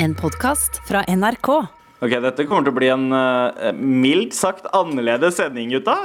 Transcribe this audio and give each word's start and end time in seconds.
En 0.00 0.14
podkast 0.14 0.76
fra 0.86 1.02
NRK. 1.08 1.48
Ok, 1.98 2.12
Dette 2.22 2.44
kommer 2.46 2.62
til 2.62 2.70
å 2.70 2.76
bli 2.76 2.88
en 2.92 3.08
uh, 3.10 3.70
mildt 3.74 4.36
sagt 4.36 4.68
annerledes 4.70 5.40
sending, 5.40 5.72
gutta. 5.74 5.96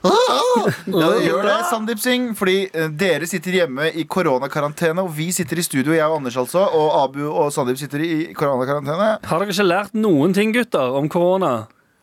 Ja, 0.00 0.62
det 0.86 1.26
gjør 1.26 1.44
det, 1.44 1.56
Sandeep 1.68 2.00
Singh. 2.00 2.30
Fordi 2.38 2.56
eh, 2.70 2.86
dere 2.88 3.28
sitter 3.28 3.58
hjemme 3.58 3.90
i 3.92 4.06
koronakarantene, 4.08 5.04
og 5.04 5.12
vi 5.12 5.26
sitter 5.36 5.60
i 5.60 5.66
studio, 5.66 5.92
jeg 5.92 6.06
og 6.06 6.22
Anders 6.22 6.38
altså. 6.40 6.62
Og 6.72 6.88
Abu 7.02 7.20
og 7.26 7.52
Sandeep 7.52 7.76
sitter 7.82 8.06
i 8.06 8.12
koronakarantene. 8.32 9.10
Har 9.20 9.44
dere 9.44 9.52
ikke 9.52 9.66
lært 9.68 9.98
noen 9.98 10.32
ting, 10.32 10.54
gutter, 10.56 10.96
om 10.96 11.12
korona? 11.12 11.52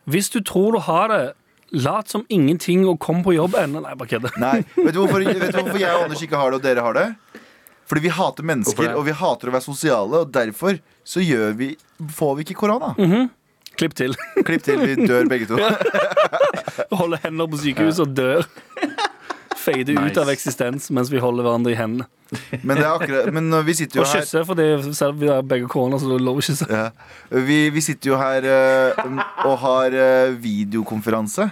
Hvis 0.06 0.30
du 0.30 0.44
tror 0.46 0.78
du 0.78 0.84
har 0.86 1.10
det, 1.10 1.24
lat 1.74 2.12
som 2.12 2.28
ingenting 2.30 2.86
og 2.86 3.00
kom 3.02 3.26
på 3.26 3.34
jobb 3.34 3.58
ennå. 3.64 3.82
Nei, 3.82 3.98
bare 3.98 4.14
kødder. 4.14 4.38
Nei, 4.44 4.60
vet 4.78 4.94
du, 4.94 5.02
hvorfor, 5.02 5.26
vet 5.26 5.42
du 5.42 5.64
hvorfor 5.64 5.82
jeg 5.82 5.90
og 5.90 6.06
Anders 6.06 6.22
ikke 6.28 6.38
har 6.38 6.54
det, 6.54 6.62
og 6.62 6.70
dere 6.70 6.86
har 6.86 7.00
det? 7.02 7.08
Fordi 7.90 8.02
vi 8.02 8.12
hater 8.14 8.46
mennesker, 8.46 8.94
og 8.98 9.06
vi 9.06 9.14
hater 9.14 9.50
å 9.50 9.54
være 9.54 9.66
sosiale, 9.66 10.22
og 10.22 10.32
derfor 10.34 10.78
så 11.06 11.24
gjør 11.24 11.56
vi, 11.60 11.74
får 12.18 12.36
vi 12.40 12.46
ikke 12.48 12.58
korona. 12.66 12.94
Klipp 13.76 13.96
til. 13.98 14.16
Klipp 14.48 14.64
til, 14.66 14.82
vi 14.82 15.08
dør 15.08 15.28
begge 15.30 15.50
to. 15.50 15.60
Holder 17.00 17.22
hender 17.26 17.50
på 17.52 17.60
sykehus 17.62 18.00
og 18.04 18.16
dør. 18.18 18.46
Fade 19.66 19.96
ut 19.98 20.18
av 20.22 20.30
eksistens 20.30 20.92
mens 20.94 21.10
vi 21.10 21.22
holder 21.22 21.46
hverandre 21.46 21.74
i 21.74 21.78
hendene. 21.80 22.06
Men, 22.62 22.78
det 22.78 22.84
er 22.84 22.92
akkurat, 22.92 23.30
men 23.34 23.54
vi 23.66 23.74
sitter 23.78 24.00
jo 24.00 24.04
Og 24.04 24.10
her 24.10 24.24
kysse, 24.24 24.42
for 24.48 24.94
selv 24.98 25.20
vi 25.22 25.30
har 25.30 25.46
begge 25.46 25.70
korona, 25.72 25.98
så 26.02 26.10
det 26.10 26.18
er 26.20 26.26
lov 26.26 26.42
å 26.42 26.46
kysse. 26.46 26.68
ja, 26.70 26.90
vi, 27.48 27.58
vi 27.74 27.84
sitter 27.86 28.12
jo 28.12 28.20
her 28.20 28.48
eh, 28.50 29.02
og 29.46 29.58
har 29.62 29.98
eh, 29.98 30.36
videokonferanse. 30.42 31.50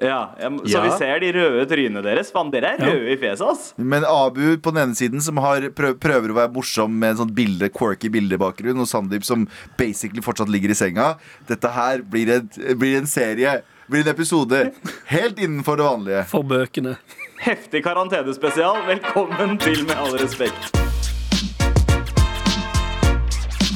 Ja, 0.00 0.30
jeg, 0.38 0.52
Så 0.62 0.76
Ja. 0.76 0.82
vi 0.84 0.90
ser 0.98 1.18
de 1.20 1.32
røde 1.34 1.66
trynene 1.66 2.02
deres. 2.04 2.30
Faen, 2.30 2.50
dere 2.52 2.76
er 2.76 2.78
røde 2.86 3.10
i 3.10 3.16
fjeset, 3.18 3.48
ass. 3.50 3.74
Men 3.76 4.04
Abu 4.06 4.56
på 4.62 4.70
den 4.72 4.82
ene 4.88 4.94
siden 4.94 5.20
som 5.20 5.36
har 5.42 5.60
prøv, 5.74 5.96
prøver 5.98 6.30
å 6.30 6.36
være 6.36 6.52
morsom 6.54 6.92
med 6.98 7.10
en 7.16 7.26
sånn 7.26 7.34
bilde, 7.34 7.68
quirky 7.74 8.08
bildebakgrunn, 8.08 8.78
og 8.78 8.86
Sandeep 8.86 9.24
som 9.24 9.48
basically 9.76 10.22
fortsatt 10.22 10.48
ligger 10.48 10.70
i 10.70 10.74
senga. 10.78 11.16
Dette 11.48 11.68
her 11.74 11.98
blir, 12.02 12.30
en, 12.30 12.48
blir 12.78 12.98
en 13.00 13.06
serie, 13.10 13.62
blir 13.90 14.06
en 14.06 14.12
episode 14.14 14.72
helt 15.10 15.36
innenfor 15.42 15.76
det 15.80 15.88
vanlige. 15.88 16.24
For 16.30 16.42
bøkene. 16.46 16.94
Heftig 17.42 17.82
karantenespesial. 17.82 18.78
Velkommen 18.86 19.58
til 19.58 19.82
Med 19.84 19.96
all 19.98 20.14
respekt. 20.18 20.70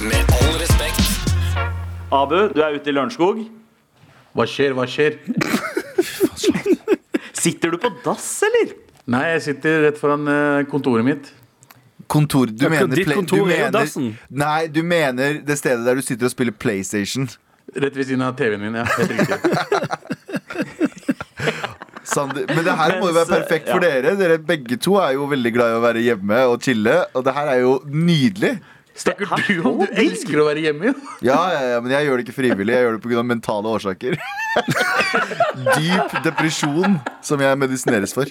Med 0.03 0.33
all 0.39 0.55
respekt. 0.63 1.03
Abu, 2.13 2.49
du 2.55 2.63
er 2.63 2.75
ute 2.79 2.91
i 2.91 2.95
Lørenskog. 2.95 3.43
Hva 4.35 4.47
skjer, 4.49 4.73
hva 4.79 4.87
skjer? 4.89 5.19
Sitter 7.43 7.73
du 7.73 7.79
på 7.83 7.91
dass, 8.05 8.27
eller? 8.47 8.75
Nei, 9.13 9.23
jeg 9.35 9.43
sitter 9.49 9.81
rett 9.89 9.99
foran 9.99 10.29
eh, 10.31 10.65
kontoret 10.71 11.07
mitt. 11.07 11.33
Kontor, 12.13 12.47
du 12.53 12.65
Ja, 12.65 12.71
mener, 12.71 12.93
ditt 12.95 13.09
kontor 13.09 13.47
du 13.47 13.53
er 13.55 13.67
jo 13.67 13.71
dassen. 13.75 14.11
Nei, 14.29 14.67
du 14.69 14.83
mener 14.85 15.41
det 15.47 15.57
stedet 15.59 15.87
der 15.87 15.97
du 15.99 16.05
sitter 16.05 16.29
og 16.29 16.35
spiller 16.35 16.53
PlayStation. 16.53 17.29
Rett 17.73 17.97
ved 17.97 18.11
siden 18.11 18.25
av 18.27 18.37
TV-en 18.37 18.61
min. 18.61 18.75
ja, 18.77 18.85
helt 18.99 19.11
riktig 19.17 19.39
Sander, 22.13 22.45
men 22.51 22.65
det 22.67 22.75
her 22.77 22.99
må 23.01 23.09
jo 23.09 23.15
være 23.17 23.31
perfekt 23.31 23.71
ja. 23.71 23.77
for 23.77 23.85
dere. 23.85 24.13
Dere 24.19 24.37
begge 24.45 24.77
to 24.83 24.99
er 25.01 25.15
jo 25.17 25.25
veldig 25.31 25.53
glad 25.55 25.73
i 25.73 25.77
å 25.79 25.83
være 25.85 26.03
hjemme 26.05 26.41
og 26.51 26.59
chille. 26.67 26.97
Og 27.17 27.25
det 27.25 27.33
her 27.37 27.51
er 27.55 27.63
jo 27.63 27.77
nydelig. 27.89 28.57
Snakker 28.99 29.31
er 29.33 29.45
du 29.49 29.63
om 29.69 29.79
du 29.81 29.87
elsker 29.89 30.41
å 30.43 30.47
være 30.51 30.67
hjemme? 30.67 30.91
jo? 30.91 30.95
Ja, 31.31 31.39
ja, 31.55 31.61
ja, 31.75 31.81
men 31.81 31.95
jeg 31.95 32.09
gjør 32.09 32.21
det 32.21 32.27
ikke 32.27 32.37
frivillig. 32.37 32.75
Jeg 32.77 32.87
gjør 32.87 32.99
det 32.99 33.03
pga. 33.07 33.25
mentale 33.25 33.73
årsaker. 33.73 34.19
Dyp 35.79 36.17
depresjon 36.27 36.99
som 37.25 37.41
jeg 37.41 37.61
medisineres 37.61 38.13
for. 38.17 38.29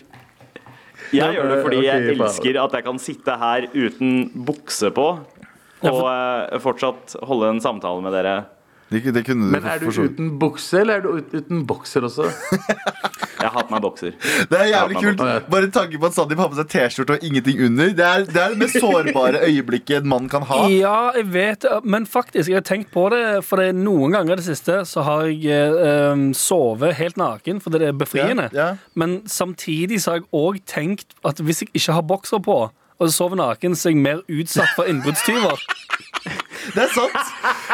Jeg 1.11 1.35
gjør 1.35 1.49
det 1.49 1.59
fordi 1.65 1.81
jeg 1.87 2.13
elsker 2.13 2.59
at 2.61 2.75
jeg 2.77 2.87
kan 2.87 3.01
sitte 3.01 3.37
her 3.41 3.67
uten 3.73 4.25
bukse 4.47 4.91
på. 4.95 5.07
Og 5.81 6.01
eh, 6.05 6.59
fortsatt 6.61 7.17
holde 7.25 7.55
en 7.55 7.63
samtale 7.63 8.03
med 8.05 8.13
dere. 8.15 8.35
Det, 8.91 9.01
det 9.15 9.23
kunne 9.25 9.47
du 9.47 9.53
Men 9.55 9.67
er 9.71 9.79
du 9.79 9.87
uten 9.87 10.33
bukse, 10.39 10.81
eller 10.81 10.99
er 10.99 11.05
du 11.05 11.37
uten 11.37 11.65
bokser 11.67 12.03
også? 12.07 12.27
Jeg 13.41 13.49
har 13.49 13.55
hatt 13.55 13.71
meg 13.73 13.81
bokser. 13.81 14.11
Det 14.51 14.57
er 14.59 14.67
jævlig 14.69 14.99
kult. 15.01 15.21
Bare 15.49 15.69
tanken 15.73 16.01
på 16.01 16.09
at 16.11 16.17
Sandeep 16.17 16.41
har 16.43 16.49
på 16.51 16.57
seg 16.59 16.67
T-skjorte 16.69 17.15
og 17.15 17.23
ingenting 17.25 17.61
under. 17.65 17.93
Det 17.97 18.05
er, 18.05 18.25
det 18.27 18.41
er 18.41 18.53
det 18.53 18.59
mest 18.61 18.77
sårbare 18.83 19.41
øyeblikket 19.47 20.03
en 20.03 20.11
mann 20.11 20.27
kan 20.29 20.45
ha. 20.49 20.59
Ja, 20.69 20.97
jeg 21.17 21.31
vet 21.33 21.65
men 21.81 22.05
faktisk, 22.05 22.51
jeg 22.51 22.59
har 22.59 22.67
tenkt 22.67 22.91
på 22.93 23.07
det. 23.13 23.23
For 23.47 23.61
det 23.61 23.71
er 23.71 23.79
noen 23.79 24.13
ganger 24.13 24.35
i 24.35 24.41
det 24.43 24.45
siste 24.45 24.81
så 24.89 25.05
har 25.07 25.31
jeg 25.31 25.73
eh, 25.73 26.27
sovet 26.37 26.99
helt 26.99 27.17
naken 27.21 27.63
fordi 27.63 27.81
det 27.81 27.89
er 27.89 27.97
befriende. 27.97 28.49
Ja, 28.53 28.67
ja. 28.75 28.93
Men 28.93 29.21
samtidig 29.25 30.03
så 30.03 30.13
har 30.13 30.21
jeg 30.21 30.29
òg 30.37 30.61
tenkt 30.69 31.17
at 31.25 31.41
hvis 31.41 31.63
jeg 31.65 31.73
ikke 31.73 31.97
har 31.97 32.05
bokser 32.13 32.43
på, 32.45 32.59
og 33.01 33.09
sover 33.13 33.39
naken, 33.39 33.73
så 33.75 33.89
er 33.89 33.95
jeg 33.95 34.03
mer 34.05 34.21
utsatt 34.29 34.75
for 34.77 34.89
innbruddstyver. 34.91 35.57
Det 36.75 36.83
er 36.83 36.91
sant. 36.93 37.15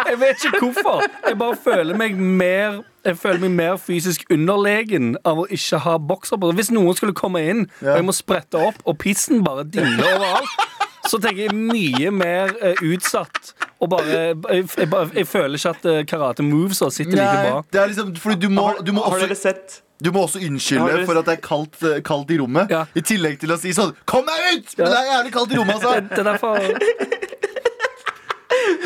Jeg 0.07 0.19
vet 0.21 0.43
ikke 0.47 0.59
hvorfor. 0.63 1.01
Jeg 1.27 1.35
bare 1.37 1.57
føler 1.59 1.97
meg 1.99 2.13
mer 2.15 2.77
Jeg 3.05 3.17
føler 3.19 3.41
meg 3.43 3.51
mer 3.57 3.75
fysisk 3.83 4.23
underlegen 4.31 5.17
av 5.27 5.41
å 5.43 5.45
ikke 5.53 5.79
ha 5.83 5.97
bokser 5.99 6.39
på. 6.39 6.53
Hvis 6.55 6.71
noen 6.75 6.95
skulle 6.97 7.15
komme 7.15 7.41
inn, 7.51 7.65
og 7.83 7.91
jeg 7.99 8.05
må 8.07 8.15
sprette 8.15 8.59
opp, 8.59 8.79
og 8.87 8.97
pissen 9.03 9.43
bare 9.45 9.63
dingler 9.67 10.07
overalt, 10.17 10.65
så 11.07 11.19
tenker 11.23 11.45
jeg 11.49 11.55
mye 11.55 12.11
mer 12.11 12.51
eh, 12.63 12.79
utsatt. 12.83 13.53
Og 13.79 13.91
bare 13.93 14.07
jeg, 14.11 14.65
jeg, 14.77 14.89
bare- 14.91 15.11
jeg 15.15 15.27
føler 15.29 15.59
ikke 15.59 15.75
at 15.75 15.85
eh, 15.91 16.01
karate 16.09 16.43
og 16.47 16.73
sitter 16.95 17.15
like 17.19 17.43
bra. 17.47 17.61
det 17.71 17.81
er 17.83 17.91
liksom, 17.93 18.15
fordi 18.23 18.39
du 18.47 18.49
må, 18.49 18.69
du 18.83 18.91
må 18.95 19.03
Har 19.07 19.19
dere 19.23 19.35
sett 19.39 19.81
du 20.03 20.11
må 20.13 20.27
også 20.27 20.41
unnskylde 20.45 21.05
for 21.07 21.17
at 21.17 21.25
det 21.25 21.37
er 21.39 21.41
kaldt, 21.41 21.79
eh, 21.81 22.01
kaldt 22.05 22.33
i 22.33 22.37
rommet. 22.37 22.69
Ja. 22.69 22.85
I 22.93 23.01
tillegg 23.01 23.39
til 23.41 23.53
å 23.53 23.57
si 23.57 23.73
sånn 23.73 23.95
Kom 24.09 24.27
deg 24.27 24.59
ut! 24.59 24.75
Men 24.77 24.93
det 24.93 24.99
er 24.99 25.09
jævlig 25.13 25.33
kaldt 25.33 25.55
i 25.55 25.57
rommet, 25.61 25.75
altså. 25.81 25.93
Den, 26.13 26.29
er 26.33 26.37
for... 26.41 26.57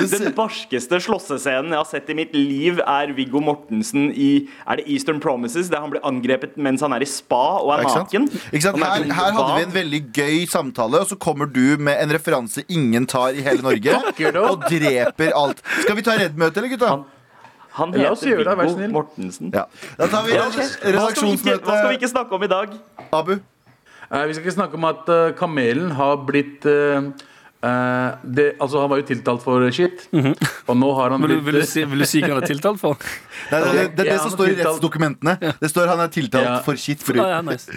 Den 0.02 0.34
barskeste 0.34 0.98
slåssescenen 1.04 1.74
jeg 1.74 1.80
har 1.80 1.88
sett 1.90 2.10
i 2.10 2.16
mitt 2.18 2.34
liv, 2.36 2.80
er 2.80 3.12
Viggo 3.18 3.42
Mortensen 3.44 4.10
i 4.10 4.48
Er 4.66 4.80
det 4.80 4.88
Eastern 4.90 5.20
Promises? 5.22 5.70
Der 5.72 5.84
han 5.84 5.92
blir 5.94 6.04
angrepet 6.08 6.56
mens 6.62 6.84
han 6.86 6.96
er 6.96 7.04
i 7.04 7.10
spa 7.10 7.60
og 7.60 7.74
er 7.76 7.86
Ikke 7.86 7.96
sant? 7.98 8.10
naken. 8.10 8.28
Ikke 8.50 8.66
sant? 8.66 8.82
Er 8.82 8.86
Her, 8.88 9.08
her 9.20 9.38
hadde 9.38 9.54
vi 9.60 9.68
en 9.68 9.76
veldig 9.76 10.02
gøy 10.16 10.38
samtale, 10.50 11.04
og 11.04 11.12
så 11.12 11.20
kommer 11.20 11.50
du 11.52 11.78
med 11.78 12.00
en 12.02 12.14
referanse 12.16 12.64
ingen 12.72 13.06
tar 13.10 13.38
i 13.38 13.46
hele 13.46 13.66
Norge, 13.66 14.00
og 14.42 14.68
dreper 14.70 15.36
alt. 15.38 15.64
Skal 15.84 15.98
vi 16.00 16.06
ta 16.08 16.18
Redd-møte, 16.20 16.62
eller, 16.62 16.72
gutta? 16.74 16.96
Han 16.96 17.10
La 17.78 18.12
oss 18.12 18.22
heter 18.22 18.34
gjøre 18.36 18.46
det, 18.50 18.58
vær 18.58 18.66
Viggo 18.68 18.78
snill. 18.78 18.92
Mortensen. 18.92 19.52
Ja. 19.56 19.66
Da 19.98 20.08
tar 20.12 20.26
vi 20.28 20.36
Ja, 20.36 20.46
ok. 20.48 20.60
Hva 20.60 21.10
skal, 21.12 21.28
vi 21.28 21.34
ikke, 21.40 21.58
hva 21.64 21.76
skal 21.80 21.90
vi 21.94 21.98
ikke 22.02 22.12
snakke 22.12 22.36
om 22.36 22.44
i 22.44 22.52
dag? 22.52 22.74
Abu? 23.12 23.34
Eh, 24.12 24.24
vi 24.28 24.34
skal 24.36 24.44
ikke 24.46 24.56
snakke 24.58 24.76
om 24.80 24.86
at 24.90 25.10
eh, 25.10 25.28
kamelen 25.40 25.92
har 25.96 26.18
blitt 26.28 26.66
eh, 26.68 26.98
eh, 27.64 28.10
det, 28.28 28.48
Altså, 28.60 28.82
han 28.84 28.90
var 28.92 29.00
jo 29.00 29.06
tiltalt 29.08 29.44
for 29.46 29.64
shit, 29.72 30.04
og 30.68 30.76
nå 30.78 30.90
har 30.98 31.14
han 31.16 31.22
Vil 31.24 31.30
du, 31.30 31.36
blitt 31.40 31.46
vil, 31.48 31.62
du 31.62 31.70
si, 31.70 31.84
vil 31.88 32.04
du 32.04 32.06
si 32.10 32.20
hva 32.26 32.34
han 32.34 32.42
er 32.44 32.48
tiltalt 32.52 32.82
for? 32.82 32.98
Det 33.52 33.58
er 33.58 33.64
det, 33.64 33.72
det, 33.72 33.84
er 33.86 34.04
det 34.04 34.06
Ja, 34.12 34.18
som 34.18 34.28
han 34.30 34.36
står 34.36 34.50
i 34.52 34.58
rettsdokumentene. 34.60 35.38
Det 35.62 35.70
står 35.72 35.88
han 35.94 36.00
er 36.04 36.12
tiltalt 36.12 36.46
Ja. 36.50 36.58
for 36.68 36.76
shit. 36.76 37.00
For, 37.08 37.16
Ah, 37.24 37.30
ja, 37.38 37.42
nice. 37.42 37.72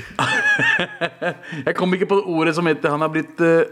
Jeg 1.69 1.75
kom 1.78 1.94
ikke 1.94 2.11
på 2.11 2.19
ordet 2.34 2.55
som 2.59 2.66
heter 2.66 2.91
Han 2.94 3.00
har 3.06 3.12
blitt 3.15 3.41
eh, 3.41 3.71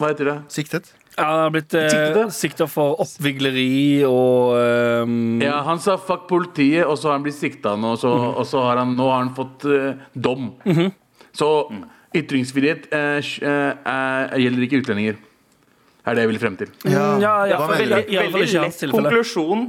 Hva 0.00 0.10
heter 0.12 0.28
det? 0.32 0.36
Siktet. 0.52 0.90
Ja, 1.16 1.24
han 1.28 1.40
har 1.44 1.50
blitt 1.52 1.74
eh, 1.76 2.28
sikta 2.32 2.66
for 2.70 2.96
oppvigleri 3.04 4.02
og 4.08 4.54
um... 5.04 5.40
Ja, 5.44 5.58
Han 5.66 5.78
sa 5.82 5.98
fuck 6.00 6.24
politiet, 6.30 6.86
og 6.86 6.96
så 6.98 7.10
har 7.10 7.18
han 7.18 7.26
blitt 7.26 7.36
sikta 7.36 7.74
nå, 7.76 7.92
og 7.96 8.00
så, 8.00 8.12
og 8.32 8.46
så 8.48 8.62
har 8.64 8.80
han, 8.80 8.94
nå 8.96 9.10
har 9.10 9.20
han 9.26 9.34
fått 9.36 9.66
eh, 9.68 10.00
dom. 10.14 10.52
Så 11.36 11.48
ytringsfrihet 12.16 12.88
eh, 12.92 13.20
eh, 13.44 13.70
eh, 13.92 14.38
gjelder 14.46 14.66
ikke 14.66 14.80
utlendinger. 14.82 15.20
Er 16.02 16.16
det 16.18 16.24
jeg 16.24 16.32
vil 16.32 16.40
frem 16.42 16.56
til. 16.58 16.72
Ja, 16.90 17.04
Ja, 17.22 17.34
ja, 17.46 17.58
veldig, 17.68 17.88
veldig- 17.92 18.22
Veldig 18.32 18.48
lett 18.64 18.80
konklusjon. 18.96 19.66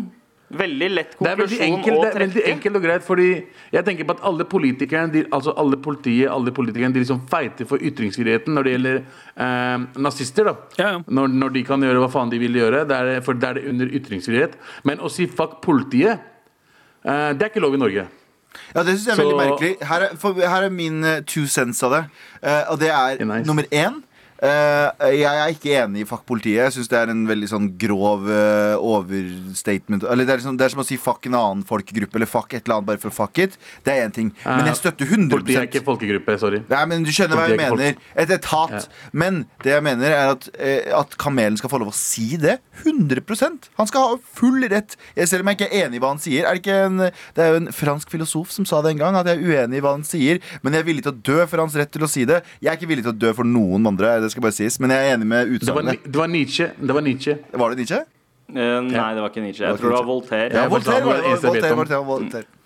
Veldig 0.54 0.90
lett 0.92 1.16
Det 1.18 1.30
er 1.30 1.38
veldig 1.40 1.60
enkelt, 1.66 1.98
å 1.98 2.02
det 2.04 2.10
er 2.10 2.24
veldig 2.24 2.44
enkelt 2.52 2.80
og 2.80 2.86
greit, 2.86 3.06
fordi 3.06 3.28
jeg 3.74 3.86
tenker 3.88 4.08
på 4.10 4.16
at 4.18 4.24
alle 4.30 4.46
politikerne, 4.50 5.14
de, 5.14 5.24
altså 5.34 5.56
alle 5.60 5.80
politiet, 5.82 6.30
alle 6.32 6.54
politikerne, 6.56 6.94
de 6.94 7.04
liksom 7.04 7.24
feiter 7.32 7.70
for 7.70 7.82
ytringsfriheten 7.82 8.54
når 8.54 8.68
det 8.68 8.76
gjelder 8.76 9.00
eh, 9.02 9.88
nazister. 10.08 10.52
da 10.52 10.56
Ja, 10.78 10.90
ja. 10.96 11.04
når, 11.08 11.34
når 11.44 11.56
de 11.58 11.66
kan 11.68 11.88
gjøre 11.88 12.04
hva 12.04 12.12
faen 12.14 12.34
de 12.34 12.42
vil 12.42 12.62
gjøre, 12.62 12.84
det 12.90 13.00
er, 13.00 13.22
for 13.26 13.40
det 13.40 13.50
er 13.50 13.60
det 13.60 13.66
under 13.74 13.96
ytringsfrihet. 14.02 14.58
Men 14.90 15.02
å 15.02 15.12
si 15.12 15.28
fuck 15.32 15.60
politiet, 15.66 16.22
eh, 17.02 17.32
det 17.34 17.48
er 17.48 17.50
ikke 17.54 17.64
lov 17.64 17.80
i 17.80 17.82
Norge. 17.86 18.08
Ja, 18.76 18.84
det 18.84 18.98
synes 18.98 19.06
jeg 19.08 19.14
er 19.14 19.22
veldig 19.24 19.38
merkelig. 19.38 19.76
Her 19.90 20.08
er, 20.08 20.18
for, 20.22 20.38
her 20.38 20.68
er 20.68 20.74
min 20.74 21.04
eh, 21.04 21.22
two 21.26 21.46
cents 21.50 21.82
av 21.86 21.98
det. 21.98 22.04
Eh, 22.42 22.64
og 22.72 22.80
det 22.82 22.90
er 22.94 23.24
nice. 23.26 23.48
nummer 23.48 23.66
én. 23.72 24.02
Eh, 24.44 25.14
jeg 25.20 25.40
er 25.44 25.54
ikke 25.54 25.76
enig 25.84 26.04
i 26.04 26.08
fuck 26.08 26.26
politiet. 26.28 26.60
Jeg 26.66 26.76
syns 26.76 26.92
det 26.92 27.00
er 27.00 27.12
en 27.14 27.24
veldig 27.30 27.50
sånn 27.52 27.70
grov 27.80 28.28
eh, 28.28 28.76
overstatement. 28.78 30.06
Eller 30.10 30.28
det 30.28 30.36
er, 30.36 30.42
liksom, 30.42 30.58
det 30.60 30.68
er 30.68 30.74
som 30.74 30.84
å 30.84 30.88
si 30.88 30.98
fuck 31.02 31.30
en 31.30 31.38
annen 31.40 31.64
folkegruppe 31.68 32.20
eller 32.20 32.30
fuck 32.30 32.54
et 32.54 32.66
eller 32.66 32.80
annet 32.80 32.90
bare 32.92 33.02
for 33.04 33.16
fuck 33.16 33.40
it. 33.44 33.58
Det 33.86 33.94
er 33.94 34.08
én 34.08 34.16
ting. 34.16 34.32
Men 34.46 34.70
jeg 34.72 34.80
støtter 34.82 35.10
100 35.10 35.32
Politiet 35.34 35.62
er 35.62 35.70
ikke 35.70 35.84
folkegruppe, 35.88 36.38
sorry. 36.42 36.64
Nei, 36.70 36.84
men 36.92 37.08
Du 37.08 37.12
skjønner 37.14 37.40
hva 37.40 37.48
jeg 37.50 37.58
er 37.58 37.64
mener. 37.64 38.02
Et 38.26 38.36
etat. 38.38 38.90
Men 39.12 39.44
det 39.64 39.76
jeg 39.76 39.86
mener, 39.86 40.12
er 40.14 40.34
at, 40.36 40.50
eh, 40.58 40.92
at 40.96 41.18
kamelen 41.22 41.60
skal 41.60 41.72
få 41.72 41.82
lov 41.84 41.94
å 41.94 41.98
si 41.98 42.36
det. 42.42 42.60
100% 42.84 43.70
Han 43.78 43.88
skal 43.90 44.08
ha 44.08 44.18
full 44.38 44.64
rett. 44.72 44.98
Jeg, 45.16 45.30
selv 45.30 45.46
om 45.46 45.52
jeg 45.52 45.60
ikke 45.60 45.70
er 45.70 45.88
enig 45.88 46.00
i 46.00 46.04
hva 46.04 46.14
han 46.14 46.22
sier. 46.22 46.48
Er 46.48 46.58
det, 46.58 46.64
ikke 46.64 46.80
en, 46.88 46.98
det 47.38 47.44
er 47.44 47.54
jo 47.54 47.62
en 47.62 47.72
fransk 47.76 48.12
filosof 48.14 48.52
som 48.54 48.68
sa 48.68 48.82
det 48.84 48.94
en 48.94 49.04
gang, 49.04 49.18
at 49.20 49.30
jeg 49.30 49.40
er 49.40 49.64
uenig 49.64 49.80
i 49.80 49.84
hva 49.84 49.96
han 49.96 50.06
sier, 50.08 50.42
men 50.64 50.76
jeg 50.76 50.84
er 50.84 50.90
villig 50.90 51.06
til 51.06 51.14
å 51.14 51.22
dø 51.32 51.40
for 51.50 51.64
hans 51.64 51.78
rett 51.80 51.92
til 51.94 52.06
å 52.06 52.10
si 52.12 52.26
det. 52.30 52.42
Jeg 52.64 52.72
er 52.72 52.80
ikke 52.80 52.90
villig 52.92 53.06
til 53.08 53.14
å 53.14 53.22
dø 53.26 53.34
for 53.38 53.48
noen 53.48 53.88
andre. 53.90 54.16
Det 54.24 54.33
skal 54.34 54.46
bare 54.46 54.56
sies. 54.56 54.80
Men 54.84 54.94
jeg 54.94 55.06
er 55.06 55.16
enig 55.18 55.30
med 55.30 55.48
Det 55.48 55.62
utsagnet. 55.62 56.10
Det 56.10 56.20
var 56.20 56.34
Nietzsche. 56.34 56.72
Det 56.80 56.98
var 56.98 57.06
Nietzsche. 57.06 57.38
Var 57.54 57.74
det 57.74 57.84
Nietzsche? 57.84 58.02
Uh, 58.54 58.58
nei, 58.58 59.08
det 59.16 59.24
var 59.24 59.32
ikke 59.32 59.46
Nietzsche. 59.46 59.64
Jeg 59.66 59.80
tror 59.80 59.96
det 59.96 60.02
var 60.02 60.10
Voltaire. 60.10 60.52
Ja, 60.52 60.68
Voltaire 60.70 61.06
Voltaire. 61.08 61.76
Voltaire, 61.76 62.06
Voltaire. 62.12 62.63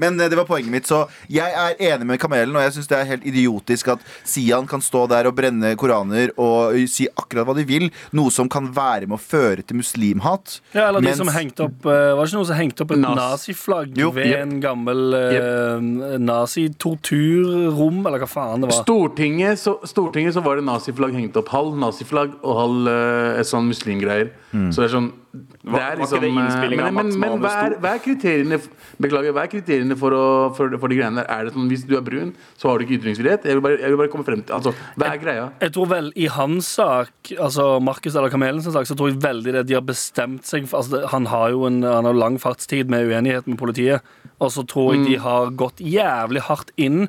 Men 0.00 0.18
eh, 0.20 0.28
det 0.32 0.36
var 0.38 0.46
poenget 0.48 0.72
mitt. 0.72 0.88
Så 0.90 1.04
jeg 1.32 1.50
er 1.54 1.76
enig 1.92 2.06
med 2.08 2.20
Kamelen, 2.22 2.54
og 2.56 2.62
jeg 2.64 2.74
syns 2.76 2.88
det 2.90 2.98
er 2.98 3.08
helt 3.12 3.26
idiotisk 3.28 3.92
at 3.94 4.02
Sian 4.26 4.66
kan 4.70 4.82
stå 4.84 5.04
der 5.10 5.28
og 5.30 5.36
brenne 5.38 5.74
koraner 5.80 6.32
og 6.40 6.74
si 6.90 7.06
akkurat 7.14 7.46
hva 7.48 7.54
de 7.58 7.64
vil, 7.68 7.88
noe 8.16 8.32
som 8.34 8.48
kan 8.50 8.70
være 8.74 9.06
med 9.10 9.18
å 9.18 9.22
føre 9.22 9.62
til 9.66 9.78
muslimhat. 9.80 10.58
Ja, 10.74 10.88
eller 10.88 11.00
de 11.04 11.08
Mens- 11.10 11.22
som 11.22 11.30
hengte 11.34 11.66
opp 11.68 11.86
eh, 11.86 12.12
Var 12.14 12.20
det 12.22 12.28
ikke 12.30 12.38
noen 12.40 12.50
som 12.50 12.58
hengte 12.58 12.84
opp 12.84 12.94
et 12.96 13.02
Nas- 13.04 13.18
naziflagg 13.20 13.98
Jo, 13.98 14.10
ved 14.14 14.26
yep. 14.30 14.42
en 14.44 14.54
gammel 14.62 15.02
uh, 15.14 16.18
nazitorturrom, 16.20 18.00
eller 18.06 18.22
hva 18.22 18.28
faen 18.30 18.64
det 18.64 18.70
var? 18.70 18.82
Stortinget 18.84 19.60
så, 19.60 19.76
Stortinget 19.88 20.34
så 20.36 20.42
var 20.44 20.58
det 20.60 20.66
naziflagg 20.66 21.14
hengt 21.16 21.36
opp. 21.40 21.50
Halv 21.54 21.76
naziflagg 21.80 22.34
og 22.42 22.58
halv 22.58 22.88
eh, 22.90 23.40
et 23.42 23.48
sånn 23.50 23.68
muslimgreier. 23.70 24.32
Så 24.54 24.80
det 24.82 24.88
er 24.88 24.94
sånn 24.98 25.12
det 25.34 25.72
Var- 25.72 25.80
er 25.80 25.96
var 25.98 26.06
ikke 26.06 26.20
det 26.20 26.30
liksom, 26.30 26.78
eh, 26.78 26.86
av 26.86 26.92
men, 26.94 27.06
men, 27.08 27.20
men 27.20 27.40
hva, 27.42 27.52
er, 27.66 27.74
hva 27.82 27.94
er 27.96 28.02
kriteriene 28.04 28.58
Beklager, 29.02 29.34
hva 29.34 29.42
er 29.42 29.50
kriteriene 29.50 29.96
for, 29.98 30.14
å, 30.14 30.26
for, 30.54 30.76
for 30.78 30.92
de 30.92 30.98
greiene 31.00 31.18
der? 31.18 31.26
Er 31.32 31.48
det 31.48 31.54
sånn 31.56 31.66
hvis 31.72 31.82
du 31.88 31.96
er 31.98 32.04
brun, 32.06 32.30
så 32.60 32.70
har 32.70 32.78
du 32.78 32.84
ikke 32.86 33.00
ytringsfrihet? 33.00 33.48
Jeg 33.48 33.58
vil 33.58 33.64
bare, 33.64 33.80
jeg 33.82 33.90
vil 33.90 33.98
bare 33.98 34.12
komme 34.12 34.26
frem 34.28 34.44
til 34.46 34.54
altså, 34.54 34.74
Hva 35.00 35.10
er 35.10 35.20
greia? 35.22 35.48
Jeg 35.64 35.74
tror 35.74 35.90
vel 35.90 36.12
i 36.14 36.28
hans 36.30 36.70
sak, 36.78 37.32
altså 37.34 37.66
Markus 37.82 38.14
eller 38.14 38.30
Kamelen 38.30 38.62
sin 38.62 38.74
sak, 38.76 38.86
så 38.86 38.94
tror 38.98 39.10
jeg 39.10 39.20
veldig 39.24 39.56
det 39.58 39.66
de 39.72 39.78
har 39.78 39.84
bestemt 39.86 40.46
seg 40.46 40.68
for 40.70 40.84
altså, 40.84 41.02
Han 41.10 41.26
har 41.32 41.50
jo 41.54 41.66
en 41.66 41.82
han 41.84 42.06
har 42.08 42.16
lang 42.16 42.38
fartstid 42.40 42.90
med 42.92 43.10
uenighet 43.10 43.48
med 43.50 43.58
politiet, 43.58 44.04
og 44.38 44.50
så 44.54 44.62
tror 44.68 44.94
jeg 44.94 45.06
de 45.08 45.18
har 45.22 45.50
gått 45.58 45.82
jævlig 45.82 46.46
hardt 46.46 46.70
inn. 46.80 47.08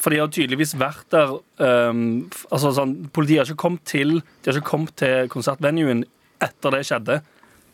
For 0.00 0.12
de 0.12 0.20
har 0.22 0.30
tydeligvis 0.32 0.74
vært 0.78 1.06
der 1.12 1.34
um, 1.60 2.26
altså 2.50 2.72
sånn, 2.76 2.94
Politiet 3.14 3.42
har 3.42 3.50
ikke 3.50 3.60
kommet 3.60 3.84
til 3.88 4.18
De 4.20 4.48
har 4.48 4.56
ikke 4.56 4.70
kommet 4.70 4.94
til 4.98 5.28
konsertvenuen 5.32 6.04
etter 6.42 6.74
det 6.74 6.82
skjedde. 6.88 7.20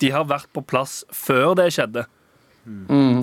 De 0.02 0.10
har 0.10 0.26
vært 0.28 0.50
på 0.54 0.64
plass 0.66 1.00
før 1.14 1.54
det 1.58 1.70
skjedde. 1.76 2.04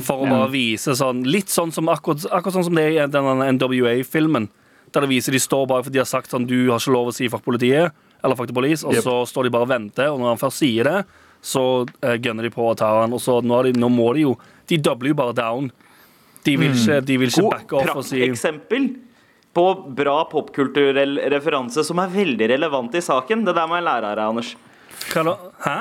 For 0.04 0.20
å 0.20 0.28
bare 0.28 0.50
vise 0.52 0.92
sånn 1.00 1.22
Litt 1.24 1.48
sånn 1.48 1.72
som 1.72 1.88
akkurat, 1.88 2.26
akkurat 2.28 2.58
sånn 2.58 2.66
som 2.68 2.76
det 2.76 2.90
er 2.90 2.98
i 3.06 3.06
den 3.12 3.44
NWA-filmen. 3.56 4.50
Der 4.92 5.06
det 5.06 5.10
viser 5.12 5.32
de 5.36 5.40
står 5.40 5.68
bare 5.70 5.86
fordi 5.86 6.00
de 6.00 6.02
har 6.04 6.10
sagt 6.10 6.34
sånn 6.34 6.48
Du 6.50 6.58
har 6.72 6.82
ikke 6.82 6.92
lov 6.96 7.12
å 7.12 7.16
si 7.16 7.30
fuck 7.32 7.44
politiet, 7.46 7.94
eller 8.24 8.36
fuck 8.36 8.50
the 8.50 8.56
police, 8.58 8.84
og 8.84 8.98
Yep. 8.98 9.04
så 9.06 9.16
står 9.30 9.48
de 9.48 9.52
bare 9.54 9.68
og 9.68 9.72
venter, 9.72 10.10
og 10.12 10.20
når 10.20 10.34
han 10.34 10.42
først 10.42 10.60
sier 10.64 10.84
det, 10.90 11.04
så 11.46 11.62
uh, 11.88 12.16
gønner 12.20 12.44
de 12.44 12.52
på 12.52 12.66
å 12.68 12.74
ta 12.76 12.90
han, 13.02 13.14
og 13.16 13.22
så 13.24 13.38
nå, 13.40 13.54
er 13.62 13.70
de, 13.70 13.80
nå 13.80 13.88
må 13.94 14.10
de 14.18 14.26
jo 14.26 14.34
De 14.68 14.78
doubler 14.78 15.14
jo 15.14 15.20
bare 15.22 15.34
down. 15.38 15.70
De 16.44 16.58
vil 16.60 16.74
ikke, 16.76 17.00
de 17.06 17.16
vil 17.22 17.32
ikke 17.32 17.42
God 17.46 17.54
backe 17.56 17.78
off 17.80 17.96
og 18.02 18.04
si 18.06 18.20
prakteksempel 18.20 18.90
på 19.56 19.64
bra 19.98 20.18
popkulturell 20.30 21.16
referanse 21.34 21.82
som 21.88 21.98
er 22.04 22.12
veldig 22.14 22.50
relevant 22.52 22.94
i 22.96 23.02
saken. 23.02 23.42
Det 23.48 23.56
der 23.58 23.66
må 23.72 23.80
jeg 23.80 23.88
lære 23.88 24.12
av 24.12 24.20
deg, 24.20 24.26
Anders. 24.30 24.52
hva 25.10 25.24
da? 25.26 25.34
Hæ? 25.66 25.78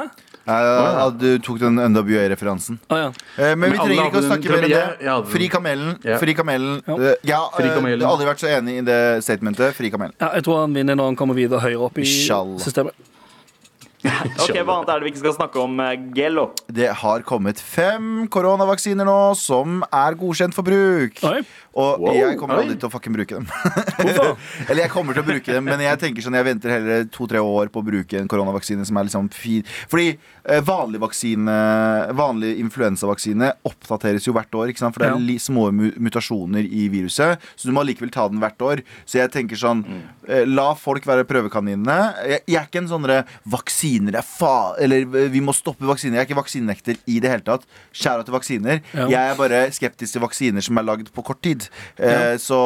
Ja, 0.49 1.11
du 1.13 1.27
tok 1.45 1.59
den 1.61 1.77
NWA-referansen. 1.93 2.79
Å 2.89 2.97
ja. 3.03 3.09
Eh, 3.37 3.55
Men 3.55 3.73
vi 3.75 3.79
trenger 3.79 4.09
ikke 4.09 4.23
å 4.23 4.27
snakke 4.31 4.49
mer 4.55 4.65
om 4.65 4.71
det. 4.73 4.81
jeg-. 5.05 5.27
Fri 5.35 5.49
kamelen. 5.53 5.91
Ja. 6.09 6.17
Fri 6.23 6.35
kamelen. 6.35 6.81
Ja. 6.89 6.97
Eh, 7.11 7.15
Ja, 7.29 7.43
Fri 7.57 7.69
eh, 7.69 7.75
kamelen. 7.77 8.01
jeg 8.01 8.09
har 8.09 8.15
aldri 8.17 8.31
vært 8.31 8.41
så 8.45 8.49
enig 8.57 8.79
i 8.81 8.87
det 8.89 9.01
statementet. 9.27 9.75
Fri 9.77 9.91
kamelen. 9.93 10.15
ja. 10.21 10.33
Jeg 10.39 10.45
tror 10.49 10.63
han 10.65 10.73
vinner 10.75 10.97
når 10.97 11.13
han 11.13 11.17
kommer 11.21 11.35
videre 11.37 11.61
høyere 11.61 11.85
opp 11.91 11.99
i 12.01 12.07
Inshallah. 12.09 12.59
systemet. 12.65 12.95
Ok, 14.09 14.55
Hva 14.63 14.77
annet 14.79 14.91
er 14.93 15.01
det 15.01 15.07
vi 15.09 15.11
ikke 15.11 15.21
skal 15.25 15.33
snakke 15.35 15.59
om, 15.61 15.73
eh, 15.83 15.97
Gello? 16.15 16.45
Det 16.71 16.87
har 17.01 17.21
kommet 17.27 17.59
fem 17.59 18.29
koronavaksiner 18.31 19.05
nå 19.05 19.35
som 19.37 19.81
er 19.91 20.15
godkjent 20.15 20.55
for 20.55 20.63
bruk. 20.63 21.19
Oi. 21.27 21.41
Og 21.75 22.01
Wow. 22.01 22.15
jeg 22.17 22.39
kommer 22.41 22.59
aldri 22.63 22.77
til 22.79 22.89
å 22.89 22.93
fucking 22.93 23.15
bruke 23.15 23.39
dem. 23.39 23.47
Eller 24.69 24.85
jeg 24.87 24.91
kommer 24.93 25.15
til 25.17 25.23
å 25.23 25.29
bruke 25.29 25.53
dem, 25.53 25.67
men 25.69 25.83
jeg 25.85 25.99
tenker 26.01 26.25
sånn 26.25 26.37
Jeg 26.39 26.47
venter 26.49 26.73
heller 26.73 27.05
to-tre 27.13 27.43
år 27.43 27.71
på 27.73 27.83
å 27.83 27.87
bruke 27.87 28.19
en 28.21 28.29
koronavaksine 28.31 28.87
som 28.89 28.99
er 29.01 29.09
liksom 29.09 29.29
fin. 29.35 29.65
Fordi 29.91 30.09
eh, 30.17 30.63
vanlig 30.65 31.01
vaksine 31.03 31.57
Vanlig 32.19 32.55
influensavaksine 32.63 33.53
oppdateres 33.69 34.27
jo 34.27 34.35
hvert 34.37 34.55
år, 34.59 34.73
ikke 34.73 34.83
sant? 34.85 34.97
for 34.97 35.05
det 35.05 35.11
er 35.13 35.19
Ja. 35.19 35.39
små 35.43 35.69
mutasjoner 35.73 36.65
i 36.67 36.89
viruset. 36.93 37.39
Så 37.57 37.69
du 37.69 37.75
må 37.77 37.85
likevel 37.87 38.11
ta 38.15 38.29
den 38.29 38.41
hvert 38.43 38.61
år. 38.65 38.83
Så 39.07 39.21
jeg 39.21 39.31
tenker 39.35 39.59
sånn 39.61 39.85
eh, 40.27 40.45
La 40.49 40.73
folk 40.79 41.07
være 41.09 41.27
prøvekaninene. 41.29 41.99
Jeg, 42.29 42.43
jeg 42.49 42.61
er 42.63 42.67
ikke 42.69 42.83
en 42.83 42.91
sånn 42.91 43.07
vaksiner 43.49 44.19
er 44.19 44.27
fa... 44.27 44.75
Eller 44.81 45.05
eh, 45.07 45.29
vi 45.33 45.43
må 45.45 45.55
stoppe 45.57 45.87
vaksiner. 45.89 46.19
Jeg 46.19 46.27
er 46.27 46.31
ikke 46.31 46.41
vaksinenekter 46.41 46.99
i 47.11 47.19
det 47.23 47.33
hele 47.33 47.47
tatt. 47.47 47.67
Skjæra 47.93 48.27
til 48.27 48.37
vaksiner. 48.37 48.83
Ja. 48.95 49.09
Jeg 49.13 49.33
er 49.35 49.39
bare 49.39 49.63
skeptisk 49.75 50.17
til 50.17 50.25
vaksiner 50.25 50.65
som 50.65 50.79
er 50.81 50.87
lagd 50.89 51.13
på 51.15 51.25
kort 51.27 51.43
tid. 51.45 51.68
Eh, 51.97 52.37
så, 52.43 52.61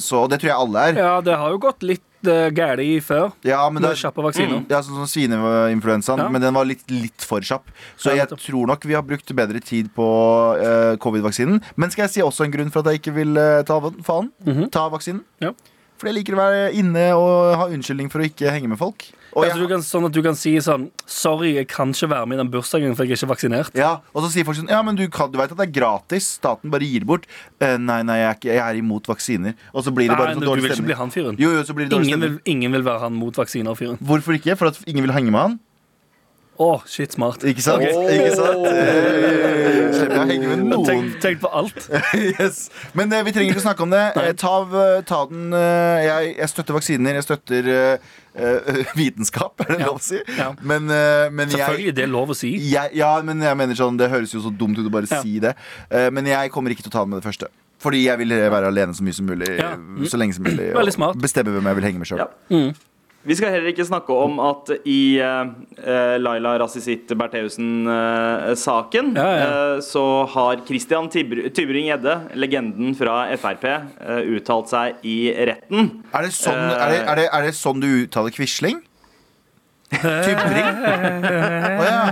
så 0.00 0.24
det 0.30 0.40
tror 0.40 0.50
jeg 0.50 0.58
alle 0.58 0.88
er. 0.90 1.00
Ja, 1.04 1.14
det 1.24 1.36
har 1.40 1.54
jo 1.54 1.60
gått 1.62 1.84
litt 1.86 2.28
uh, 2.28 2.48
galt 2.54 3.04
før. 3.06 3.32
Ja, 3.46 3.62
men 3.70 3.82
Med 3.82 3.90
det, 3.90 3.98
kjappe 4.00 4.24
vaksiner. 4.24 4.64
ja, 4.70 4.80
sånn 4.84 5.02
som 5.02 5.10
svineinfluensaen, 5.10 6.24
Ja. 6.24 6.28
men 6.32 6.42
den 6.42 6.54
var 6.56 6.68
litt, 6.68 6.84
litt 6.90 7.24
for 7.24 7.44
kjapp. 7.44 7.68
Så 8.00 8.16
jeg 8.16 8.28
tror 8.32 8.66
nok 8.70 8.84
vi 8.84 8.96
har 8.96 9.04
brukt 9.06 9.30
bedre 9.36 9.60
tid 9.60 9.92
på 9.94 10.08
uh, 10.60 10.96
covid-vaksinen. 11.02 11.60
Men 11.76 11.90
skal 11.94 12.06
jeg 12.08 12.16
si 12.16 12.24
også 12.24 12.46
en 12.46 12.56
grunn 12.56 12.72
for 12.74 12.84
at 12.84 12.92
jeg 12.92 13.02
ikke 13.02 13.16
vil 13.20 13.36
uh, 13.36 13.62
ta 13.62 13.80
faen, 14.02 14.32
mm 14.44 14.52
-hmm. 14.54 14.70
Ta 14.70 14.88
vaksinen? 14.88 15.24
Ja. 15.40 15.52
For 15.98 16.08
jeg 16.10 16.16
liker 16.18 16.34
å 16.34 16.42
være 16.42 16.72
inne 16.74 17.14
og 17.14 17.56
ha 17.56 17.68
unnskyldning 17.70 18.10
for 18.10 18.20
å 18.20 18.26
ikke 18.26 18.50
henge 18.50 18.68
med 18.68 18.78
folk. 18.78 19.06
Og, 19.34 19.44
Altså, 19.44 19.58
du 19.58 19.66
kan, 19.68 19.82
sånn 19.82 20.04
at 20.06 20.12
du 20.14 20.20
kan 20.22 20.36
si 20.38 20.52
sånn 20.62 20.88
Sorry, 21.10 21.54
jeg 21.56 21.66
kan 21.68 21.90
ikke 21.90 22.08
være 22.12 22.26
med 22.30 22.38
i 22.38 22.42
den 22.44 22.50
bursdagen, 22.52 22.94
for 22.94 23.04
jeg 23.04 23.12
er 23.16 23.18
ikke 23.18 23.30
vaksinert. 23.34 23.74
ja, 23.74 23.96
og 24.14 24.22
så 24.24 24.30
sier 24.32 24.44
folk 24.46 24.56
sånn 24.60 24.70
Ja, 24.70 24.80
men 24.86 24.94
du, 24.96 25.02
kan, 25.10 25.30
du 25.32 25.38
vet 25.38 25.50
at 25.52 25.58
det 25.58 25.66
er 25.68 25.72
gratis. 25.80 26.28
Staten 26.38 26.70
bare 26.70 26.86
gir 26.86 27.04
bort. 27.04 27.26
Eh, 27.60 27.76
nei, 27.78 28.00
nei, 28.06 28.18
jeg 28.22 28.28
er, 28.30 28.38
ikke, 28.38 28.52
jeg 28.54 28.62
er 28.64 28.78
imot 28.80 29.06
vaksiner. 29.10 29.54
Og 29.74 29.84
så 29.84 29.90
blir 29.94 30.08
det 30.08 30.16
bare 30.16 30.32
Nei, 30.32 30.38
sånn 30.38 30.46
du 30.46 30.50
dårlig 30.52 30.62
vil 30.64 30.70
ikke 30.70 30.78
stemning. 30.78 30.92
bli 30.94 31.00
han 31.02 31.10
fyren. 31.14 31.36
Jo, 31.42 31.50
jo, 31.58 31.64
så 31.66 31.74
blir 31.74 31.88
det 31.88 31.92
dårlig 31.96 32.08
Ingen 32.12 32.20
vil, 32.24 32.34
stemning. 32.38 32.56
ingen 32.56 32.72
vil 32.78 32.86
være 32.86 33.00
han 33.08 33.14
mot 33.18 33.34
vaksiner-fyren. 33.42 33.98
Hvorfor 34.00 34.38
ikke? 34.38 34.56
For 34.60 34.70
at 34.70 34.78
ingen 34.86 35.02
vil 35.08 35.12
henge 35.16 35.30
med 35.34 35.40
han? 35.40 35.58
Å, 36.54 36.68
shit, 36.86 37.10
smart. 37.16 37.42
Ikke 37.50 37.62
sant? 37.64 37.82
Okay. 37.82 38.18
Ikke 38.18 38.34
sant? 38.38 38.66
Eh, 38.70 39.88
Slipper 39.94 40.14
jeg 40.14 40.22
å 40.22 40.26
henge 40.28 40.50
med 40.52 40.60
noen. 40.70 40.84
Tenk, 40.86 41.16
tenk 41.24 41.40
på 41.42 41.50
alt. 41.50 41.88
yes. 42.38 42.68
Men 42.94 43.10
eh, 43.10 43.24
vi 43.26 43.32
trenger 43.34 43.56
ikke 43.56 43.64
snakke 43.64 43.82
om 43.82 43.90
det. 43.90 44.02
Eh, 44.20 44.28
ta, 44.38 44.52
ta 45.08 45.18
den 45.32 45.48
eh, 45.58 46.04
jeg, 46.06 46.28
jeg 46.38 46.52
støtter 46.52 46.76
vaksiner. 46.78 47.18
Jeg 47.18 47.26
støtter 47.26 47.70
eh, 47.74 48.06
eh, 48.38 48.78
vitenskap, 49.00 49.64
er 49.66 49.72
det 49.74 49.80
Ja. 49.82 49.90
lov 49.90 49.98
å 49.98 50.04
si? 50.06 50.20
Ja. 50.38 50.52
Men, 50.62 50.86
eh, 50.94 51.26
men 51.34 51.50
jeg 51.50 51.58
Selvfølgelig, 51.58 51.96
det 51.98 52.06
er 52.06 52.12
lov 52.14 52.30
å 52.30 52.38
si. 52.38 52.52
jeg, 52.70 52.94
ja, 53.02 53.10
men 53.26 53.42
jeg 53.42 53.58
mener 53.64 53.78
sånn 53.82 53.98
Det 53.98 54.10
høres 54.14 54.32
jo 54.36 54.44
så 54.46 54.54
dumt 54.54 54.78
ut 54.78 54.86
å 54.86 54.94
bare 54.94 55.10
Ja. 55.10 55.20
si 55.26 55.40
det. 55.42 55.56
Eh, 55.90 56.06
men 56.14 56.30
jeg 56.30 56.54
kommer 56.54 56.70
ikke 56.70 56.86
til 56.86 56.94
å 56.94 56.98
ta 57.00 57.02
den 57.06 57.16
med 57.16 57.22
det 57.22 57.26
første. 57.32 57.50
Fordi 57.82 58.06
jeg 58.06 58.16
vil 58.22 58.30
være 58.54 58.70
alene 58.70 58.94
så 58.96 59.02
mye 59.04 59.12
som 59.18 59.26
mulig. 59.28 59.50
Ja. 59.58 59.74
Så 60.08 60.16
lenge 60.22 60.38
som 60.38 60.46
mulig 60.46 60.70
Veldig 60.72 60.94
smart. 60.94 61.18
Og 61.18 61.26
bestemme 61.26 61.50
hvem 61.52 61.66
jeg 61.72 61.82
vil 61.82 61.84
henge 61.90 62.00
med 62.00 62.08
sjøl. 62.14 62.22
Ja. 62.22 62.70
Vi 63.24 63.32
skal 63.38 63.54
heller 63.54 63.70
ikke 63.72 63.86
snakke 63.88 64.12
om 64.20 64.36
at 64.44 64.68
i 64.84 65.16
uh, 65.16 65.48
Laila 66.20 66.58
Rassisit 66.60 67.08
Bertheussen-saken 67.16 69.14
Ja, 69.16 69.28
ja. 69.32 69.46
uh, 69.48 69.78
så 69.84 70.02
har 70.34 70.60
Christian 70.68 71.08
Tybring-Gjedde, 71.08 72.16
legenden 72.36 72.92
fra 72.98 73.22
Frp, 73.40 73.64
eh, 73.64 74.20
uttalt 74.36 74.68
seg 74.72 75.06
i 75.08 75.32
retten. 75.48 75.88
Er, 76.12 76.26
det 76.26 76.34
sånn, 76.36 76.58
er, 76.58 76.92
det, 76.92 76.98
er, 77.00 77.20
det, 77.20 77.24
er 77.30 77.46
det 77.46 77.54
sånn 77.56 77.80
du 77.80 77.88
uttaler 78.02 78.34
Quisling? 78.34 78.82
Tybring? 79.94 80.82
Å 80.84 81.86
ja. 81.86 82.02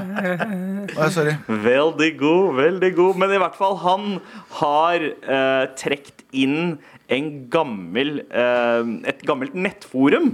Oh, 0.92 1.02
ja. 1.02 1.10
Sorry. 1.12 1.34
Veldig 1.46 2.10
god, 2.20 2.56
veldig 2.56 2.92
god. 2.96 3.20
Men 3.20 3.34
i 3.36 3.40
hvert 3.42 3.58
fall, 3.58 3.76
han 3.84 4.16
har 4.62 5.04
uh, 5.28 5.64
trukket 5.76 6.24
inn 6.32 6.78
en 7.12 7.26
gammel, 7.52 8.22
et 8.32 9.18
gammelt 9.28 9.52
nettforum. 9.52 10.30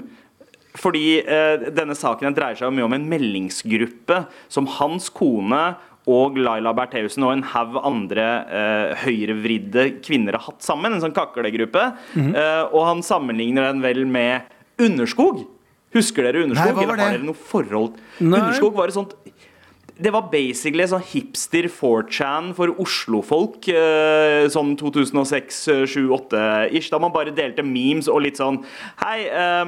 Fordi 0.78 1.04
eh, 1.24 1.56
denne 1.74 1.94
saken 1.98 2.34
dreier 2.36 2.56
seg 2.60 2.72
mye 2.74 2.86
om 2.86 2.94
en 2.96 3.08
meldingsgruppe 3.10 4.16
som 4.52 4.66
hans 4.78 5.08
kone 5.14 5.62
og 6.08 6.38
Laila 6.40 6.70
Bertheussen 6.72 7.24
og 7.26 7.32
en 7.34 7.42
haug 7.50 7.74
andre 7.84 8.26
eh, 8.48 8.92
høyrevridde 9.02 9.82
kvinner 10.06 10.38
har 10.38 10.44
hatt 10.46 10.62
sammen. 10.64 10.94
En 10.96 11.02
sånn 11.04 11.12
kaklegruppe. 11.16 11.82
Eh, 12.16 12.62
og 12.70 12.82
han 12.86 13.02
sammenligner 13.04 13.62
den 13.68 13.82
vel 13.84 14.06
med 14.08 14.46
Underskog. 14.80 15.42
Husker 15.96 16.22
dere 16.28 16.44
Underskog? 16.46 16.76
Nei, 16.78 16.84
Eller 16.86 17.02
har 17.02 17.12
dere 17.18 17.26
noe 17.26 17.40
forhold? 17.50 17.92
Nei. 18.22 18.38
Underskog 18.40 18.72
var 18.78 18.86
et 18.92 18.96
sånt 18.96 19.12
det 19.98 20.12
var 20.14 20.28
basically 20.30 20.84
sånn 20.86 21.02
hipster 21.02 21.66
4chan 21.74 22.52
for 22.54 22.70
Oslo-folk. 22.78 23.66
eh, 23.66 24.44
Sånn 24.54 24.76
2006-2008-ish. 24.78 26.86
Da 26.92 27.00
man 27.02 27.10
bare 27.14 27.32
delte 27.34 27.64
memes 27.66 28.06
og 28.06 28.22
litt 28.22 28.38
sånn 28.38 28.60
Hei, 29.02 29.24
eh, 29.26 29.66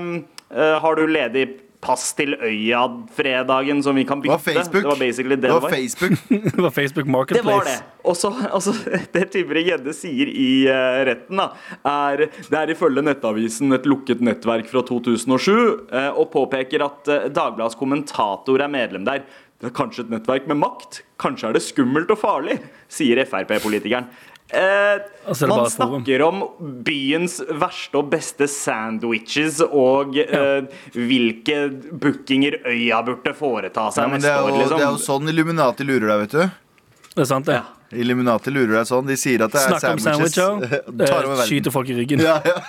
har 0.50 0.97
du 0.99 1.07
ledig 1.07 1.45
pass 1.80 2.11
til 2.16 2.35
Øya-fredagen 2.37 3.83
som 3.83 3.97
vi 3.97 4.04
kan 4.04 4.21
Det 4.21 4.28
bytte? 4.28 4.37
var 4.37 4.38
Facebook. 4.38 4.83
Det 4.83 4.88
var 4.88 4.99
det 4.99 5.16
Det 5.16 5.40
det 5.40 5.52
var 5.52 5.61
var. 5.61 5.71
Facebook. 5.71 6.12
Det 6.54 6.62
var 6.62 6.71
Facebook 6.71 7.07
Det 7.07 7.12
var 7.12 7.25
det. 7.26 7.45
Marketplace. 7.45 7.83
Og 8.04 8.16
så, 8.16 8.75
det 9.14 9.25
Tybring-Gjedde 9.33 9.95
sier 9.97 10.28
i 10.28 10.69
uh, 10.69 11.04
retten, 11.09 11.37
da, 11.40 11.49
er 11.85 12.26
det 12.26 12.59
er 12.59 12.73
ifølge 12.75 13.02
Nettavisen 13.04 13.73
et 13.76 13.87
lukket 13.88 14.21
nettverk 14.21 14.69
fra 14.71 14.83
2007, 14.83 15.88
uh, 15.92 16.11
og 16.16 16.30
påpeker 16.33 16.85
at 16.85 17.09
uh, 17.09 17.28
Dagbladets 17.33 17.78
kommentator 17.80 18.61
er 18.61 18.69
medlem 18.73 19.04
der. 19.09 19.25
Det 19.61 19.69
er 19.69 19.76
kanskje 19.76 20.07
et 20.07 20.12
nettverk 20.14 20.47
med 20.49 20.57
makt? 20.57 21.02
Kanskje 21.21 21.50
er 21.50 21.57
det 21.57 21.64
skummelt 21.64 22.11
og 22.12 22.21
farlig? 22.21 22.59
sier 22.90 23.21
Frp-politikeren. 23.28 24.09
Eh, 24.50 24.61
er 24.61 24.99
det 25.38 25.47
man 25.49 25.69
snakker 25.71 26.23
om 26.26 26.40
byens 26.87 27.37
verste 27.61 27.99
og 28.00 28.09
beste 28.11 28.49
sandwiches 28.50 29.61
og 29.69 30.16
eh, 30.19 30.62
hvilke 30.97 31.59
bookinger 32.02 32.57
øya 32.66 32.99
burde 33.07 33.33
foreta 33.38 33.87
seg 33.95 34.02
Ja, 34.09 34.11
det, 34.11 34.12
neste 34.19 34.33
er 34.33 34.42
år. 34.42 34.49
jo, 34.50 34.54
Liksom. 34.64 34.78
det 34.80 34.87
er 34.87 34.90
jo 34.90 34.97
sånn 35.07 35.28
Illuminati 35.35 35.83
lurer 35.87 36.07
deg, 36.11 36.19
vet 36.25 36.35
du. 36.35 36.42
Det 37.14 37.23
er 37.26 37.30
sant, 37.30 37.47
det. 37.47 37.61
Illuminati 37.90 38.50
lurer 38.54 38.75
deg 38.80 38.87
sånn. 38.90 39.07
De 39.07 39.16
sier 39.19 39.42
at 39.47 39.52
det 39.54 39.61
er 39.62 39.66
Snakk 39.78 40.00
sandwiches. 40.02 40.35
Tar 41.11 41.25
over 41.26 41.38
eh. 41.42 41.47
Skyter 41.49 41.71
folk 41.75 41.88
i 41.90 41.95
ryggen. 41.99 42.19
Ja, 42.23 42.37
ja. 42.42 42.57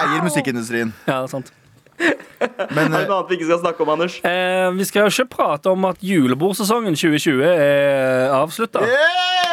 Eier 0.00 0.22
musikkindustrien. 0.24 0.92
Ja, 1.08 1.22
sant. 1.30 1.52
Men 2.00 2.08
Er 2.48 2.58
det 2.68 2.84
eh, 2.84 3.08
noe 3.08 3.16
annet 3.18 3.30
vi 3.32 3.36
ikke 3.36 3.48
skal 3.50 3.58
snakke 3.60 3.82
om, 3.84 3.90
Anders? 3.92 4.14
Eh, 4.24 4.68
vi 4.76 4.84
skal 4.88 5.08
jo 5.08 5.12
ikke 5.12 5.28
prate 5.36 5.68
om 5.72 5.84
at 5.90 5.98
julebordsesongen 6.04 6.96
2020 6.96 7.42
er 7.44 8.32
avslutta. 8.36 8.80
Yay! 8.88 9.49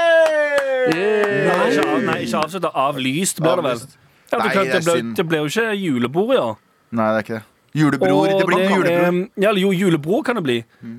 Nei, 0.94 1.68
ikke, 1.72 1.86
av, 1.88 2.02
nei, 2.08 2.18
ikke 2.26 2.42
avslutta. 2.46 2.72
Avlyst, 2.88 3.42
blir 3.44 3.56
det 3.62 3.68
vel. 3.68 3.78
Avlyst. 3.78 3.98
Ja, 4.28 4.38
det, 4.38 4.44
Nei, 4.44 4.54
kan, 4.54 4.64
det 4.66 4.72
det, 4.74 4.80
er 4.80 4.88
ble, 4.88 4.98
synd. 5.02 5.14
det 5.16 5.28
ble 5.30 5.38
jo 5.38 5.46
ikke 5.52 5.68
julebord 5.80 6.34
i 6.36 6.42
år. 6.42 6.58
Nei, 6.92 7.06
det 7.14 7.18
er 7.22 7.24
ikke 7.28 7.38
det. 7.40 7.46
Julebror. 7.78 8.10
Og 8.10 8.40
Det 8.40 8.46
blir 8.48 8.62
ikke 8.64 8.76
julebror. 8.80 9.06
er- 9.06 9.44
ja, 9.44 9.52
jo, 9.54 9.70
julebror 9.76 10.24
kan 10.26 10.36
det 10.40 10.44
bli, 10.44 10.56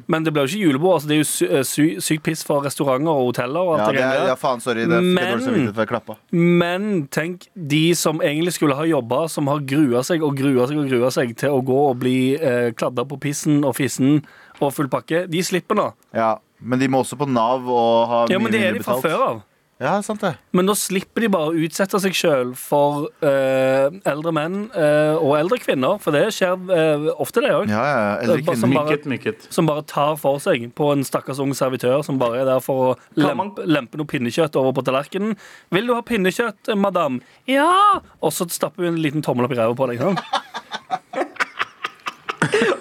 men 0.07 0.23
det 0.23 0.33
blir 0.33 0.47
jo 0.47 0.51
ikke 0.53 0.63
julebord. 0.69 0.95
Altså, 1.01 1.09
det 1.09 1.15
er 1.17 1.19
jo 1.19 1.25
sy 1.27 1.45
eh, 1.47 1.63
sy 1.67 1.87
sykt 1.99 2.23
piss 2.23 2.45
for 2.47 2.63
restauranter 2.63 3.09
og 3.11 3.33
hoteller. 3.33 3.59
Og 3.67 3.73
alt 3.75 3.81
Ja, 3.81 3.87
det 3.87 3.95
det 3.97 4.03
er, 4.05 4.09
greiene 4.13 4.23
ja, 4.23 4.29
der. 4.29 4.37
faen, 4.37 4.61
sorry. 4.63 4.85
Det 4.87 4.93
er 4.93 5.01
Men- 5.01 5.17
dårlig 5.33 5.45
samvittighet 5.49 5.75
for 5.75 5.83
jeg 5.83 5.89
klappa. 5.89 6.17
Men 6.31 7.09
tenk 7.09 7.49
de 7.57 7.95
som 7.95 8.21
egentlig 8.21 8.53
skulle 8.53 8.77
ha 8.77 8.85
jobba, 8.85 9.29
som 9.29 9.47
har 9.49 9.59
grua 9.61 10.05
seg 10.05 10.23
og 10.23 10.37
grua 10.37 10.69
seg 10.69 10.79
og 10.79 10.89
grua 10.89 11.11
seg 11.11 11.37
til 11.37 11.51
å 11.51 11.65
gå 11.65 11.81
og 11.91 11.99
bli 11.99 12.35
eh, 12.37 12.71
kladda 12.73 13.05
på 13.09 13.19
pissen 13.21 13.65
og 13.65 13.75
fissen 13.75 14.23
og 14.61 14.73
full 14.73 14.89
pakke. 14.89 15.27
De 15.29 15.39
slipper 15.43 15.75
nå. 15.75 15.93
Ja, 16.15 16.37
men 16.63 16.79
de 16.79 16.87
må 16.89 17.03
også 17.03 17.19
på 17.19 17.27
Nav 17.29 17.67
og 17.69 18.09
ha 18.09 18.27
Ja, 18.31 18.39
mye 18.39 18.43
men 18.45 18.53
det 18.53 18.61
er 18.63 18.73
mindre 18.73 18.79
de 18.79 18.85
fra 18.85 18.95
betalt. 18.95 19.05
før 19.11 19.29
av. 19.29 19.43
Ja, 19.79 19.93
sant 20.03 20.19
det. 20.25 20.33
Men 20.59 20.67
da 20.67 20.75
slipper 20.75 21.23
de 21.23 21.29
bare 21.31 21.53
å 21.53 21.59
utsette 21.63 22.01
seg 22.03 22.15
sjøl 22.19 22.49
for 22.59 23.05
eh, 23.23 23.87
eldre 24.11 24.33
menn 24.35 24.57
eh, 24.75 25.15
og 25.15 25.37
eldre 25.39 25.61
kvinner, 25.63 26.01
for 26.03 26.11
det 26.17 26.25
skjer 26.35 26.57
eh, 26.75 27.05
ofte, 27.23 27.45
det 27.45 27.53
òg. 27.55 27.71
Ja, 27.71 27.83
ja, 27.87 28.01
eldre 28.25 28.41
Bare 28.49 28.59
som 28.59 28.75
bare- 28.75 28.89
Mykket, 28.91 29.07
mykket. 29.13 29.47
Som 29.55 29.69
bare 29.71 29.85
tar 29.87 30.17
for 30.19 30.41
seg 30.43 30.67
på 30.75 30.89
en 30.97 31.07
stakkars 31.07 31.39
ung 31.45 31.55
servitør 31.55 32.03
som 32.03 32.19
bare 32.19 32.41
er 32.43 32.49
der 32.51 32.59
for 32.65 32.89
å 32.89 32.97
Kan 33.15 33.37
man- 33.39 33.53
lempe, 33.55 33.69
lempe 33.71 34.01
noe 34.03 34.11
pinnekjøtt 34.11 34.59
over 34.59 34.75
på 34.75 34.83
tallerkenen. 34.89 35.37
'Vil 35.71 35.87
du 35.87 35.95
ha 35.95 36.03
pinnekjøtt, 36.03 36.75
madam?' 36.75 37.21
'Ja!' 37.47 38.03
Og 38.21 38.33
så 38.35 38.51
stapper 38.51 38.83
hun 38.83 38.97
en 38.97 39.03
liten 39.03 39.23
tommel 39.23 39.47
opp 39.47 39.53
i 39.55 39.61
ræva 39.63 39.77
på 39.79 39.87
deg. 39.93 40.03
Sant? 40.03 40.19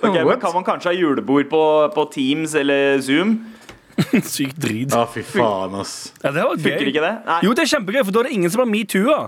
Ok, 0.01 0.16
men 0.25 0.39
kan 0.39 0.54
man 0.54 0.63
kanskje 0.66 0.89
ha 0.92 0.96
julebord 0.98 1.50
på, 1.50 1.62
på 1.94 2.04
Teams 2.13 2.54
eller 2.56 3.00
Zoom? 3.01 3.38
Sykt 4.36 4.60
drit. 4.62 4.94
Å, 4.94 5.06
fy 5.10 5.24
faen, 5.25 5.74
ass. 5.82 6.13
Ja, 6.24 6.32
det 6.32 6.44
var 6.44 6.56
Funker 6.58 6.80
gøy. 6.86 6.92
ikke 6.94 7.01
det? 7.08 7.16
Nei. 7.25 7.39
Jo, 7.48 7.54
det 7.58 7.66
er 7.66 7.74
kjempegøy, 7.77 8.04
for 8.06 8.12
da 8.12 8.20
er 8.20 8.30
det 8.30 8.38
ingen 8.38 8.54
som 8.54 8.62
har 8.66 8.70
metoo-a. 8.70 9.27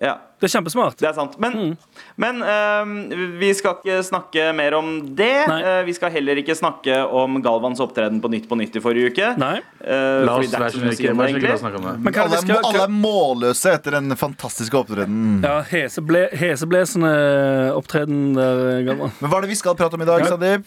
Ja, 0.00 0.14
Det 0.40 0.48
er 0.48 0.52
kjempesmart. 0.54 0.94
det 0.96 1.04
er 1.10 1.12
sant. 1.12 1.34
Men, 1.38 1.52
Mm. 1.52 1.72
men 2.16 2.38
øhm, 2.40 2.92
vi 3.38 3.50
skal 3.52 3.74
ikke 3.76 3.98
snakke 4.06 4.46
mer 4.56 4.72
om 4.78 4.86
det. 5.14 5.26
Nei. 5.50 5.58
Eh, 5.60 5.82
vi 5.84 5.92
skal 5.92 6.08
heller 6.14 6.40
ikke 6.40 6.56
snakke 6.56 6.94
om 7.12 7.36
Galvans 7.44 7.82
opptreden 7.84 8.16
på 8.24 8.30
Nytt 8.32 8.46
på 8.48 8.56
Nytt 8.56 8.76
i 8.76 8.80
forrige 8.80 9.10
uke. 9.12 9.28
Nei. 9.36 9.58
Eh, 9.84 10.24
La 10.24 10.38
fordi 10.38 10.46
oss 10.48 10.50
det 10.50 10.56
er 10.56 10.64
være 10.64 10.70
ikke 10.70 10.72
så 10.72 10.80
så 10.80 10.80
mye 10.80 10.88
å 10.88 10.96
si 10.96 11.02
snill 11.04 11.10
om 11.12 11.18
la 11.20 11.26
det, 11.26 11.34
oss 11.34 11.36
egentlig. 11.36 11.60
snakke 11.60 11.76
om 11.76 11.84
det. 11.90 11.94
Men 12.06 12.12
kan 12.16 12.22
Alle 12.24 12.30
vi 12.30 12.36
er, 12.40 12.46
skal, 12.46 12.56
må- 12.56 12.70
alle 12.70 12.82
er 12.88 12.94
målløse 12.96 13.74
etter 13.76 13.90
den 13.98 14.16
fantastiske 14.16 14.80
opptredenen. 14.80 15.42
ja, 15.44 15.58
heseble, 15.68 16.24
heseblesende 16.32 17.12
opptreden 17.76 18.34
der, 18.40 18.82
Galvan. 18.88 19.12
Men 19.20 19.30
hva 19.30 19.36
er 19.36 19.40
det 19.42 19.50
vi 19.52 19.60
skal 19.60 19.74
prate 19.76 19.94
om 19.94 20.00
i 20.00 20.08
dag, 20.08 20.20
Ja. 20.24 20.32
Sandeep? 20.32 20.64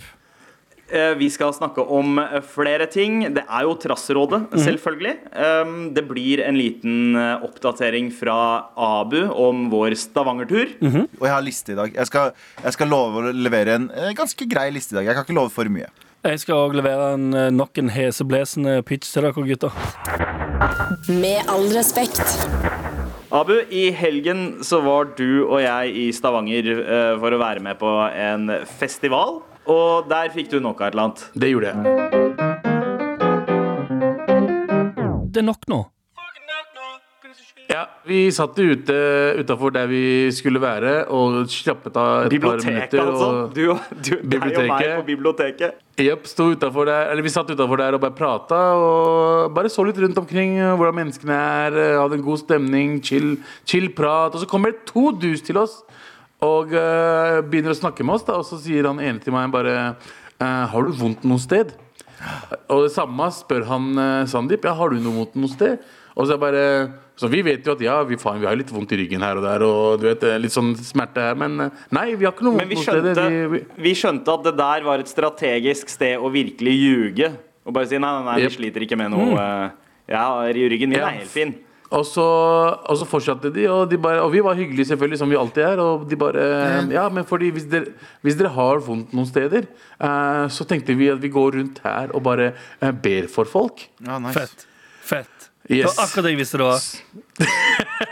Eh, 0.93 1.15
Vi 1.17 1.29
skal 1.33 1.53
snakke 1.55 1.81
om 1.89 2.19
eh, 2.21 2.39
flere 2.45 2.85
ting. 2.91 3.23
Det 3.33 3.43
er 3.49 3.63
jo 3.65 3.73
Trassrådet, 3.81 4.43
Mhm. 4.51 4.59
selvfølgelig. 4.61 5.13
Um, 5.33 5.93
Det 5.93 6.07
blir 6.07 6.43
en 6.45 6.55
liten 6.55 7.15
eh, 7.15 7.41
oppdatering 7.43 8.11
fra 8.13 8.65
Abu 8.77 9.23
om 9.33 9.69
vår 9.71 9.95
Stavanger-tur. 9.97 10.67
Mhm. 10.81 11.07
Og 11.19 11.25
jeg 11.25 11.31
har 11.33 11.41
liste 11.41 11.71
i 11.71 11.75
dag. 11.75 11.93
Jeg 11.95 12.05
skal, 12.05 12.31
jeg 12.63 12.73
skal 12.73 12.87
love 12.87 13.23
å 13.23 13.33
levere 13.33 13.75
en 13.75 13.87
ganske 14.13 14.47
grei 14.47 14.69
liste 14.71 14.93
i 14.93 14.95
dag. 14.97 15.05
Jeg 15.05 15.15
kan 15.15 15.23
ikke 15.25 15.35
love 15.41 15.49
for 15.51 15.65
mye. 15.65 15.87
Jeg 16.23 16.39
skal 16.39 16.55
òg 16.69 16.75
levere 16.75 17.13
en, 17.15 17.31
nok 17.57 17.77
en 17.77 17.89
heseblesende 17.89 18.83
pitch 18.85 19.11
til 19.11 19.23
dere, 19.23 19.33
gutter. 19.33 19.71
Med 21.09 21.43
all 21.49 21.67
respekt. 21.73 22.21
Abu, 23.31 23.55
i 23.71 23.89
helgen 23.91 24.59
så 24.63 24.81
var 24.83 25.05
du 25.17 25.47
og 25.49 25.59
jeg 25.59 25.95
i 25.95 26.11
Stavanger 26.11 27.17
for 27.19 27.31
å 27.31 27.39
være 27.41 27.59
med 27.61 27.79
på 27.79 27.89
en 28.13 28.47
festival. 28.79 29.41
Og 29.69 30.09
der 30.09 30.29
fikk 30.33 30.49
du 30.51 30.59
nok 30.59 30.81
av 30.81 30.87
et 30.89 30.93
eller 30.93 31.03
annet. 31.07 31.25
Det 31.39 31.49
gjorde 31.53 31.71
jeg. 31.71 31.77
Det 35.33 35.41
er 35.41 35.47
nok 35.49 35.67
nå. 35.71 35.81
Ja, 37.71 37.85
Vi 38.05 38.27
satt 38.35 38.57
ute 38.59 38.95
utafor 39.39 39.71
der 39.73 39.87
vi 39.89 40.29
skulle 40.35 40.59
være, 40.61 41.05
og 41.15 41.47
slappet 41.49 41.95
av 41.97 42.25
et 42.27 42.27
par 42.27 42.59
Biblioteket, 42.59 42.93
minutter. 42.93 42.99
altså. 43.07 43.29
Og, 43.31 43.53
Du, 43.55 43.61
du, 44.03 44.11
deg 44.29 44.57
og 44.59 44.67
meg 44.67 44.89
på 44.99 45.05
biblioteket. 45.07 45.79
Jepp, 46.03 46.27
sto 46.27 46.49
der, 46.53 46.91
eller 47.13 47.23
vi 47.23 47.29
satt 47.33 47.49
utafor 47.49 47.77
der 47.79 47.95
og 47.95 48.01
bare 48.03 48.13
prata 48.17 48.59
og 48.75 49.53
bare 49.55 49.69
så 49.71 49.85
litt 49.87 49.97
rundt 50.03 50.17
omkring 50.19 50.57
eh, 50.59 50.75
hvordan 50.75 50.99
menneskene 50.99 51.33
er. 51.39 51.79
eh, 51.79 51.97
Hadde 52.01 52.19
en 52.19 52.25
god 52.27 52.43
stemning, 52.43 52.99
chill, 53.01 53.37
chill 53.65 53.89
prat. 53.95 54.35
Og 54.35 54.43
så 54.43 54.49
kommer 54.49 54.71
det 54.75 54.83
to 54.91 55.11
dus 55.15 55.41
til 55.41 55.57
oss 55.57 55.79
og 56.43 56.73
uh, 56.75 57.39
begynner 57.47 57.73
å 57.73 57.79
snakke 57.79 58.03
med 58.05 58.17
oss. 58.17 58.25
da 58.27 58.35
Og 58.41 58.45
så 58.47 58.59
sier 58.61 58.89
han 58.89 58.99
ene 58.99 59.21
til 59.23 59.33
meg 59.35 59.51
bare 59.53 59.75
uh, 59.95 60.65
Har 60.73 60.83
du 60.87 60.91
vondt 60.99 61.23
noe 61.27 61.39
sted? 61.41 61.71
Og 62.71 62.85
det 62.85 62.93
samme 62.95 63.27
spør 63.35 63.65
han 63.69 63.87
uh, 63.99 64.25
Sandeep. 64.29 64.67
Ja, 64.67 64.75
har 64.79 64.91
du 64.93 64.99
noe 64.99 65.15
vondt 65.23 65.37
noe 65.39 65.51
sted? 65.51 65.81
Og 66.13 66.27
så 66.29 66.35
er 66.35 66.41
bare 66.43 66.65
Så 67.19 67.29
vi 67.31 67.41
vet 67.45 67.65
jo 67.65 67.73
at 67.75 67.81
ja, 67.83 67.95
vi, 68.07 68.17
faen, 68.21 68.39
vi 68.41 68.47
har 68.49 68.57
litt 68.59 68.71
vondt 68.73 68.91
i 68.95 68.99
ryggen 69.03 69.23
her 69.25 69.39
og 69.39 69.45
der, 69.45 69.63
og 69.65 69.99
du 70.01 70.07
vet, 70.09 70.23
litt 70.41 70.53
sånn 70.53 70.71
smerte 70.81 71.21
her, 71.21 71.35
men 71.37 71.67
nei, 71.93 72.05
vi 72.17 72.25
har 72.25 72.33
ikke 72.33 72.45
noe 72.47 72.57
vondt 72.57 72.71
vi 72.71 72.77
noe 72.79 72.85
sted. 72.85 73.09
Vi, 73.21 73.43
vi, 73.51 73.59
vi 73.85 73.93
skjønte 73.99 74.33
at 74.33 74.47
det 74.47 74.53
der 74.57 74.85
var 74.87 75.03
et 75.03 75.11
strategisk 75.11 75.93
sted 75.93 76.17
å 76.17 76.31
virkelig 76.33 76.73
ljuge. 76.73 77.29
Og 77.69 77.75
bare 77.77 77.87
si 77.91 77.99
nei, 78.01 78.09
nei, 78.17 78.23
nei, 78.25 78.39
vi 78.41 78.47
Yep. 78.49 78.55
sliter 78.57 78.85
ikke 78.87 78.97
med 78.99 79.13
noe 79.13 79.29
Mm. 79.29 79.77
Ja, 80.09 80.25
ryggen 80.51 80.89
min 80.89 80.99
Ja. 80.99 81.07
er 81.13 81.19
helt 81.21 81.31
fin. 81.31 81.53
Og 81.93 82.05
så, 82.09 82.25
og 82.89 82.97
så 82.97 83.05
fortsatte 83.05 83.51
de, 83.53 83.67
og, 83.69 83.85
de 83.91 83.99
bare, 84.01 84.23
og 84.23 84.31
vi 84.33 84.41
var 84.41 84.57
hyggelige 84.57 84.89
selvfølgelig, 84.89 85.19
som 85.21 85.29
vi 85.29 85.37
alltid 85.37 85.63
er. 85.67 85.81
Og 85.83 86.07
de 86.09 86.17
bare 86.17 86.45
Ja, 86.89 87.07
men 87.13 87.25
fordi 87.29 87.51
hvis 87.53 87.67
dere, 87.69 87.93
hvis 88.25 88.37
dere 88.39 88.53
har 88.55 88.81
vondt 88.81 89.13
noen 89.13 89.29
steder, 89.29 89.67
eh, 90.01 90.43
så 90.49 90.65
tenkte 90.69 90.97
vi 90.97 91.11
at 91.13 91.21
vi 91.21 91.31
går 91.33 91.59
rundt 91.59 91.81
her 91.85 92.13
og 92.13 92.23
bare 92.25 92.51
eh, 92.81 92.91
ber 92.91 93.29
for 93.31 93.49
folk. 93.49 93.85
Ja, 94.01 94.17
nice. 94.17 94.39
Fett. 94.39 94.67
Yes. 95.69 95.77
Det 95.77 95.83
var 95.87 96.03
akkurat 96.03 96.25
det 96.25 96.31
jeg 96.33 96.39
visste 96.41 96.59
det 96.59 96.65
var. 96.67 96.81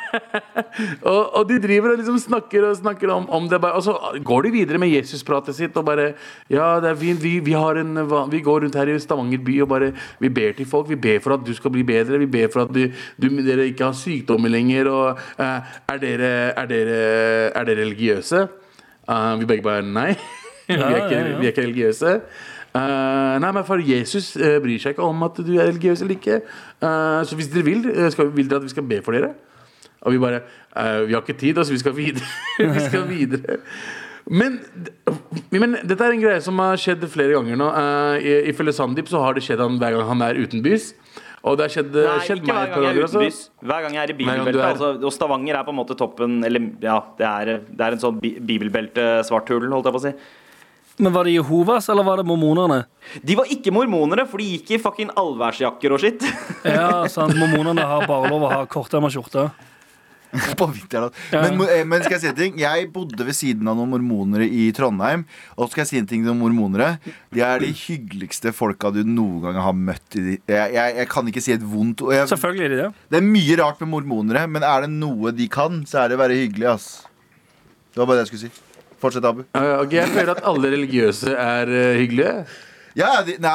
Og, 1.07 1.35
og 1.37 1.43
de 1.49 1.57
driver 1.61 1.93
og 1.93 1.99
liksom 1.99 2.17
snakker 2.19 2.65
og 2.67 2.77
snakker 2.79 3.11
om, 3.13 3.27
om 3.31 3.47
det. 3.49 3.59
Bare, 3.63 3.77
og 3.79 3.83
så 3.85 3.95
går 4.23 4.47
de 4.47 4.51
videre 4.55 4.79
med 4.81 4.91
Jesuspratet 4.91 5.55
sitt 5.57 5.77
og 5.79 5.85
bare 5.87 6.13
Ja, 6.51 6.79
det 6.83 6.91
er 6.91 6.99
vi, 6.99 7.13
vi, 7.19 7.33
vi, 7.43 7.55
har 7.57 7.79
en, 7.81 7.95
vi 8.31 8.41
går 8.43 8.65
rundt 8.65 8.77
her 8.79 8.91
i 8.91 8.99
Stavanger 8.99 9.43
by 9.45 9.57
og 9.65 9.69
bare 9.71 9.91
Vi 10.19 10.29
ber 10.29 10.55
til 10.57 10.67
folk. 10.67 10.89
Vi 10.89 10.99
ber 10.99 11.19
for 11.23 11.35
at 11.35 11.45
du 11.47 11.53
skal 11.55 11.73
bli 11.73 11.83
bedre. 11.87 12.19
Vi 12.21 12.29
ber 12.31 12.51
for 12.53 12.65
at 12.65 12.73
du, 12.75 12.87
du, 13.21 13.27
dere 13.45 13.67
ikke 13.71 13.89
har 13.89 13.97
sykdommer 13.97 14.51
lenger. 14.51 14.89
Og 14.91 15.19
uh, 15.39 15.45
er, 15.91 16.01
dere, 16.01 16.31
er, 16.55 16.71
dere, 16.71 17.01
er 17.51 17.67
dere 17.67 17.83
religiøse? 17.83 18.47
Uh, 19.07 19.39
vi 19.39 19.49
begge 19.49 19.65
bare 19.65 19.85
nei. 19.85 20.13
vi, 20.67 20.79
er 20.79 21.03
ikke, 21.03 21.23
vi 21.39 21.45
er 21.45 21.53
ikke 21.53 21.67
religiøse. 21.67 22.17
Eh, 22.71 23.37
nei, 23.43 23.51
men 23.51 23.65
for 23.67 23.81
Jesus 23.83 24.29
uh, 24.39 24.57
bryr 24.63 24.79
seg 24.79 24.93
ikke 24.95 25.03
om 25.03 25.23
at 25.27 25.39
du 25.43 25.49
er 25.59 25.67
religiøs 25.67 26.01
eller 26.05 26.15
ikke. 26.15 26.37
Uh, 26.79 27.19
så 27.27 27.35
hvis 27.35 27.49
dere 27.51 27.65
vil, 27.67 27.81
skal, 28.13 28.29
vil 28.31 28.47
dere 28.47 28.61
at 28.61 28.67
vi 28.69 28.71
skal 28.71 28.85
be 28.87 29.01
for 29.03 29.17
dere? 29.17 29.33
Og 30.01 30.13
vi 30.15 30.17
bare 30.23 30.39
Vi 31.05 31.13
har 31.13 31.21
ikke 31.21 31.35
tid, 31.37 31.57
altså. 31.59 31.73
Vi 31.75 31.81
skal 31.83 31.93
videre. 31.93 32.25
vi 32.77 32.79
skal 32.87 33.03
videre. 33.09 33.57
Men, 34.31 34.59
men 35.51 35.75
dette 35.83 36.05
er 36.05 36.13
en 36.15 36.21
greie 36.23 36.41
som 36.41 36.57
har 36.63 36.77
skjedd 36.79 37.03
flere 37.11 37.35
ganger 37.35 37.59
nå. 37.59 37.67
Uh, 37.75 38.15
i- 38.23 38.49
Ifølge 38.53 38.73
Sandeep 38.77 39.09
så 39.11 39.19
har 39.21 39.35
det 39.35 39.43
skjedd 39.45 39.59
han 39.61 39.75
hver 39.81 39.97
gang 39.97 40.07
han 40.13 40.23
er 40.29 40.39
utenbys. 40.41 40.93
Og 41.43 41.57
det 41.57 41.65
har 41.67 41.71
skjedd, 41.73 41.95
Nei, 41.97 42.17
skjedd 42.23 42.43
ikke 42.43 42.53
hver 42.55 42.67
gang 42.71 42.83
jeg 42.85 42.91
er 42.95 42.97
uten 43.01 43.09
utenbys. 43.17 43.37
Hver 43.65 43.81
gang 43.83 43.95
jeg 43.97 44.03
er 44.07 44.11
i 44.13 44.17
bibelbeltet. 44.21 44.61
er- 44.61 44.67
Altså, 44.71 44.89
og 45.09 45.11
Stavanger 45.15 45.57
er 45.59 45.63
på 45.67 45.73
en 45.73 45.79
måte 45.81 45.95
toppen 45.97 46.35
Eller 46.45 46.67
ja, 46.85 46.99
det 47.17 47.25
er, 47.27 47.51
det 47.65 47.81
er 47.87 47.95
en 47.97 48.03
sånn 48.03 48.19
bibelbelte-svarthulen, 48.21 49.71
holdt 49.73 49.89
jeg 49.89 49.95
på 49.95 50.01
å 50.01 50.05
si. 50.05 50.13
Men 51.01 51.15
var 51.15 51.25
det 51.25 51.33
Jehovas, 51.33 51.89
eller 51.89 52.05
var 52.05 52.21
det 52.21 52.27
mormonerne? 52.29 52.83
De 53.25 53.35
var 53.39 53.49
ikke 53.49 53.73
mormonere, 53.73 54.27
for 54.29 54.41
de 54.41 54.51
gikk 54.53 54.75
i 54.75 54.81
fucking 54.81 55.09
allværsjakker 55.17 55.95
og 55.97 56.03
skitt. 56.03 56.25
Ja, 56.71 57.07
sant. 57.09 57.33
Mormonerne 57.33 57.81
har 57.89 58.05
bare 58.05 58.29
lov 58.29 58.45
å 58.45 58.51
ha 58.53 58.61
korterma 58.69 59.09
skjorte. 59.09 59.47
På 60.59 60.67
vinteren. 60.71 61.11
Ja. 61.33 61.41
Men, 61.43 61.59
eh, 61.65 61.81
men 61.83 62.03
skal 62.05 62.15
jeg 62.15 62.21
si 62.21 62.29
en 62.29 62.37
ting? 62.37 62.59
Jeg 62.61 62.85
bodde 62.93 63.25
ved 63.27 63.35
siden 63.35 63.67
av 63.67 63.75
noen 63.75 63.89
mormonere 63.91 64.45
i 64.47 64.69
Trondheim. 64.77 65.25
Og 65.57 65.71
skal 65.73 65.81
jeg 65.83 65.89
si 65.89 65.99
en 65.99 66.07
ting 66.07 66.29
om 66.31 66.39
mormonere. 66.39 66.93
De 67.33 67.43
er 67.43 67.65
de 67.65 67.73
hyggeligste 67.75 68.53
folka 68.55 68.93
du 68.95 69.01
noen 69.03 69.41
gang 69.43 69.59
har 69.65 69.75
møtt. 69.75 70.05
I 70.15 70.23
de, 70.29 70.37
jeg, 70.53 70.71
jeg, 70.77 70.95
jeg 71.01 71.11
kan 71.11 71.33
ikke 71.33 71.43
si 71.43 71.55
et 71.57 71.65
vondt 71.73 72.05
jeg, 72.13 72.29
Selvfølgelig 72.31 72.67
er 72.69 72.75
de 72.75 72.81
det. 72.85 72.89
Det 73.11 73.19
er 73.19 73.27
mye 73.27 73.59
rart 73.59 73.83
med 73.83 73.91
mormonere, 73.97 74.45
men 74.47 74.63
er 74.69 74.85
det 74.85 74.93
noe 74.93 75.33
de 75.35 75.49
kan, 75.51 75.81
så 75.89 76.05
er 76.05 76.13
det 76.13 76.19
å 76.19 76.23
være 76.23 76.39
hyggelig. 76.45 76.69
ass 76.77 76.89
Det 77.91 77.99
var 78.03 78.13
bare 78.13 78.21
det 78.21 78.29
jeg 78.29 78.35
skulle 78.35 78.47
si. 78.47 78.67
Fortsett, 79.01 79.25
Abu. 79.25 79.43
Uh, 79.57 79.81
ok, 79.81 79.93
jeg 79.97 80.07
føler 80.13 80.31
at 80.35 80.43
alle 80.45 80.71
religiøse 80.75 81.33
er 81.33 81.71
uh, 81.71 81.95
hyggelige. 81.97 82.45
Ja, 82.95 83.09
de, 83.25 83.37
na, 83.39 83.53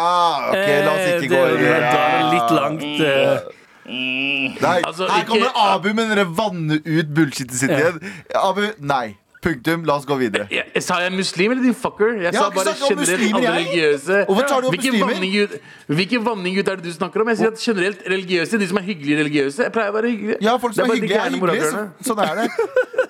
ok, 0.48 0.66
la 0.86 0.92
oss 0.94 1.04
Eh, 1.04 1.12
ikke 1.20 1.28
det, 1.28 1.28
gå 1.28 1.42
i 1.46 1.58
det 1.60 1.74
Da 1.84 2.00
er 2.06 2.16
det 2.22 2.32
litt 2.32 2.54
langt. 2.56 2.82
eh. 3.06 3.52
Nei, 3.86 4.80
Altså, 4.82 5.06
her 5.06 5.20
ikke- 5.22 5.28
kommer 5.28 5.74
Abu 5.74 5.92
med 5.94 6.08
den 6.10 6.18
der 6.18 6.24
vanne 6.24 6.80
ut 6.84 7.14
bullshitet 7.14 7.54
sitt 7.54 7.70
Ja. 7.70 7.76
igjen. 7.78 8.00
Abu, 8.34 8.64
nei. 8.80 9.16
Punktum. 9.42 9.84
La 9.86 9.94
oss 10.00 10.06
gå 10.08 10.16
videre. 10.18 10.46
Jeg, 10.50 10.82
sa 10.82 10.96
jeg 11.04 11.12
muslim, 11.12 11.52
eller 11.52 11.62
din 11.62 11.74
fucker? 11.76 12.14
Jeg 12.16 12.32
Jeg 12.32 12.34
sa 12.34 12.48
bare 12.50 12.72
generelt 12.80 13.34
alle 13.36 13.52
religiøse. 13.56 14.16
Hvorfor 14.28 14.46
tar 14.48 14.60
du 14.64 14.66
opp 14.68 14.74
Hvilken 14.76 14.96
muslimer? 15.00 15.56
Hvilken 15.86 16.24
vanning-Gud 16.26 16.68
er 16.72 16.76
det 16.80 16.84
du 16.88 16.92
snakker 16.96 17.20
om? 17.22 17.28
Jeg 17.28 17.38
sier 17.42 17.52
at 17.52 17.60
generelt 17.66 18.00
religiøse, 18.10 18.58
De 18.58 18.68
som 18.68 18.80
er 18.80 18.86
hyggelige 18.88 19.18
religiøse, 19.20 19.62
jeg 19.68 19.72
pleier 19.76 19.92
å 19.92 19.96
være 19.98 20.10
hyggelige. 20.14 20.38
Ja, 20.46 20.56
folk 20.62 20.74
som 20.74 20.84
er, 20.84 20.90
er 20.90 21.00
hyggelige, 21.00 21.20
er 21.20 21.30
hyggelige. 21.36 21.70
Så, 21.70 22.12
sånn 22.12 22.24
er 22.24 22.34
det. 22.40 22.48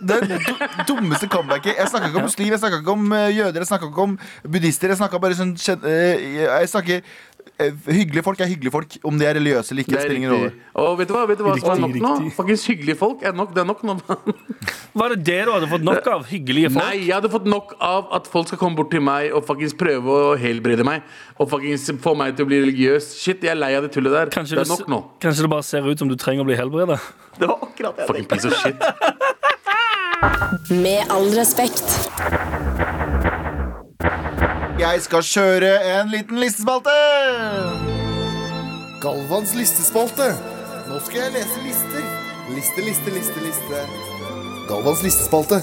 Det 0.07 0.21
det 0.29 0.39
du- 0.45 0.83
dummeste 0.91 1.29
comebacket. 1.33 1.77
Jeg 1.79 1.89
snakka 1.89 2.11
ikke 2.11 2.21
om 2.21 2.29
muslim, 2.29 2.51
jeg 2.53 2.61
snakka 2.61 2.83
ikke 2.83 2.93
om 2.99 3.13
eh, 3.17 3.29
jøder, 3.39 3.63
jeg 3.63 3.71
snakka 3.71 3.89
ikke 3.93 4.03
om 4.09 4.19
buddhister. 4.45 4.93
Jeg 4.93 4.99
snakka 5.01 5.19
bare 5.23 5.39
sånn 5.39 5.55
eh, 5.57 6.27
Jeg 6.43 6.69
snakker 6.69 7.01
Hyggelige 7.57 8.23
folk 8.27 8.41
er 8.45 8.49
hyggelige 8.51 8.73
folk. 8.75 8.97
Om 9.09 9.17
de 9.19 9.25
er 9.25 9.35
religiøse 9.39 9.73
eller 9.73 9.83
ikke, 9.85 9.93
Det 9.95 9.99
er 9.99 10.03
spiller 10.05 10.19
ingen 10.21 10.33
rolle. 10.35 10.51
Og 10.83 10.99
vet 10.99 11.09
du 11.09 11.15
hva, 11.17 11.23
vet 11.31 11.39
du 11.41 11.45
hva 11.47 11.55
som 11.57 11.71
er 11.73 11.79
nok 11.81 11.95
Riktig, 11.95 12.03
nå? 12.03 12.33
Faktisk 12.37 12.69
hyggelige 12.73 12.97
folk 13.01 13.23
er 13.25 13.33
nok. 13.39 13.55
Det 13.57 13.63
er 13.63 13.69
nok 13.71 13.81
nå. 13.89 13.95
Var 15.01 15.09
det 15.15 15.19
det 15.29 15.39
du 15.47 15.51
hadde 15.55 15.69
fått 15.71 15.85
nok 15.87 16.07
av? 16.13 16.27
Hyggelige 16.29 16.71
folk? 16.75 16.85
Nei, 16.85 16.97
jeg 17.07 17.15
hadde 17.17 17.31
fått 17.33 17.49
nok 17.49 17.73
av 17.81 18.13
at 18.19 18.29
folk 18.33 18.51
skal 18.51 18.61
komme 18.61 18.77
bort 18.77 18.91
til 18.93 19.01
meg 19.05 19.33
og 19.33 19.45
faktisk 19.49 19.79
prøve 19.81 20.19
å 20.33 20.35
helbrede 20.41 20.85
meg. 20.89 21.01
Og 21.41 21.49
faktisk 21.53 21.97
få 22.05 22.13
meg 22.19 22.37
til 22.37 22.45
å 22.45 22.51
bli 22.51 22.61
religiøs. 22.67 23.05
Shit, 23.23 23.41
jeg 23.47 23.53
er 23.55 23.61
lei 23.61 23.73
av 23.79 23.83
det 23.89 23.93
tullet 23.97 24.13
der. 24.19 24.27
Kanskje 24.37 24.61
det 24.61 24.67
er 24.67 24.73
nok 24.75 24.89
nå. 24.93 25.01
kanskje 25.25 25.43
det 25.49 25.53
bare 25.57 25.67
ser 25.69 25.81
ut 25.89 25.99
som 26.05 26.09
du 26.13 26.17
trenger 26.21 26.45
å 26.45 26.49
bli 26.51 26.57
helbreda? 26.61 26.97
Det 27.41 27.49
var 27.49 27.59
akkurat 27.69 27.97
det 27.97 28.05
jeg 28.05 28.09
Fucking 28.13 28.29
tenkte. 28.29 28.37
piece 28.37 28.47
of 28.49 28.55
shit. 28.61 28.77
Med 30.71 31.01
all 31.13 31.29
respekt. 31.37 32.96
Jeg 34.79 35.01
skal 35.07 35.23
kjøre 35.25 35.71
en 36.01 36.11
liten 36.13 36.39
listespalte. 36.41 36.93
Galvans 39.03 39.55
listespalte. 39.57 40.27
Nå 40.91 40.99
skal 41.07 41.23
jeg 41.27 41.33
lese 41.39 41.63
lister. 41.65 42.05
Liste, 42.53 42.85
liste, 42.85 43.15
liste, 43.15 43.43
liste. 43.45 43.81
Galvans 44.69 45.01
listespalte. 45.07 45.63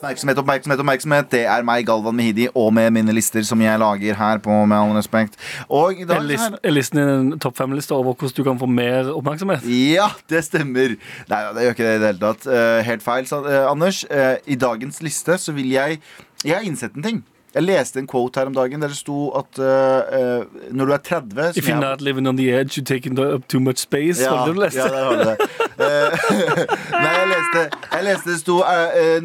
Oppmerksomhet, 0.00 0.38
oppmerksomhet, 0.40 0.80
oppmerksomhet. 0.80 1.26
Det 1.32 1.40
er 1.52 1.64
meg, 1.68 1.84
Galvan 1.88 2.16
Mehidi, 2.16 2.46
og 2.56 2.70
med 2.76 2.92
mine 2.96 3.12
lister 3.16 3.44
som 3.44 3.60
jeg 3.60 3.80
lager 3.82 4.16
her 4.16 4.38
på 4.44 4.54
Med 4.68 4.76
all 4.78 4.94
respekt. 4.96 5.36
Og 5.68 5.98
i 5.98 6.02
Er 6.04 6.12
dag 6.12 6.22
list- 6.28 6.60
er 6.64 6.70
listen 6.76 7.00
din 7.00 7.08
en 7.32 7.38
topp 7.40 7.56
fem-liste 7.60 7.92
over 7.96 8.14
hvordan 8.14 8.36
du 8.36 8.44
kan 8.44 8.58
få 8.60 8.66
mer 8.68 9.10
oppmerksomhet? 9.12 9.64
Ja, 9.68 10.08
det 10.28 10.44
stemmer. 10.44 10.96
Nei, 11.28 11.42
det 11.56 11.64
gjør 11.66 11.76
ikke 11.76 11.84
det 11.88 11.96
i 11.96 11.98
det 12.04 12.12
hele 12.14 12.24
tatt. 12.28 12.46
Eh, 12.46 12.82
helt 12.88 13.02
feil, 13.04 13.26
sa 13.28 13.42
eh, 13.44 13.70
Anders. 13.70 14.04
Eh, 14.10 14.36
I 14.46 14.54
dagens 14.56 15.02
liste 15.02 15.36
så 15.38 15.52
vil 15.56 15.68
jeg 15.72 16.00
Jeg 16.44 16.54
har 16.56 16.62
innsett 16.64 16.96
en 16.96 17.02
ting. 17.02 17.24
Jeg 17.54 17.66
leste 17.66 17.98
en 17.98 18.06
quote 18.10 18.38
her 18.38 18.50
om 18.50 18.54
dagen 18.54 18.82
der 18.82 18.92
det 18.92 18.98
sto 18.98 19.30
at 19.38 19.58
uh, 19.58 20.44
når 20.70 20.90
du 20.90 20.92
er 20.94 21.02
30 21.08 21.32
som 21.34 21.58
If 21.58 21.68
you're 21.68 21.80
not 21.80 22.00
living 22.00 22.28
on 22.30 22.36
the 22.38 22.50
edge, 22.54 22.78
you're 22.78 22.86
taking 22.86 23.18
up 23.18 23.48
too 23.48 23.60
much 23.60 23.78
space. 23.82 24.22
ja, 24.22 24.46
ja, 24.46 24.52
der 24.54 25.04
har 25.04 25.16
du 25.16 25.24
det. 25.24 25.48
Uh, 25.80 26.14
Nei, 27.02 27.14
jeg 27.16 27.32
leste, 27.32 27.64
jeg 27.92 28.06
leste 28.06 28.30
det 28.30 28.38
sto 28.42 28.60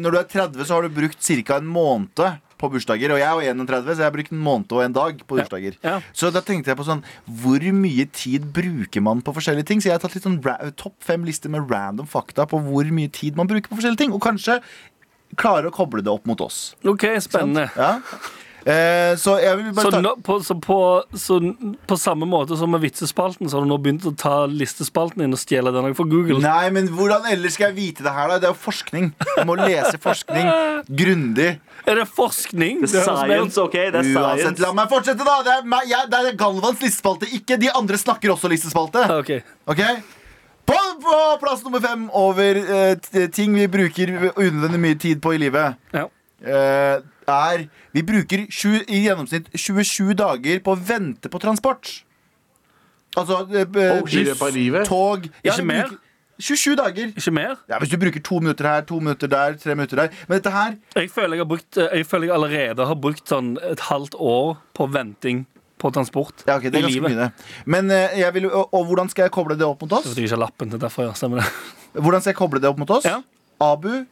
Når 0.02 0.10
du 0.10 0.18
er 0.18 0.26
30, 0.34 0.66
så 0.66 0.74
har 0.74 0.82
du 0.82 0.98
brukt 1.00 1.22
ca. 1.22 1.60
en 1.60 1.70
måned 1.70 2.26
på 2.56 2.70
bursdager. 2.72 3.12
Og 3.12 3.20
jeg 3.20 3.26
er 3.26 3.34
jo 3.34 3.54
31, 3.64 3.90
så 3.92 4.02
jeg 4.02 4.06
har 4.06 4.14
brukt 4.14 4.32
en 4.32 4.42
måned 4.42 4.72
og 4.72 4.82
en 4.84 4.96
dag 4.96 5.20
på 5.22 5.38
bursdager. 5.38 5.76
Ja. 5.84 5.98
Så 6.16 6.30
da 6.34 6.42
tenkte 6.44 6.72
jeg 6.72 6.78
på 6.78 6.86
sånn 6.88 7.04
Hvor 7.42 7.66
mye 7.76 8.08
tid 8.16 8.48
bruker 8.56 9.04
man 9.04 9.22
på 9.24 9.34
forskjellige 9.36 9.70
ting? 9.70 9.82
Så 9.82 9.90
jeg 9.90 9.98
har 9.98 10.04
tatt 10.04 10.16
litt 10.16 10.26
sånn 10.26 10.40
topp 10.80 10.96
fem 11.04 11.26
lister 11.28 11.52
med 11.52 11.70
random 11.70 12.08
fakta 12.10 12.48
på 12.48 12.60
hvor 12.66 12.92
mye 12.94 13.12
tid 13.12 13.38
man 13.38 13.50
bruker 13.50 13.70
på 13.70 13.78
forskjellige 13.80 14.06
ting. 14.06 14.16
Og 14.16 14.24
kanskje 14.24 14.60
klare 15.36 15.70
å 15.70 15.74
koble 15.74 16.02
det 16.06 16.12
opp 16.12 16.26
mot 16.28 16.40
oss. 16.40 16.74
OK, 16.86 17.08
spennende. 17.24 17.68
Ja. 17.76 17.96
Eh, 18.66 19.12
så 19.14 19.36
jeg 19.38 19.60
vil 19.60 19.68
bare 19.76 19.84
Så, 19.86 19.90
ta 19.94 19.98
nå, 20.02 20.12
på, 20.26 20.40
så, 20.42 20.56
på, 20.58 20.76
så 21.14 21.36
på 21.86 21.96
samme 22.02 22.26
måte 22.26 22.56
som 22.58 22.72
med 22.74 22.82
vitsespalten, 22.82 23.46
så 23.46 23.60
har 23.60 23.62
du 23.66 23.70
nå 23.70 23.76
begynt 23.78 24.08
å 24.10 24.12
ta 24.18 24.40
listespalten 24.50 25.22
din 25.22 25.36
og 25.36 25.38
stjele 25.38 25.70
den 25.70 25.94
fra 25.94 26.06
Google? 26.10 26.40
Nei, 26.42 26.64
men 26.74 26.90
hvordan 26.90 27.28
ellers 27.30 27.54
skal 27.54 27.70
jeg 27.70 27.76
vite 27.76 28.02
det 28.02 28.10
her, 28.16 28.32
da? 28.32 28.40
Det 28.42 28.48
er 28.50 28.56
jo 28.56 28.58
forskning. 28.64 29.12
Jeg 29.36 29.46
må 29.46 29.54
lese 29.60 30.00
forskning 30.02 30.50
grundig. 30.90 31.52
Er 31.86 32.00
det 32.00 32.08
forskning? 32.10 32.80
Det 32.82 32.98
er 32.98 33.04
science, 33.06 33.60
OK? 33.62 33.76
Det 33.78 34.00
er 34.00 34.02
Uansett, 34.02 34.40
science. 34.42 34.62
la 34.64 34.72
meg 34.74 34.90
fortsette, 34.90 35.22
da! 35.22 35.36
Det 35.46 35.52
er, 35.60 35.66
meg, 35.70 35.86
jeg, 35.86 36.08
det 36.10 36.18
er 36.18 36.38
Galvans 36.40 36.82
listespalte, 36.82 37.28
ikke 37.38 37.60
de 37.62 37.70
andre 37.70 38.00
snakker 38.02 38.34
også 38.34 38.50
listespalte. 38.50 39.04
Ok 39.14 39.36
ok. 39.70 39.82
På, 40.66 40.76
på 41.02 41.16
plass 41.42 41.62
nummer 41.64 41.80
fem 41.84 42.08
over 42.16 42.58
eh, 42.58 43.28
ting 43.34 43.54
vi 43.54 43.66
bruker 43.70 44.10
unødvendig 44.34 44.80
mye 44.82 44.98
tid 44.98 45.20
på 45.22 45.34
i 45.36 45.38
livet, 45.38 45.76
Ja. 45.94 46.06
eh, 46.42 47.02
er 47.28 47.66
Vi 47.94 48.02
bruker 48.06 48.46
sju, 48.50 48.80
i 48.88 49.04
gjennomsnitt 49.06 49.46
27 49.54 50.14
dager 50.18 50.60
på 50.62 50.74
å 50.74 50.80
vente 50.88 51.30
på 51.32 51.38
transport. 51.42 52.02
Altså 53.16 53.46
eh, 53.54 53.64
Oh, 53.96 54.02
buss, 54.04 54.38
på 54.38 54.50
livet? 54.54 54.86
tog 54.90 55.24
ja, 55.44 55.52
Ikke 55.52 55.62
vi 55.62 55.68
mer? 55.70 55.86
bruker 55.88 56.02
27 56.38 56.74
dager. 56.76 57.12
Ikke 57.16 57.32
mer? 57.32 57.54
Ja, 57.70 57.78
Hvis 57.80 57.88
du 57.88 57.96
bruker 57.96 58.20
to 58.20 58.38
minutter 58.42 58.66
her, 58.68 58.82
to 58.84 58.98
minutter 59.00 59.26
der, 59.32 59.54
tre 59.56 59.74
minutter 59.74 59.96
der. 60.02 60.08
Men 60.28 60.36
dette 60.42 60.50
her 60.52 60.74
Jeg 60.98 61.10
føler 61.10 61.36
jeg, 61.38 61.38
har 61.46 61.48
brukt, 61.54 61.76
eh, 61.78 61.88
jeg 61.96 62.06
føler 62.06 62.26
jeg 62.28 62.34
allerede 62.36 62.86
har 62.90 62.94
brukt 63.06 63.24
sånn 63.30 63.54
et 63.70 63.80
halvt 63.88 64.14
år 64.20 64.56
på 64.76 64.86
venting 64.92 65.46
på 65.78 65.90
transport 65.92 66.44
Ja, 66.48 66.56
ok, 66.56 66.68
det 66.70 66.74
er 66.74 66.78
i 66.78 66.82
ganske 66.86 66.94
livet. 66.94 67.10
mye, 67.12 67.28
det. 67.28 67.62
Men 67.66 67.90
eh, 67.92 68.18
jeg 68.22 68.34
vil, 68.34 68.46
og, 68.50 68.68
og 68.74 68.86
hvordan 68.88 69.10
skal 69.12 69.26
jeg 69.28 69.34
koble 69.36 69.56
det 69.58 69.66
opp 69.66 69.82
mot 69.84 69.92
oss? 69.98 70.06
Jeg 70.16 70.24
ikke 70.28 70.38
lappen 70.40 70.70
til 70.72 70.80
derfor, 70.80 71.08
ja. 71.08 71.12
Stemmer 71.18 71.42
det. 71.42 71.48
Hvordan 72.00 72.20
skal 72.24 72.32
jeg 72.32 72.38
koble 72.40 72.60
det 72.62 72.68
opp 72.70 72.78
mot 72.80 72.90
oss? 72.96 73.04
Ja. 73.08 73.20
Abu 73.60 74.04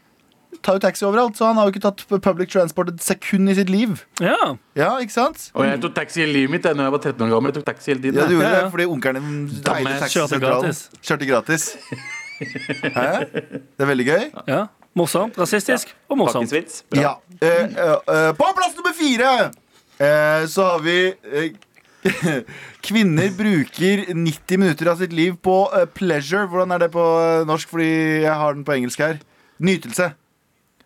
tar 0.63 0.77
jo 0.79 0.83
taxi 0.85 1.05
overalt, 1.07 1.35
så 1.37 1.49
han 1.49 1.59
har 1.59 1.67
jo 1.67 1.75
ikke 1.75 1.83
tatt 1.83 2.05
public 2.23 2.53
transport 2.53 2.93
et 2.93 3.03
sekund 3.03 3.51
i 3.51 3.57
sitt 3.59 3.71
liv. 3.73 4.05
Ja. 4.23 4.37
Ja, 4.79 4.93
ikke 5.03 5.17
sant? 5.17 5.49
Og 5.55 5.67
jeg 5.67 5.81
tok 5.83 5.97
taxi 5.97 6.23
i 6.23 6.29
livet 6.31 6.53
mitt 6.55 6.63
da 6.67 6.75
jeg 6.77 6.95
var 6.95 7.03
13 7.03 7.25
år 7.27 7.33
gammel. 7.35 7.51
Jeg 7.51 7.59
tok 7.59 7.67
taxi 7.73 7.91
hele 7.91 8.05
tiden. 8.05 8.21
Ja, 8.21 8.29
du 8.29 8.37
gjorde 8.37 8.47
Ja, 8.53 8.55
ja. 8.61 8.63
det 8.69 8.71
fordi 8.77 8.87
onkelen 8.93 9.27
din 9.27 9.41
eide 9.75 9.99
taxisentralen. 10.05 10.63
gratis. 10.63 10.85
Kjørte 11.03 11.27
gratis. 11.27 11.67
Hæ? 12.99 13.11
Det 13.35 13.83
er 13.83 13.91
veldig 13.91 14.07
gøy. 14.07 14.25
ja. 14.51 14.63
Morsomt. 14.95 15.35
Rasistisk 15.39 15.91
og 16.09 16.19
morsomt. 16.21 16.53
Ja. 16.95 17.17
Uh, 17.43 17.49
uh, 17.51 17.97
uh, 18.07 18.31
på 18.39 18.47
plass 18.55 18.77
nummer 18.79 18.95
fire 18.95 19.31
eh, 20.01 20.47
så 20.51 20.63
har 20.73 20.83
vi 20.85 20.99
eh, 21.13 21.53
Kvinner 22.85 23.31
bruker 23.37 24.05
90 24.15 24.59
minutter 24.61 24.91
av 24.93 24.99
sitt 25.01 25.13
liv 25.17 25.39
på 25.41 25.55
eh, 25.73 25.87
pleasure. 25.97 26.47
Hvordan 26.51 26.75
er 26.77 26.85
det 26.85 26.91
på 26.93 27.05
norsk? 27.49 27.71
Fordi 27.73 27.89
jeg 28.27 28.35
har 28.43 28.53
den 28.59 28.65
på 28.67 28.75
engelsk 28.77 29.01
her. 29.01 29.17
Nytelse. 29.65 30.11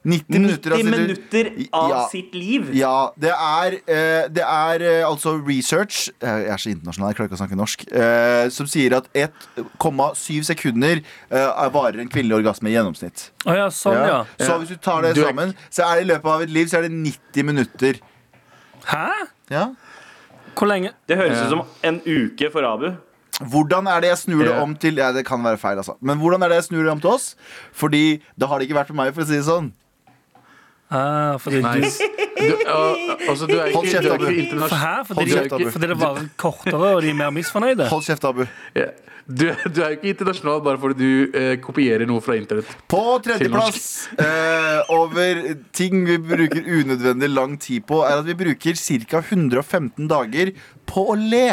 90 0.09 0.39
minutter 0.41 0.71
90 0.71 0.73
av 0.73 0.79
sitt 0.79 0.87
liv. 0.87 1.01
minutter 1.01 1.49
av 1.75 1.89
Ja. 1.91 2.03
sitt 2.09 2.35
liv. 2.39 2.69
Ja, 2.73 3.11
det 3.19 3.33
er, 3.35 3.75
eh, 3.91 4.29
det 4.31 4.45
er 4.47 4.85
eh, 4.87 5.03
altså 5.05 5.35
research 5.43 6.09
Jeg 6.23 6.47
er 6.47 6.57
så 6.57 6.71
internasjonal, 6.71 7.11
jeg 7.11 7.17
klarer 7.19 7.29
ikke 7.29 7.37
å 7.37 7.41
snakke 7.43 7.59
norsk. 7.59 7.83
Eh, 7.93 8.49
som 8.55 8.67
sier 8.71 8.95
at 8.97 9.11
1,7 9.13 10.45
sekunder 10.47 11.03
eh, 11.03 11.69
varer 11.75 11.99
en 12.01 12.09
kvinnelig 12.09 12.39
orgasme 12.45 12.71
i 12.71 12.77
gjennomsnitt. 12.77 13.27
Oh 13.45 13.53
ja, 13.59 13.67
sånn, 13.75 13.99
ja. 13.99 14.21
Så 14.39 14.57
hvis 14.63 14.71
du 14.71 14.77
tar 14.77 15.03
det 15.03 15.17
Du 15.19 15.25
sammen, 15.27 15.53
så 15.69 15.83
er 15.91 15.99
det 15.99 16.07
i 16.07 16.11
løpet 16.15 16.31
av 16.37 16.47
et 16.47 16.55
liv 16.55 16.71
Så 16.71 16.79
er 16.79 16.87
det 16.89 16.93
90 16.95 17.45
minutter. 17.51 18.01
Hæ? 18.87 19.07
Ja. 19.51 19.67
Hvor 20.59 20.67
lenge? 20.67 20.93
Det 21.09 21.17
høres 21.17 21.43
ut 21.43 21.53
som 21.53 21.63
en 21.85 22.01
uke 22.07 22.51
for 22.53 22.67
Abu. 22.67 22.91
Hvordan 23.39 23.87
er 23.87 24.01
det 24.03 24.09
jeg 24.09 24.19
snur 24.19 24.43
det 24.43 24.55
om 24.59 24.75
til 24.75 24.97
Ja, 24.99 25.13
det 25.13 25.25
kan 25.27 25.43
være 25.45 25.59
feil, 25.59 25.79
altså. 25.79 25.95
Men 26.01 26.19
hvordan 26.19 26.43
er 26.43 26.49
det 26.49 26.55
jeg 26.55 26.65
snur 26.65 26.83
det 26.83 26.91
om 26.91 27.01
til 27.01 27.11
oss? 27.11 27.37
Fordi 27.73 28.23
det 28.41 28.49
har 28.49 28.59
det 28.59 28.67
ikke 28.67 28.79
vært 28.81 28.91
for 28.91 28.99
meg, 28.99 29.15
for 29.15 29.23
å 29.23 29.29
si 29.29 29.39
det 29.39 29.47
sånn. 29.47 29.71
Ah, 30.91 31.37
fordi 31.37 31.61
Nice. 31.63 32.01
Du, 32.39 32.55
uh, 32.55 33.29
altså, 33.29 33.47
du 33.47 33.59
er 33.59 33.73
Hold 33.75 33.87
kjeft, 33.87 34.07
Abu. 34.07 34.25
For? 34.25 35.15
Hold 35.15 35.29
kjeft, 35.29 35.53
Abu. 35.53 35.71
fordi 35.75 35.87
det 35.91 35.99
varer 36.01 36.29
kortere, 36.37 36.95
og 36.95 37.03
de 37.03 37.11
er 37.11 37.19
mer 37.19 37.31
misfornøyde? 37.35 37.89
Hold 37.91 38.07
kjeft, 38.07 38.25
Abu. 38.25 38.47
Ja. 38.75 38.89
Du, 39.29 39.45
du 39.45 39.83
er 39.85 39.93
jo 39.93 39.97
ikke 39.99 40.09
internasjonal 40.15 40.63
bare 40.65 40.81
fordi 40.81 41.05
du 41.05 41.37
eh, 41.37 41.55
kopierer 41.61 42.09
noe 42.09 42.23
fra 42.25 42.39
internett. 42.39 42.71
På 42.89 43.19
tredjeplass 43.21 44.09
eh, 44.17 44.93
over 44.95 45.43
ting 45.77 46.01
vi 46.09 46.17
bruker 46.17 46.65
unødvendig 46.65 47.29
lang 47.35 47.59
tid 47.61 47.85
på, 47.89 48.01
er 48.09 48.23
at 48.23 48.29
vi 48.29 48.39
bruker 48.39 48.79
ca. 49.05 49.21
115 49.21 50.09
dager 50.09 50.55
på 50.89 51.05
å 51.13 51.19
le. 51.21 51.51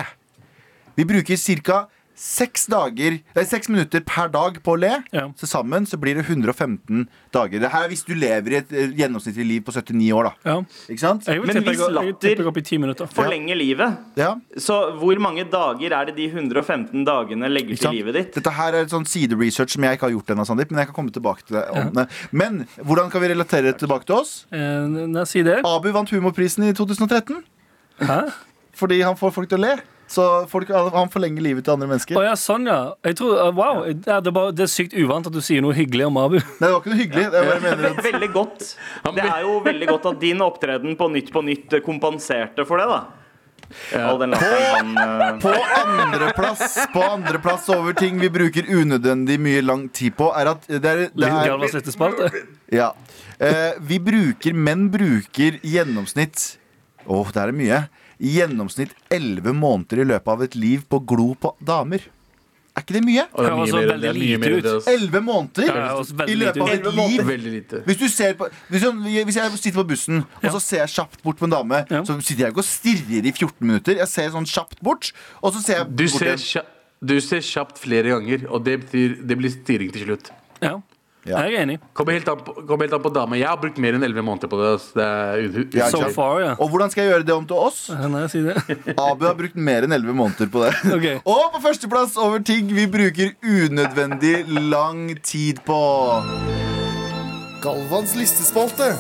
Vi 0.95 1.03
bruker 1.09 1.35
ca. 1.67 1.81
Seks 2.15 2.65
dager 2.71 3.17
Nei, 3.35 3.43
seks 3.43 3.67
minutter 3.67 3.99
per 4.07 4.29
dag 4.31 4.55
på 4.63 4.75
å 4.75 4.79
le. 4.79 4.91
Ja. 5.11 5.25
Så 5.35 5.49
sammen 5.51 5.83
så 5.89 5.97
blir 5.99 6.15
det 6.15 6.23
115 6.29 7.01
dager. 7.35 7.59
Det 7.59 7.71
her 7.73 7.83
er 7.83 7.91
hvis 7.91 8.05
du 8.07 8.13
lever 8.15 8.53
i 8.55 8.57
et 8.61 8.71
eh, 8.71 8.93
gjennomsnittlig 9.01 9.45
liv 9.49 9.65
på 9.67 9.73
79 9.75 10.11
år, 10.15 10.29
da. 10.29 10.33
Ja. 10.47 10.55
Ikke 10.93 11.01
sant? 11.03 11.27
Men 11.27 11.59
hvis 11.59 11.81
latter- 11.83 12.13
tipper 12.23 12.43
jeg 12.45 12.47
opp 12.51 12.59
i 12.61 12.63
ti 12.69 12.77
minutter. 12.79 13.09
Forlenge 13.11 13.57
livet. 13.59 13.97
Ja, 14.15 14.35
Så 14.55 14.77
hvor 15.01 15.19
mange 15.19 15.43
dager 15.51 15.91
er 15.99 16.05
det 16.05 16.15
de 16.15 16.29
115 16.31 17.03
dagene 17.03 17.49
legger 17.51 17.75
til 17.83 17.91
livet 17.97 18.15
ditt? 18.15 18.31
Dette 18.39 18.53
her 18.55 18.73
er 18.79 18.85
et 18.87 18.93
sånn 18.95 19.05
sideresearch 19.05 19.75
som 19.75 19.83
jeg 19.83 19.97
ikke 19.99 20.07
har 20.07 20.15
gjort 20.15 20.31
ennå, 20.31 20.45
Sandeep. 20.47 20.71
Men 20.71 20.79
jeg 20.85 20.91
kan 20.93 20.95
komme 21.01 21.11
tilbake 21.11 21.43
til 21.45 21.57
det. 21.59 21.65
Om 21.75 21.91
det. 21.99 22.07
Men 22.31 22.61
hvordan 22.79 23.11
kan 23.11 23.21
vi 23.25 23.33
relatere 23.33 23.73
det 23.73 23.79
tilbake 23.83 24.07
til 24.07 24.15
oss? 24.21 24.45
Eh, 24.55 24.87
nei, 24.87 25.25
si 25.27 25.43
det. 25.43 25.59
Abu 25.67 25.91
vant 25.91 26.09
humorprisen 26.15 26.63
i 26.63 26.71
2013 26.71 27.43
Hæ? 27.99 28.21
fordi 28.75 29.01
han 29.03 29.15
får 29.19 29.31
folk 29.35 29.49
til 29.51 29.59
å 29.59 29.61
le. 29.67 29.75
Så 30.07 30.45
folk, 30.47 30.69
han 30.69 31.09
forlenger 31.09 31.41
livet 31.41 31.65
til 31.65 31.73
andre 31.73 31.89
mennesker. 31.89 32.17
Oh, 32.19 32.23
ja, 32.25 32.35
sånn, 32.37 32.67
ja. 32.69 32.93
Jeg 33.07 33.17
tror, 33.19 33.39
uh, 33.41 33.49
wow, 33.57 33.81
det 33.89 34.05
er, 34.05 34.21
det, 34.21 34.29
er 34.29 34.35
bare, 34.37 34.53
det 34.53 34.65
er 34.67 34.71
sykt 34.71 34.93
uvant 34.93 35.25
at 35.25 35.33
du 35.33 35.41
sier 35.43 35.65
noe 35.65 35.73
hyggelig 35.75 36.05
om 36.11 36.19
Abu. 36.21 36.37
Nei, 36.37 36.61
det 36.61 36.71
var 36.71 36.79
ikke 36.79 36.93
noe 36.93 37.01
hyggelig. 37.01 37.25
Mener 37.65 37.89
at 37.89 38.01
Veldig 38.11 38.31
godt. 38.35 38.65
Det 39.17 39.25
er 39.25 39.43
jo 39.47 39.59
veldig 39.65 39.87
godt 39.89 40.09
at 40.11 40.19
din 40.21 40.41
opptreden 40.45 40.97
på 40.99 41.09
Nytt 41.09 41.31
på 41.33 41.41
Nytt 41.45 41.77
kompenserte 41.85 42.67
for 42.69 42.81
det, 42.81 42.85
da. 42.91 42.99
ja. 43.95 44.11
den 44.21 44.35
latteren 44.35 44.91
han 44.93 45.15
eh, 45.25 45.39
På 45.41 45.49
andreplass 45.79 46.75
På 46.93 47.01
andreplass 47.15 47.65
over 47.73 47.95
ting 47.97 48.19
vi 48.21 48.29
bruker 48.29 48.67
unødvendig 48.69 49.39
mye 49.41 49.63
lang 49.65 49.87
tid 49.89 50.13
på, 50.19 50.29
er 50.37 50.51
at 50.53 50.69
det 50.69 50.85
er, 50.85 51.01
det 51.09 51.31
er. 51.31 52.37
Ja. 52.77 52.91
uh, 53.41 53.73
vi 53.81 53.97
bruker 54.11 54.53
Menn 54.53 54.85
bruker 54.93 55.57
i 55.63 55.75
gjennomsnitt 55.79 56.51
Åh, 57.05 57.29
det 57.33 57.41
er 57.41 57.51
mye. 57.53 57.83
I 58.19 58.35
gjennomsnitt 58.39 58.93
11 59.11 59.53
måneder 59.53 60.03
i 60.03 60.09
løpet 60.13 60.27
av 60.35 60.43
et 60.45 60.55
liv 60.55 60.85
på 60.89 60.99
glo 61.07 61.33
på 61.39 61.55
damer. 61.59 62.03
Er 62.75 62.83
ikke 62.83 62.95
det 62.97 63.01
mye? 63.05 63.23
Og 63.31 63.39
det 63.39 63.47
er 63.47 63.53
Høres 63.55 63.71
mye 63.71 63.85
mer, 63.87 63.99
det 64.03 64.09
er 64.09 64.17
mye 64.19 64.37
mer 64.41 64.53
ut. 64.55 64.65
Elleve 64.91 64.91
11 64.91 65.21
måneder 65.23 65.69
Ja, 65.69 65.83
og 65.95 66.01
så 66.09 66.15
veldig 66.19 66.33
i 66.33 66.39
løpet 66.41 66.61
av 66.61 66.71
et 66.73 66.87
liv. 66.97 67.83
Hvis 67.85 67.99
du 68.01 68.07
ser 68.11 68.33
på 68.35 68.49
hvis 68.73 68.83
jeg, 68.83 69.23
hvis 69.29 69.37
jeg 69.39 69.51
sitter 69.61 69.77
på 69.79 69.85
bussen, 69.93 70.23
og 70.41 70.49
så 70.57 70.59
ser 70.59 70.81
jeg 70.83 70.91
kjapt 70.97 71.21
bort 71.23 71.39
på 71.39 71.47
en 71.47 71.55
dame, 71.55 71.79
så 72.03 72.17
sitter 72.19 72.43
jeg 72.47 72.51
ikke 72.55 72.63
og 72.65 72.67
stirrer 72.67 73.29
i 73.29 73.31
14 73.31 73.53
minutter. 73.63 73.95
Jeg 74.01 74.11
ser 74.11 74.33
sånn 74.35 74.47
kjapt 74.51 74.81
bort, 74.83 75.13
og 75.39 75.55
så 75.55 75.63
ser 75.63 75.79
jeg 75.79 75.87
Du 75.95 76.03
bort 76.03 76.19
ser, 76.19 76.35
igjen. 76.35 76.67
du 77.13 77.15
ser 77.23 77.45
kjapt 77.47 77.79
flere 77.79 78.11
ganger, 78.11 78.43
og 78.51 78.65
det, 78.67 78.75
betyr, 78.83 79.15
det 79.23 79.39
blir 79.39 79.55
stirring 79.55 79.95
til 79.95 80.07
slutt. 80.09 80.31
Ja. 80.63 80.75
Ja. 81.25 81.39
Jeg 81.41 81.55
er 81.55 81.63
enig. 81.65 81.75
Kommer 81.97 82.13
helt 82.13 82.27
an 82.29 82.41
på, 82.45 82.53
kommer 82.67 82.85
helt 82.85 82.93
an 82.93 83.01
på 83.01 83.11
dame. 83.13 83.39
Jeg 83.39 83.49
har 83.49 83.57
brukt 83.57 83.79
mer 83.81 83.97
enn 83.97 84.05
11 84.05 84.25
måneder 84.27 84.51
på 84.51 84.59
det. 84.61 84.73
Det 84.93 85.05
er 85.05 85.79
Ja, 85.79 85.87
So 85.89 86.03
far, 86.13 86.39
ja. 86.43 86.51
Og 86.61 86.69
hvordan 86.69 86.93
skal 86.93 87.05
jeg 87.05 87.13
gjøre 87.15 87.25
det 87.25 87.33
om 87.33 87.47
til 87.49 87.57
oss? 87.57 87.79
Nei, 87.89 88.27
si 88.29 88.43
det? 88.45 88.55
Abu 89.07 89.25
har 89.25 89.33
brukt 89.39 89.57
mer 89.57 89.87
enn 89.87 89.95
11 89.97 90.13
måneder 90.13 90.51
på 90.53 90.65
det. 90.65 90.73
Okay. 90.95 91.17
Og 91.27 91.49
på 91.55 91.59
førsteplass 91.65 92.13
over 92.21 92.39
ting 92.45 92.69
vi 92.71 92.85
bruker 92.87 93.33
unødvendig 93.43 94.45
lang 94.71 95.09
tid 95.25 95.59
på. 95.65 95.81
Galvans 97.65 98.15
listespalte. 98.15 98.93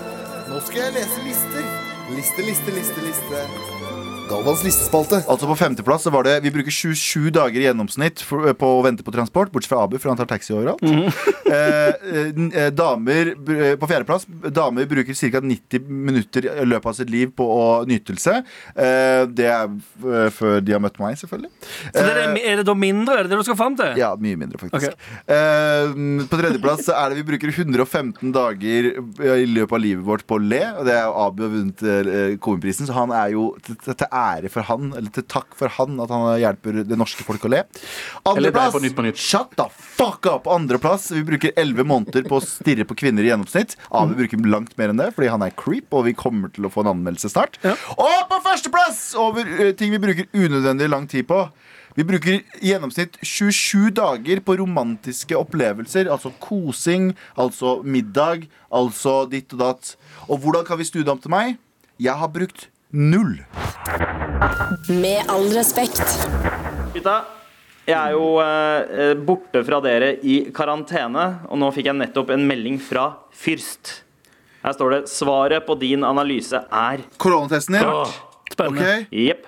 Nå 0.49 0.59
skal 0.65 0.87
jeg 0.87 0.97
lese 0.99 1.23
lister. 1.29 1.71
Liste, 2.17 2.49
liste, 2.49 2.75
liste, 2.75 3.05
liste. 3.05 3.74
Galvans 4.29 4.63
listespalte. 4.65 5.19
Altså 5.29 5.47
På 5.49 5.55
femteplass 5.59 6.05
så 6.07 6.11
var 6.13 6.25
det 6.25 6.39
Vi 6.45 6.51
bruker 6.53 6.73
27 6.73 7.29
dager 7.35 7.61
i 7.61 7.67
gjennomsnitt 7.67 8.23
for, 8.25 8.49
på 8.57 8.69
å 8.77 8.81
vente 8.85 9.05
på 9.05 9.13
transport, 9.13 9.51
bortsett 9.53 9.71
fra 9.73 9.83
Abu, 9.85 9.97
for 10.01 10.11
han 10.11 10.19
tar 10.19 10.29
taxi 10.31 10.55
overalt. 10.55 10.81
Mm. 11.45 12.47
eh, 12.49 12.69
damer 12.73 13.27
eh, 13.35 13.75
På 13.77 13.85
fjerdeplass 13.87 14.23
Damer 14.53 14.87
bruker 14.89 15.13
ca. 15.13 15.39
90 15.45 15.83
minutter 16.09 16.47
i 16.49 16.65
løpet 16.65 16.89
av 16.89 16.95
sitt 16.97 17.11
liv 17.13 17.29
på 17.37 17.45
å 17.45 17.65
nytelse. 17.87 18.39
Eh, 18.73 19.21
det 19.29 19.45
er 19.51 19.69
eh, 19.69 20.29
før 20.33 20.57
de 20.65 20.73
har 20.73 20.81
møtt 20.81 20.97
meg, 21.01 21.19
selvfølgelig. 21.21 21.51
Så 21.93 22.01
det 22.01 22.15
er, 22.15 22.21
Eh, 22.25 22.51
er 22.51 22.59
det 22.61 22.65
da 22.67 22.75
mindre? 22.77 23.19
Er 23.19 23.27
det 23.27 23.33
det 23.35 23.39
du 23.39 23.45
skal 23.47 23.57
fram 23.59 23.75
til? 23.77 23.93
Ja, 23.99 24.11
mye 24.19 24.39
mindre, 24.39 24.59
faktisk. 24.61 24.95
Okay. 24.95 25.21
Eh, 25.35 25.93
på 26.29 26.39
tredjeplass 26.41 26.85
så 26.87 26.97
er 26.97 27.13
det 27.13 27.19
vi 27.21 27.27
bruker 27.29 27.53
115 27.53 28.33
dager 28.35 28.89
i 28.95 29.45
løpet 29.49 29.77
av 29.77 29.83
livet 29.83 30.05
vårt 30.07 30.25
på 30.29 30.39
å 30.39 30.43
le. 30.43 30.61
Og 30.79 30.89
det 30.89 30.95
er 30.97 31.05
jo 31.05 31.15
Abu 31.25 31.43
har 31.45 31.53
vunnet 31.53 31.85
eh, 31.85 32.35
Komiprisen, 32.41 32.89
så 32.89 32.97
han 32.97 33.13
er 33.15 33.35
jo 33.35 33.47
til 33.85 34.07
ære 34.15 34.51
for 34.53 34.67
han, 34.69 34.91
eller 34.95 35.11
til 35.13 35.25
takk 35.31 35.55
for 35.57 35.71
han, 35.77 35.99
at 36.03 36.13
han 36.13 36.25
hjelper 36.41 36.81
det 36.87 36.99
norske 36.99 37.25
folk 37.27 37.45
å 37.47 37.51
le. 37.51 37.63
Andreplass 38.29 38.75
på 38.75 38.81
Nytt 38.83 38.97
på 38.97 39.05
Nytt. 39.05 39.21
Shut 39.21 39.55
the 39.59 39.67
fuck 39.75 40.27
up! 40.31 40.49
Andreplass 40.51 41.09
vi 41.13 41.23
bruker 41.27 41.53
11 41.55 41.87
måneder 41.89 42.27
på 42.29 42.39
å 42.39 42.45
stirre 42.45 42.87
på 42.87 42.97
kvinner 43.03 43.25
i 43.25 43.31
gjennomsnitt. 43.31 43.77
Abu 43.91 44.15
bruker 44.17 44.41
langt 44.49 44.75
mer 44.79 44.93
enn 44.93 45.01
det, 45.01 45.11
fordi 45.15 45.31
han 45.33 45.45
er 45.45 45.55
creep, 45.57 45.91
og 45.91 46.07
vi 46.09 46.15
kommer 46.17 46.53
til 46.55 46.67
å 46.67 46.73
få 46.73 46.85
en 46.85 46.93
anmeldelse 46.95 47.33
snart. 47.33 47.59
Og 47.95 48.17
på 48.31 48.41
førsteplass 48.45 49.05
over 49.19 49.47
eh, 49.59 49.73
ting 49.77 49.93
vi 49.95 50.01
bruker 50.01 50.29
unødvendig 50.33 50.91
lang 50.91 51.09
tid 51.11 51.27
på. 51.29 51.45
Vi 51.95 52.03
bruker 52.03 52.41
i 52.59 52.71
gjennomsnitt 52.73 53.15
27 53.23 53.93
dager 53.95 54.41
på 54.43 54.57
romantiske 54.59 55.37
opplevelser. 55.39 56.09
Altså 56.11 56.33
kosing, 56.43 57.13
altså 57.39 57.77
middag, 57.87 58.49
altså 58.67 59.21
ditt 59.31 59.55
og 59.55 59.61
datt. 59.63 59.93
Og 60.27 60.43
hvordan 60.43 60.67
kan 60.67 60.81
vi 60.81 60.87
studie 60.89 61.11
om 61.11 61.21
til 61.21 61.31
meg? 61.31 61.55
Jeg 61.95 62.19
har 62.19 62.31
brukt 62.35 62.67
null. 62.95 63.35
Med 64.89 65.27
all 65.31 65.47
respekt. 65.55 66.01
Gutta, 66.95 67.17
jeg 67.85 67.95
er 67.99 68.15
jo 68.15 68.27
eh, 68.41 69.13
borte 69.27 69.61
fra 69.67 69.81
dere 69.83 70.13
i 70.25 70.39
karantene, 70.55 71.25
og 71.51 71.59
nå 71.61 71.69
fikk 71.75 71.91
jeg 71.91 71.99
nettopp 71.99 72.31
en 72.35 72.45
melding 72.49 72.79
fra 72.81 73.09
Fyrst. 73.35 73.99
Her 74.65 74.73
står 74.73 74.95
det 74.95 75.01
'Svaret 75.11 75.65
på 75.67 75.75
din 75.77 76.01
analyse 76.03 76.57
er 76.71 77.03
Koronatesten 77.21 77.77
din. 77.77 77.91
Spennende. 78.51 78.81
Okay. 78.81 79.05
Jepp. 79.27 79.45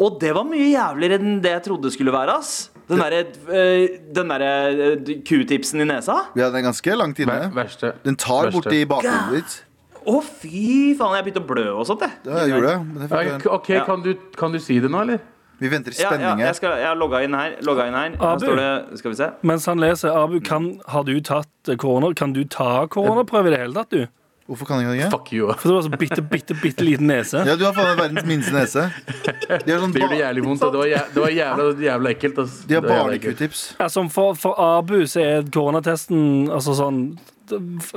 Og 0.00 0.16
det 0.18 0.32
var 0.34 0.44
mye 0.48 0.70
jævligere 0.72 1.20
enn 1.20 1.40
det 1.44 1.50
jeg 1.52 1.62
trodde 1.68 1.90
skulle 1.92 2.10
være. 2.12 2.38
ass 2.38 2.70
Den 2.88 2.98
derre 2.98 3.20
eh, 3.54 3.98
den 4.12 4.28
derre, 4.32 4.50
eh, 4.96 5.20
q-tipsen 5.22 5.80
i 5.80 5.84
nesa. 5.84 6.16
Ja, 6.34 6.48
den 6.50 6.56
er 6.64 6.70
ganske 6.72 6.96
langt 6.96 7.18
Ver, 7.20 7.24
inne. 7.28 7.54
verste. 7.54 7.92
Den 8.02 8.16
tar 8.16 8.48
Verste. 8.48 8.56
borti 8.56 8.84
bakhodet 8.88 9.36
ditt. 9.36 9.64
Å, 10.06 10.22
fy 10.24 10.94
faen. 10.96 11.16
Jeg 11.18 11.24
begynte 11.26 11.42
å 11.42 11.48
blø 11.50 11.66
og 11.80 11.86
sånt, 11.86 12.00
jeg. 12.00 12.10
Ja, 12.24 12.38
jeg 12.44 12.54
gjorde 12.54 12.68
det. 12.70 12.78
Men 12.86 13.02
det 13.02 13.10
fikk 13.10 13.28
jeg- 13.44 13.52
OK, 13.52 13.86
kan 13.86 14.02
du, 14.02 14.14
kan 14.36 14.52
du 14.52 14.58
si 14.58 14.78
det 14.80 14.90
nå, 14.90 15.00
eller? 15.02 15.18
Vi 15.60 15.68
venter 15.68 15.92
i 15.92 15.94
Ja, 16.00 16.02
ja, 16.02 16.08
spenning 16.16 16.38
jeg, 16.38 16.46
her. 16.46 16.52
skal, 16.54 16.70
jeg 16.78 16.86
har 16.88 16.96
logga 16.96 17.22
inn 17.22 17.34
her. 17.34 17.56
Logga 17.60 17.86
inn 17.86 17.92
her. 17.94 18.10
her 18.16 18.26
Abu? 18.32 18.46
står 18.46 18.56
det, 18.56 18.98
skal 18.98 19.10
vi 19.10 19.16
se. 19.16 19.30
Mens 19.42 19.66
han 19.66 19.78
leser, 19.78 20.08
Abu, 20.16 20.40
kan, 20.40 20.80
har 20.88 21.02
du 21.04 21.20
tatt 21.20 21.68
eh, 21.68 21.76
korona? 21.76 22.14
Kan 22.14 22.32
du 22.32 22.44
ta 22.44 22.86
koronaprøve 22.86 23.48
i 23.48 23.50
det 23.50 23.58
hele 23.60 23.74
tatt, 23.74 23.90
du? 23.90 24.06
Hvorfor 24.50 24.66
kan 24.66 24.80
jeg 24.82 24.98
ikke? 24.98 25.10
Fuck 25.14 25.32
you. 25.36 25.48
For 25.54 25.70
du 25.70 25.74
har 25.76 25.82
så 25.86 25.90
bitte, 25.94 26.22
bitte, 26.26 26.54
bitte 26.58 26.82
liten 26.86 27.06
nese. 27.06 27.44
Ja, 27.46 27.54
du 27.54 27.62
har 27.68 27.72
faen 27.76 27.92
meg 27.92 28.00
verdens 28.02 28.26
minste 28.26 28.50
nese. 28.56 28.88
De 28.90 29.70
har 29.70 29.78
sånn 29.84 29.92
Det 29.94 30.02
gjør 30.02 30.10
det 30.16 30.18
jævlig 30.24 30.42
vondt. 30.48 30.64
og 30.66 30.72
Det 30.74 30.80
var, 30.82 30.88
jæ 30.90 31.02
det 31.14 31.22
var 31.22 31.34
jævla, 31.38 31.66
jævla 31.86 32.14
ekkelt. 32.16 32.38
ass. 32.42 32.56
de 32.66 32.74
har 32.74 32.82
Det 32.82 32.90
var 32.90 32.96
jævla 32.98 33.14
ekkelt. 33.20 33.38
barne-q-tips. 33.38 33.60
Altså, 33.86 34.04
for, 34.10 34.34
for 34.34 34.58
Abu 34.58 34.96
så 35.06 35.22
er 35.22 35.46
koronatesten 35.54 36.50
altså 36.50 36.74
sånn 36.74 37.04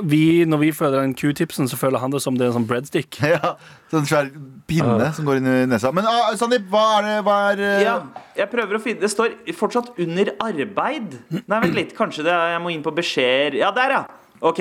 vi, 0.02 0.44
Når 0.50 0.58
vi 0.58 0.70
føler 0.74 1.00
den 1.04 1.12
q-tipsen, 1.14 1.68
så 1.70 1.76
føler 1.78 2.00
han 2.02 2.10
det 2.10 2.20
som 2.24 2.34
det 2.34 2.42
er 2.46 2.50
en 2.52 2.56
sånn 2.56 2.66
breadstick. 2.70 3.18
Ja, 3.34 3.52
sånn 3.92 4.06
svær 4.08 4.30
pinne 4.66 5.10
som 5.14 5.26
går 5.28 5.38
inn 5.38 5.46
i 5.46 5.66
nesa. 5.70 5.92
Men 5.94 6.08
ah, 6.10 6.32
Sandeep, 6.38 6.64
hva 6.72 6.82
er 6.98 7.06
det 7.06 7.14
hva 7.26 7.36
er, 7.52 7.62
eh, 7.62 7.82
Ja, 7.84 7.94
jeg 8.38 8.50
prøver 8.50 8.78
å 8.78 8.82
finne 8.82 9.04
Det 9.04 9.10
står 9.12 9.36
fortsatt 9.54 9.92
'under 9.98 10.32
arbeid'. 10.42 11.18
Nei, 11.46 11.60
vent 11.66 11.74
litt. 11.78 11.94
Kanskje 11.98 12.24
det 12.26 12.32
er, 12.34 12.54
jeg 12.56 12.62
må 12.64 12.72
inn 12.74 12.82
på 12.82 12.94
beskjeder. 12.94 13.58
Ja, 13.62 13.70
der, 13.70 13.90
ja. 13.98 14.04
OK. 14.42 14.60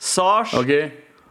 SARS, 0.00 0.54
Ok, 0.56 0.72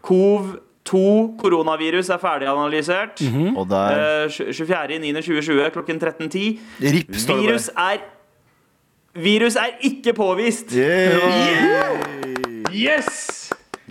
COV-2, 0.07 0.93
koronavirus 1.41 2.09
er 2.09 2.17
ferdiganalysert. 2.17 3.21
Mm 3.21 3.27
-hmm. 3.27 3.69
der 3.69 4.25
uh, 4.25 4.31
24.9.2020 4.31 5.69
klokken 5.69 5.95
13.10. 5.95 6.59
RIP 6.81 7.15
står 7.15 7.35
det 7.35 7.43
Virus 7.43 7.67
er 7.67 7.97
Virus 9.15 9.55
er 9.55 9.69
ikke 9.81 10.13
påvist! 10.13 10.65
Yeah. 10.75 11.15
Yes! 12.73 13.49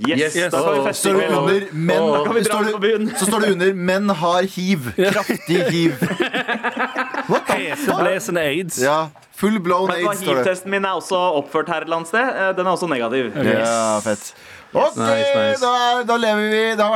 Yes! 0.08 0.36
Yes. 0.36 0.52
Da 0.52 0.62
kan 0.62 0.80
vi 0.80 0.88
feste 0.88 1.08
Står 1.08 1.12
det 1.12 1.24
i 1.24 1.34
under 1.34 1.60
men, 1.72 2.00
oh, 2.00 2.26
Kan 2.26 2.34
vi 2.34 2.40
dra 2.40 2.44
står 2.44 2.62
på 2.62 2.70
det, 2.70 2.80
byen? 2.80 3.10
Så 3.16 3.26
står 3.26 3.38
det 3.38 3.52
under 3.52 3.72
'menn 3.72 4.10
har 4.10 4.42
hiv'. 4.42 4.92
Kraftig 5.12 5.64
hiv. 5.70 5.92
What 7.30 7.42
the 7.46 7.76
fuck? 7.76 7.96
Heseblesende 7.96 8.40
aids. 8.40 8.82
Ja, 8.82 9.06
full 9.38 9.58
blown 9.62 9.86
Men 9.92 10.02
aids, 10.08 10.20
står 10.22 10.40
det. 10.40 10.44
Hiv-testen 10.44 10.72
min 10.74 10.84
er 10.88 10.98
også 10.98 11.18
oppført 11.38 11.70
her 11.70 11.84
et 11.84 11.88
eller 11.88 12.00
annet 12.00 12.10
sted. 12.10 12.28
Eh, 12.42 12.50
Den 12.58 12.66
er 12.66 12.74
også 12.74 12.88
negativ. 12.90 13.30
Ja, 13.46 14.00
fett. 14.04 14.32
Ok, 14.74 14.98
Nice, 14.98 15.30
nice. 15.32 15.60
Da, 15.62 16.02
da 16.04 16.16
lever 16.20 16.50
vi 16.52 16.62
Da 16.76 16.88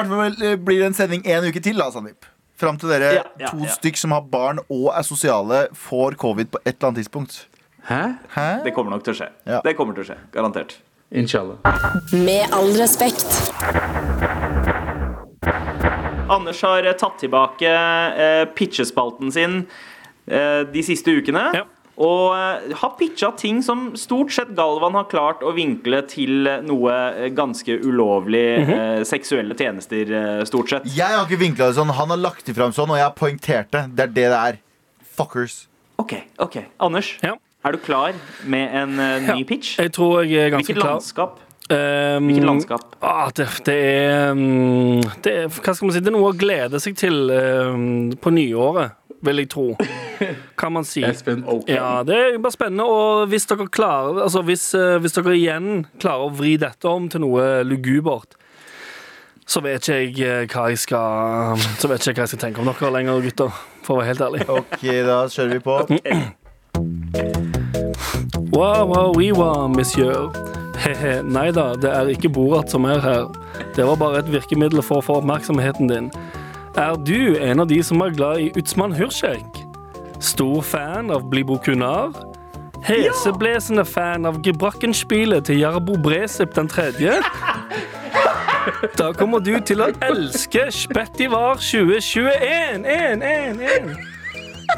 blir 0.61 0.83
det 0.83 0.88
en 0.90 0.96
sending 0.98 1.22
en 1.24 1.46
uke 1.48 1.62
til, 1.64 1.78
da, 1.81 1.87
Sandeep. 1.94 2.26
Fram 2.61 2.76
til 2.78 2.90
dere 2.92 3.14
Ja, 3.16 3.22
ja, 3.40 3.48
to 3.50 3.62
ja. 3.64 3.72
stykk 3.74 3.96
som 3.98 4.12
har 4.14 4.26
barn 4.31 4.61
og 4.70 4.90
er 4.92 5.02
sosiale, 5.09 5.64
får 5.74 6.14
covid 6.20 6.50
på 6.52 6.61
et 6.66 6.74
eller 6.76 6.90
annet 6.92 7.00
tidspunkt. 7.02 7.38
Hæ? 7.88 8.02
Hæ? 8.37 8.48
Det 8.68 8.74
kommer 8.76 8.92
nok 8.94 9.02
til 9.07 9.14
å 9.14 9.18
skje. 9.22 9.31
Ja. 9.48 9.62
Det 9.64 9.72
kommer 9.78 9.96
til 9.96 10.05
å 10.05 10.11
skje, 10.12 10.18
Garantert. 10.37 10.76
Inshallah. 11.11 11.59
Med 12.12 12.52
all 12.55 12.70
respekt. 12.78 13.26
Anders 16.33 16.62
har 16.64 16.87
eh, 16.87 16.94
tatt 16.96 17.18
tilbake 17.20 17.68
eh, 17.68 18.44
pitchespalten 18.57 19.33
sin 19.35 19.59
eh, 20.31 20.62
de 20.72 20.85
siste 20.87 21.12
ukene. 21.18 21.48
Ja. 21.57 21.64
Og 22.03 22.35
eh, 22.35 22.73
har 22.81 22.95
pitcha 22.99 23.31
ting 23.38 23.61
som 23.62 23.93
stort 23.99 24.33
sett 24.35 24.55
Galvan 24.59 24.97
har 24.99 25.07
klart 25.11 25.45
å 25.47 25.53
vinkle 25.55 26.03
til 26.11 26.49
noe 26.67 26.97
eh, 27.12 27.29
ganske 27.35 27.79
ulovlig. 27.85 28.43
Mm 28.62 28.69
-hmm. 28.69 29.05
seksuelle 29.05 29.55
tjenester, 29.55 30.11
eh, 30.12 30.45
stort 30.45 30.71
sett. 30.71 30.83
Jeg 30.97 31.07
har 31.07 31.25
ikke 31.27 31.38
vinkla 31.38 31.69
det 31.69 31.77
sånn. 31.77 31.91
Han 31.91 32.11
har 32.11 32.17
lagt 32.17 32.47
det 32.47 32.55
fram 32.55 32.73
sånn, 32.73 32.91
og 32.91 32.97
jeg 32.97 33.05
har 33.05 33.15
poengtert 33.15 33.71
det. 33.71 33.85
Det 33.97 34.03
er 34.03 34.07
det 34.07 34.29
det 34.33 34.41
er. 34.49 34.59
Fuckers. 35.17 35.69
OK. 35.99 36.12
ok 36.38 36.57
Anders, 36.81 37.19
Ja. 37.23 37.35
er 37.65 37.73
du 37.73 37.79
klar 37.79 38.12
med 38.45 38.75
en 38.75 39.01
eh, 39.01 39.21
ny 39.21 39.41
Ja. 39.41 39.45
pitch? 39.45 39.79
Jeg 39.79 39.93
tror 39.93 40.25
jeg 40.25 40.47
er 40.47 40.51
ganske 40.51 40.73
Hvilket 40.73 40.81
klar. 40.83 40.91
landskap? 40.93 41.38
Um, 41.71 42.27
Hvilket 42.27 42.45
landskap? 42.45 42.97
Ah, 43.01 43.31
det, 43.31 43.47
det, 43.65 43.75
er, 43.75 44.35
mm, 44.35 45.01
det 45.23 45.33
er 45.33 45.49
Hva 45.49 45.75
skal 45.75 45.87
man 45.87 45.95
si? 45.95 46.01
Det 46.01 46.11
er 46.11 46.17
noe 46.19 46.33
å 46.33 46.37
glede 46.37 46.81
seg 46.83 46.97
til 46.99 47.31
um, 47.31 48.11
på 48.21 48.33
nyåret, 48.35 48.93
vil 49.23 49.43
jeg 49.43 49.51
tro. 49.53 49.67
Kan 50.59 50.73
man 50.77 50.85
si. 50.87 51.01
Jeg 51.03 51.15
er 51.15 51.19
spent. 51.19 51.49
Ja, 51.71 52.03
det 52.07 52.17
er 52.19 52.39
bare 52.43 52.55
spennende. 52.55 52.85
Og 52.87 53.27
hvis 53.33 53.47
dere 53.51 53.67
klarer 53.73 54.23
Altså 54.23 54.43
hvis, 54.47 54.75
eh, 54.79 54.99
hvis 55.03 55.17
dere 55.17 55.35
igjen 55.39 55.87
klarer 56.03 56.29
å 56.29 56.35
vri 56.37 56.57
dette 56.61 56.89
om 56.89 57.09
til 57.11 57.25
noe 57.25 57.63
lugubert, 57.67 58.37
så 59.47 59.61
vet 59.65 59.83
ikke 59.83 59.97
jeg 59.99 60.45
eh, 60.45 60.47
hva 60.53 60.69
jeg 60.71 60.79
skal 60.79 61.59
Så 61.81 61.91
vet 61.91 62.05
ikke 62.05 62.13
jeg 62.13 62.21
hva 62.21 62.27
jeg 62.27 62.35
skal 62.35 62.45
tenke 62.47 62.63
om 62.63 62.71
dere 62.71 62.93
lenger, 62.95 63.25
gutter. 63.27 63.63
For 63.83 63.97
å 63.97 64.03
være 64.03 64.13
helt 64.13 64.25
ærlig. 64.29 64.47
Ok, 64.51 64.87
da 65.09 65.19
kjører 65.33 65.53
vi 65.57 65.61
på. 65.67 65.75
Wow, 68.53 68.87
wow, 68.87 69.13
we 69.17 69.33
wow, 69.33 69.67
monsieur. 69.69 70.31
He-he, 70.83 71.23
nei 71.23 71.49
da, 71.55 71.73
det 71.79 71.91
er 71.91 72.11
ikke 72.13 72.31
Borat 72.33 72.71
som 72.71 72.87
er 72.91 73.01
her. 73.03 73.27
Det 73.77 73.87
var 73.87 73.99
bare 74.01 74.21
et 74.23 74.31
virkemiddel 74.33 74.83
for 74.85 75.01
å 75.01 75.05
få 75.07 75.19
oppmerksomheten 75.21 75.91
din. 75.91 76.09
Er 76.77 76.97
du 76.97 77.37
en 77.37 77.61
av 77.61 77.67
de 77.69 77.83
som 77.85 78.01
er 78.01 78.15
glad 78.17 78.39
i 78.41 78.53
Utsmann 78.57 78.95
Hürsek? 78.97 79.59
Stor 80.25 80.63
fan 80.65 81.11
av 81.13 81.27
Blibo 81.29 81.59
Kunar? 81.61 82.15
Heseblesende 82.87 83.85
fan 83.85 84.25
av 84.25 84.39
Gebrakkenspielet 84.43 85.51
til 85.51 85.61
Jarbo 85.61 85.99
Bresip 86.01 86.57
den 86.57 86.73
tredje? 86.73 87.19
Da 88.97 89.11
kommer 89.13 89.43
du 89.43 89.57
til 89.67 89.83
å 89.83 89.89
elske 90.07 90.69
Spettivar 90.73 91.59
2021! 91.61 92.87
En, 92.87 93.23
en, 93.23 93.61
en. 93.61 93.93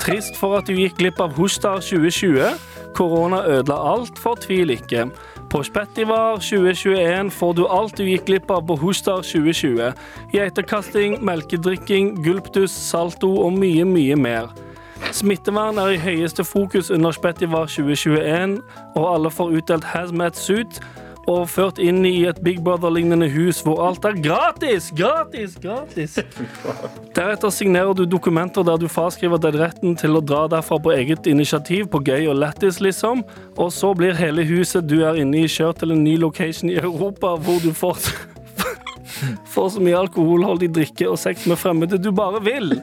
Trist 0.01 0.39
for 0.41 0.59
at 0.59 0.67
du 0.67 0.75
gikk 0.75 0.97
glipp 0.99 1.21
av 1.21 1.37
Hostar 1.39 1.85
2020. 1.85 2.59
Korona 2.97 3.45
ødela 3.45 3.77
alt, 3.93 4.19
fortvil 4.19 4.73
ikke. 4.75 5.11
På 5.55 5.63
Spettivar 5.63 6.37
2021 6.37 7.31
får 7.31 7.53
du 7.55 7.61
alt 7.71 7.95
du 7.97 8.03
gikk 8.03 8.25
glipp 8.27 8.49
av 8.51 8.65
på 8.67 8.75
Hostar 8.81 9.21
2020. 9.23 9.93
Geitekasting, 10.35 11.21
melkedrikking, 11.23 12.09
gulptus, 12.25 12.75
salto 12.75 13.31
og 13.45 13.55
mye, 13.55 13.85
mye 13.87 14.17
mer. 14.19 14.49
Smittevern 15.15 15.79
er 15.79 15.95
i 15.95 16.01
høyeste 16.03 16.43
fokus 16.43 16.91
under 16.91 17.15
Spettivar 17.15 17.71
2021, 17.71 18.57
og 18.97 19.07
alle 19.13 19.31
får 19.31 19.55
utdelt 19.61 19.87
hazmat 19.95 20.35
suit 20.35 20.83
og 21.31 21.49
ført 21.49 21.79
inn 21.83 22.05
i 22.07 22.25
et 22.29 22.41
Big 22.45 22.61
Brother-lignende 22.65 23.29
hus 23.33 23.61
hvor 23.65 23.81
alt 23.87 24.05
er 24.09 24.19
gratis! 24.23 24.91
Gratis! 24.97 25.57
Gratis! 25.63 26.19
Deretter 27.17 27.53
signerer 27.55 27.95
du 27.97 28.05
dokumenter 28.09 28.67
der 28.67 28.81
du 28.81 28.89
fraskriver 28.91 29.41
deg 29.41 29.59
retten 29.61 29.97
til 30.01 30.19
å 30.19 30.23
dra 30.25 30.45
derfra 30.53 30.81
på 30.83 30.95
eget 30.97 31.29
initiativ 31.31 31.89
på 31.93 32.03
gøy 32.05 32.29
og 32.33 32.39
lættis, 32.43 32.81
liksom. 32.85 33.25
Og 33.57 33.73
så 33.73 33.95
blir 33.97 34.17
hele 34.19 34.45
huset 34.49 34.89
du 34.91 35.01
er 35.03 35.21
inne 35.23 35.45
i, 35.45 35.51
kjørt 35.51 35.83
til 35.83 35.95
en 35.95 36.05
ny 36.05 36.17
location 36.21 36.73
i 36.73 36.79
Europa 36.81 37.35
hvor 37.41 37.63
du 37.65 37.73
får 37.77 38.03
Får 39.55 39.69
så 39.77 39.83
mye 39.83 39.97
alkoholholdig 39.97 40.73
drikke 40.75 41.07
og 41.09 41.21
sex 41.21 41.47
med 41.49 41.61
fremmede 41.61 42.01
du 42.03 42.11
bare 42.13 42.43
vil. 42.45 42.75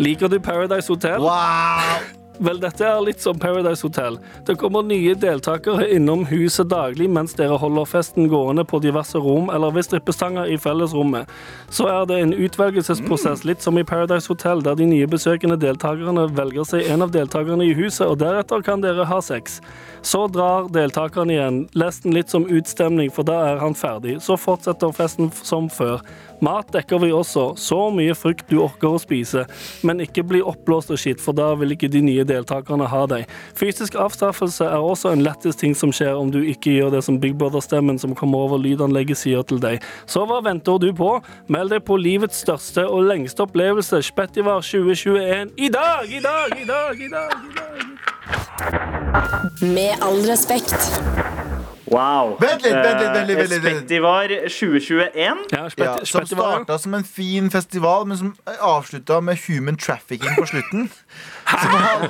Liker 0.00 0.32
du 0.32 0.40
Paradise 0.40 0.88
Hotel? 0.88 1.20
Wow! 1.20 2.21
Vel, 2.42 2.58
dette 2.58 2.82
er 2.82 2.98
litt 3.06 3.20
som 3.22 3.38
Paradise 3.38 3.84
Hotel. 3.86 4.16
Det 4.42 4.56
kommer 4.58 4.82
nye 4.82 5.12
deltakere 5.14 5.84
innom 5.94 6.24
huset 6.26 6.66
daglig 6.72 7.06
mens 7.06 7.36
dere 7.38 7.54
holder 7.62 7.86
festen 7.86 8.26
gående 8.32 8.64
på 8.66 8.80
diverse 8.82 9.20
rom 9.22 9.46
eller 9.54 9.70
ved 9.76 9.86
strippestanger 9.86 10.50
i 10.50 10.56
fellesrommet. 10.58 11.30
Så 11.70 11.86
er 11.86 12.08
det 12.10 12.18
en 12.18 12.34
utvelgelsesprosess, 12.34 13.44
litt 13.46 13.62
som 13.62 13.78
i 13.78 13.86
Paradise 13.86 14.26
Hotel, 14.32 14.64
der 14.66 14.74
de 14.74 14.88
nye 14.90 15.06
besøkende 15.06 15.60
deltakerne 15.62 16.26
velger 16.34 16.66
seg 16.66 16.90
en 16.90 17.06
av 17.06 17.14
deltakerne 17.14 17.68
i 17.68 17.76
huset, 17.78 18.08
og 18.08 18.18
deretter 18.24 18.66
kan 18.66 18.82
dere 18.82 19.06
ha 19.06 19.20
sex. 19.22 19.60
Så 20.02 20.26
drar 20.26 20.66
deltakerne 20.74 21.32
igjen, 21.32 21.58
nesten 21.78 22.14
litt 22.14 22.30
som 22.32 22.42
utstemning, 22.50 23.10
for 23.14 23.22
da 23.26 23.36
er 23.52 23.60
han 23.62 23.74
ferdig. 23.78 24.16
Så 24.24 24.34
fortsetter 24.40 24.90
festen 24.96 25.30
som 25.46 25.68
før. 25.70 26.02
Mat 26.42 26.72
dekker 26.74 26.98
vi 27.04 27.12
også, 27.14 27.52
så 27.54 27.78
mye 27.94 28.16
frukt 28.18 28.48
du 28.50 28.56
orker 28.64 28.96
å 28.96 28.98
spise, 28.98 29.44
men 29.86 30.02
ikke 30.02 30.24
bli 30.26 30.40
oppblåst 30.42 30.90
og 30.90 30.98
skitt, 30.98 31.22
for 31.22 31.38
da 31.38 31.52
vil 31.60 31.76
ikke 31.76 31.90
de 31.92 32.02
nye 32.02 32.24
deltakerne 32.26 32.88
ha 32.90 33.04
deg. 33.12 33.30
Fysisk 33.58 33.94
avstraffelse 33.94 34.66
er 34.66 34.82
også 34.82 35.12
en 35.12 35.22
lettest 35.22 35.62
ting 35.62 35.76
som 35.78 35.94
skjer 35.94 36.18
om 36.18 36.32
du 36.34 36.40
ikke 36.42 36.74
gjør 36.74 36.96
det 36.96 37.04
som 37.06 37.20
Big 37.22 37.38
Brother-stemmen 37.38 38.02
som 38.02 38.16
kommer 38.18 38.48
over 38.48 38.58
lydanlegget 38.58 39.22
sier 39.22 39.46
til 39.46 39.62
deg. 39.62 39.86
Så 40.10 40.26
hva 40.26 40.40
venter 40.42 40.82
du 40.82 40.90
på? 40.98 41.12
Meld 41.46 41.70
deg 41.76 41.86
på 41.86 42.00
livets 42.00 42.42
største 42.42 42.88
og 42.90 43.06
lengste 43.06 43.46
opplevelse, 43.46 44.02
Spettivar 44.02 44.66
2021, 44.66 45.54
i 45.62 45.70
dag, 45.70 46.10
i 46.10 46.18
dag, 46.26 46.58
i 46.58 46.66
dag, 46.66 47.06
i 47.06 47.12
dag! 47.14 47.38
I 47.38 47.54
dag. 47.62 48.21
Med 49.60 49.94
all 50.00 50.26
respekt. 50.26 51.00
Wow. 51.92 52.38
Vent 52.40 52.62
litt, 52.64 52.72
vent 52.72 53.00
litt, 53.00 53.10
vent 53.12 53.28
litt, 53.28 53.38
vent 53.38 53.50
litt. 53.52 53.74
Spektivar 53.76 54.32
2021. 54.48 55.42
Ja, 55.52 55.64
Ja, 55.76 55.96
som 56.08 56.26
starta 56.26 56.78
som 56.80 56.94
en 56.96 57.04
fin 57.04 57.50
festival, 57.52 58.06
men 58.08 58.18
som 58.18 58.30
avslutta 58.60 59.20
med 59.20 59.36
human 59.46 59.76
trafficking 59.76 60.36
på 60.38 60.46
slutten. 60.48 60.88
Hæ? 61.44 62.08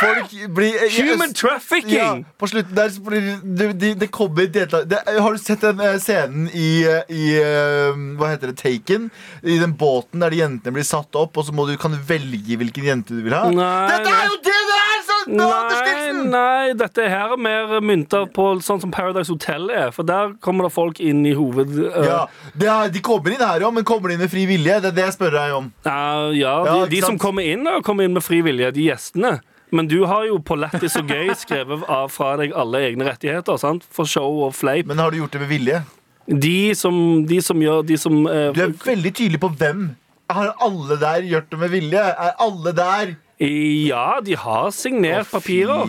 folk 0.00 0.34
blir 0.54 0.76
Human 0.98 1.28
Ja, 1.28 1.34
trafficking! 1.40 2.24
på 2.38 2.46
slutten 2.46 2.76
der 2.76 2.88
så 2.92 3.00
blir 3.00 3.20
det, 3.42 3.70
det, 3.80 3.94
det 4.00 4.10
kommer 4.12 4.46
deltak... 4.46 4.84
Det, 4.90 5.00
har 5.06 5.32
du 5.32 5.38
sett 5.38 5.64
den 5.64 5.80
eh, 5.80 5.96
scenen 6.02 6.50
i, 6.52 6.84
eh, 6.84 7.08
i 7.08 7.30
eh, 7.40 7.96
Hva 8.18 8.32
heter 8.34 8.52
det? 8.52 8.58
Taken? 8.60 9.08
I 9.42 9.56
den 9.62 9.72
båten 9.78 10.20
der 10.20 10.34
de 10.34 10.42
jentene 10.42 10.76
blir 10.76 10.84
satt 10.84 11.16
opp, 11.16 11.38
og 11.38 11.48
så 11.48 11.54
må 11.56 11.64
du, 11.70 11.76
kan 11.80 11.94
du 11.96 12.00
velge 12.08 12.60
hvilken 12.60 12.90
jente 12.90 13.16
du 13.16 13.24
vil 13.24 13.36
ha? 13.38 13.46
Nei, 13.48 13.72
Dette 13.94 14.12
er 14.12 14.28
jo 14.28 14.36
det 14.42 14.58
det 14.68 14.87
Nei, 15.26 16.12
nei, 16.30 16.72
dette 16.78 17.08
her 17.10 17.34
er 17.34 17.40
mer 17.40 17.74
mynta 17.84 18.22
på 18.32 18.46
sånn 18.64 18.80
som 18.80 18.92
Paradise 18.94 19.32
Hotel 19.32 19.68
er, 19.74 19.90
for 19.94 20.06
der 20.08 20.32
kommer 20.44 20.68
det 20.68 20.72
folk 20.76 21.00
inn 21.04 21.24
i 21.28 21.34
hoved... 21.36 21.74
øh, 21.88 21.98
Ja, 22.06 22.20
det 22.54 22.70
er, 22.70 22.88
De 22.94 23.02
kommer 23.04 23.34
inn 23.34 23.42
her 23.44 23.66
òg, 23.66 23.74
men 23.74 23.84
kommer 23.88 24.08
de 24.08 24.16
inn 24.18 24.24
med 24.24 24.32
fri 24.32 24.46
vilje? 24.48 24.78
Det 24.84 24.92
er 24.92 24.96
det 24.96 25.06
jeg 25.08 25.16
spør 25.18 25.36
deg 25.36 25.54
om. 25.58 25.68
Ja, 25.84 25.98
ja, 26.32 26.54
Ja, 26.64 26.72
de, 26.72 26.80
ikke 26.86 26.94
de 26.94 27.02
som 27.06 27.20
kommer 27.20 27.44
inn, 27.46 27.66
Kommer 27.84 28.08
inn 28.08 28.16
med 28.16 28.24
fri 28.24 28.40
vilje, 28.46 28.70
de 28.76 28.88
gjestene. 28.88 29.38
Men 29.70 29.88
du 29.90 29.98
har 30.08 30.24
jo 30.24 30.38
på 30.40 30.56
Lættis 30.56 30.96
og 30.96 31.10
gøy 31.12 31.34
skrevet 31.36 31.84
av 31.92 32.08
fra 32.12 32.34
deg 32.40 32.54
alle 32.56 32.80
egne 32.88 33.04
rettigheter, 33.10 33.58
sant? 33.60 33.84
For 33.92 34.08
show 34.08 34.40
og 34.46 34.54
fleip. 34.56 34.88
Men 34.88 35.02
har 35.02 35.12
du 35.12 35.20
gjort 35.20 35.36
det 35.36 35.42
med 35.44 35.50
vilje? 35.52 35.82
De 36.28 36.74
som, 36.76 36.94
de 37.24 37.38
som 37.40 37.56
gjør 37.56 37.86
De 37.88 37.96
som 37.96 38.12
uh, 38.28 38.50
Du 38.52 38.60
er 38.60 38.72
veldig 38.84 39.12
tydelig 39.16 39.40
på 39.40 39.48
hvem. 39.60 39.86
Har 40.28 40.50
alle 40.60 40.98
der 41.00 41.24
gjort 41.24 41.48
det 41.52 41.60
med 41.60 41.72
vilje? 41.72 42.00
Er 42.04 42.34
alle 42.44 42.72
der 42.76 43.14
Ja, 43.38 44.18
de 44.24 44.34
har 44.34 44.70
signert 44.74 45.30
papirer. 45.30 45.86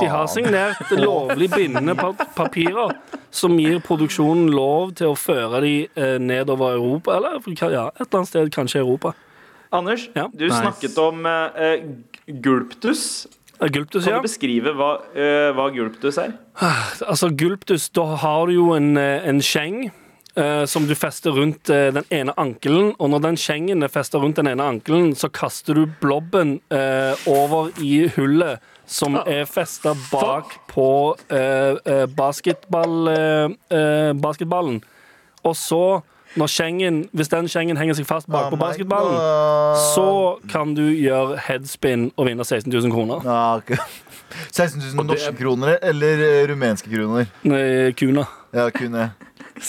De 0.00 0.06
har 0.10 0.26
signert 0.26 0.90
lovlig 0.98 1.50
bindende 1.52 1.94
papirer 2.34 2.96
som 3.30 3.54
gir 3.60 3.78
produksjonen 3.84 4.48
lov 4.50 4.96
til 4.98 5.12
å 5.12 5.18
føre 5.18 5.60
de 5.62 5.72
eh, 5.94 6.16
nedover 6.18 6.74
Europa, 6.74 7.14
eller 7.14 7.38
ja, 7.70 7.84
et 7.92 8.02
eller 8.02 8.18
annet 8.18 8.30
sted, 8.32 8.50
kanskje 8.54 8.82
Europa. 8.82 9.14
Anders, 9.70 10.08
Ja. 10.16 10.26
du 10.32 10.48
snakket 10.48 10.96
om 10.98 11.26
uh, 11.28 11.76
gulptus. 12.26 13.26
Gulptus, 13.60 14.04
Kan 14.04 14.14
ja. 14.14 14.18
du 14.18 14.26
beskrive 14.26 14.72
hva, 14.74 14.94
uh, 15.12 15.50
hva 15.54 15.68
gulptus 15.74 16.18
er? 16.18 16.34
Altså, 17.04 17.28
gulptus, 17.30 17.90
da 17.94 18.06
har 18.24 18.46
du 18.48 18.56
jo 18.56 18.72
en, 18.74 18.96
en 18.98 19.42
skjeng 19.44 19.90
eh, 20.38 20.64
som 20.64 20.86
du 20.86 20.94
fester 20.94 21.34
rundt 21.34 21.70
eh, 21.70 21.90
den 21.94 22.06
ene 22.14 22.34
ankelen. 22.38 22.92
Og 22.98 23.10
når 23.12 23.24
den 23.28 23.38
skjengen 23.40 23.82
er 23.82 23.92
festa 23.92 24.20
rundt 24.22 24.38
den 24.38 24.50
ene 24.50 24.66
ankelen, 24.76 25.14
så 25.18 25.30
kaster 25.32 25.78
du 25.78 25.86
blobben 26.02 26.58
eh, 26.74 27.14
over 27.28 27.72
i 27.82 28.06
hullet 28.16 28.62
som 28.88 29.18
er 29.20 29.44
festa 29.44 29.92
bak 30.08 30.54
på 30.70 30.90
eh, 31.28 31.74
eh, 31.84 32.06
basketball, 32.16 33.10
eh, 33.12 33.50
eh, 33.76 34.12
basketballen. 34.16 34.80
Og 35.44 35.54
så, 35.56 35.82
når 36.40 36.52
skjengen, 36.52 37.02
hvis 37.12 37.28
den 37.32 37.50
skjengen 37.52 37.76
henger 37.80 37.98
seg 37.98 38.08
fast 38.08 38.30
bak 38.32 38.48
Oh 38.48 38.54
på 38.54 38.60
basketballen, 38.62 39.12
God. 39.12 39.82
så 39.92 40.08
kan 40.48 40.72
du 40.76 40.86
gjøre 40.88 41.36
headspin 41.48 42.10
og 42.16 42.30
vinne 42.30 42.44
16 42.48 42.72
000 42.72 42.94
kroner. 42.94 43.28
Ja, 43.28 43.60
okay. 43.60 43.76
16 44.56 44.80
000 44.96 45.08
norske 45.08 45.36
kroner 45.36 45.78
eller 45.82 46.48
rumenske 46.48 46.90
kroner? 46.92 47.28
Nei, 47.48 47.92
Kuna. 47.96 48.24
Ja, 48.56 48.70
kunne 48.72 49.10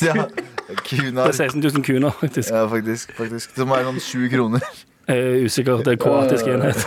ja, 0.02 0.14
kuna. 0.84 1.26
Det 1.26 1.34
er 1.34 1.38
16 1.50 1.64
000 1.64 1.84
kuner, 1.86 2.12
faktisk. 2.20 2.52
Ja, 2.54 2.66
faktisk, 2.70 3.16
faktisk. 3.18 3.56
Som 3.58 3.74
er 3.76 3.88
sånn 3.88 4.04
sju 4.04 4.28
kroner. 4.32 4.66
Jeg 5.10 5.26
er 5.26 5.48
usikker. 5.48 5.82
Det 5.86 5.96
er 5.96 6.02
kroatisk 6.02 6.52
enhet. 6.52 6.86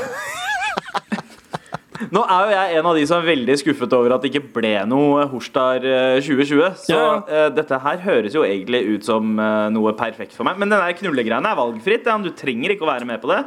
Nå 2.13 2.21
er 2.27 2.45
jo 2.45 2.53
jeg 2.53 2.79
en 2.79 2.87
av 2.91 2.97
de 2.99 3.03
som 3.09 3.23
er 3.23 3.29
veldig 3.31 3.55
skuffet 3.61 3.95
over 3.97 4.15
at 4.17 4.25
det 4.25 4.33
ikke 4.33 4.51
ble 4.57 4.73
noe 4.91 5.25
Horstar 5.31 5.85
eh, 5.87 6.19
2020. 6.21 6.81
Så 6.83 6.93
Ja, 6.93 7.05
uh, 7.23 7.49
dette 7.55 7.79
her 7.85 8.03
høres 8.05 8.37
jo 8.37 8.43
egentlig 8.45 8.83
ut 8.91 9.07
som 9.07 9.37
uh, 9.39 9.71
noe 9.73 9.95
perfekt 9.99 10.37
for 10.37 10.49
meg. 10.49 10.59
Men 10.61 10.75
den 10.75 10.99
knullegreiene 10.99 11.53
er 11.53 11.59
valgfritt. 11.59 12.09
Ja. 12.09 12.19
Du 12.23 12.33
trenger 12.37 12.75
ikke 12.75 12.87
å 12.87 12.93
være 12.93 13.09
med 13.09 13.23
på 13.23 13.31
det. 13.33 13.43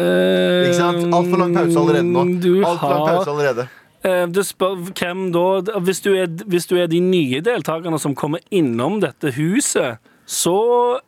Ikke 0.00 0.76
sant? 0.78 1.02
Altfor 1.10 1.42
lang 1.42 1.56
pause 1.56 1.80
allerede 1.82 2.06
nå. 2.06 2.22
Altfor 2.22 2.68
Alt 2.70 2.82
for 2.84 2.94
lang 2.94 3.08
pause 3.08 3.34
allerede. 3.34 3.68
Eh, 4.04 4.26
Det 4.28 4.46
spør 4.46 4.80
hvem 4.90 5.28
da 5.34 5.78
hvis 5.80 6.00
du, 6.04 6.12
er, 6.14 6.30
hvis 6.46 6.66
du 6.70 6.76
er 6.78 6.90
de 6.90 7.00
nye 7.04 7.42
deltakerne 7.44 7.98
som 8.00 8.14
kommer 8.14 8.40
innom 8.50 9.00
dette 9.02 9.34
huset, 9.36 10.00
så 10.26 10.56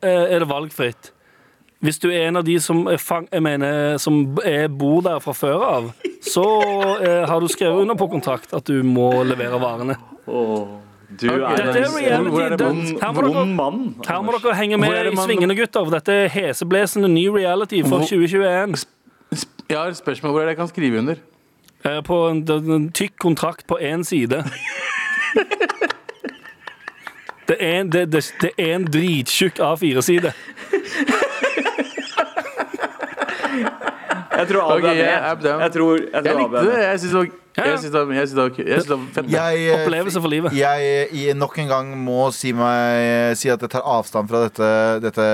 eh, 0.03 0.33
er 0.35 0.43
det 0.43 0.49
valgfritt. 0.49 1.11
Hvis 1.83 1.99
du 1.99 2.07
er 2.11 2.29
en 2.29 2.39
av 2.39 2.45
de 2.47 2.55
som, 2.63 2.85
er 2.87 2.99
fang, 3.01 3.25
jeg 3.31 3.43
mener, 3.43 3.97
som 3.99 4.21
er, 4.47 4.69
bor 4.71 5.01
der 5.03 5.19
fra 5.23 5.33
før 5.35 5.65
av, 5.67 5.89
så 6.23 6.45
eh, 7.03 7.25
har 7.27 7.43
du 7.43 7.49
skrevet 7.51 7.83
under 7.83 7.99
på 7.99 8.07
kontrakt 8.11 8.55
at 8.55 8.67
du 8.69 8.79
må 8.87 9.09
levere 9.27 9.59
varene. 9.59 9.97
Du 10.23 11.27
okay. 11.27 11.43
er 11.43 11.67
Dette 11.67 11.81
er 11.83 12.15
en 12.15 12.29
reality. 12.31 12.95
Er 12.95 13.03
Her 13.03 13.11
må 13.11 13.21
dere- 13.21 14.07
Her 14.07 14.21
må 14.23 14.37
dere 14.37 14.55
henge 14.55 14.79
med 14.79 15.11
i 15.11 15.15
svingene, 15.17 15.55
gutter. 15.59 15.91
Dette 15.91 16.15
er 16.23 16.31
heseblesende 16.31 17.11
ny 17.11 17.27
reality 17.27 17.83
for 17.83 18.07
2021. 18.07 18.87
Jeg 19.69 19.77
har 19.77 19.91
et 19.91 19.97
spørsmål 19.97 20.31
hvor 20.31 20.41
det 20.41 20.53
jeg 20.53 20.57
kan 20.57 20.71
skrive 20.71 21.03
under. 21.03 21.21
Eh, 21.85 22.01
På 22.01 22.27
en, 22.29 22.43
en, 22.51 22.71
en 22.71 22.91
tykk 22.91 23.17
kontrakt 23.19 23.67
på 23.67 23.79
én 23.79 24.03
side. 24.03 24.43
Det 27.47 27.57
er 27.59 27.79
en, 27.81 27.89
det, 27.91 28.05
det, 28.11 28.21
det 28.41 28.51
er 28.57 28.75
en 28.77 28.85
drittjukk 28.87 29.57
A4-side. 29.59 30.31
Jeg 34.33 34.47
tror 34.47 34.61
Abu 34.61 34.77
okay, 34.77 34.89
er 34.89 34.93
jeg 34.93 35.37
med. 35.41 35.49
Jeg, 35.49 35.59
Jeg 35.59 35.71
tror, 35.71 35.97
jeg 35.97 36.09
Jeg 36.13 36.23
tror 36.23 36.31
Abu 36.45 36.55
likte 36.55 36.71
det. 36.71 36.83
Jeg 36.83 36.99
synes 36.99 37.11
det 37.11 37.19
var 37.19 37.27
Ja, 37.53 37.67
Jeg 37.69 37.79
syns 37.83 37.91
det, 37.93 37.99
det, 37.99 38.07
var- 38.07 38.13
det 38.89 39.13
fett. 39.13 39.27
Jeg, 39.29 39.57
eh, 39.69 39.75
Opplevelse 39.85 40.21
for 40.23 40.31
livet. 40.31 40.53
Jeg 40.57 41.09
jeg 41.13 41.35
nok 41.37 41.57
en 41.61 41.67
gang 41.69 41.91
må 42.01 42.31
si, 42.33 42.49
meg, 42.57 43.35
si 43.37 43.49
at 43.53 43.61
jeg 43.61 43.69
tar 43.69 43.83
avstand 43.85 44.27
fra 44.31 44.39
dette, 44.47 44.69
dette 45.03 45.27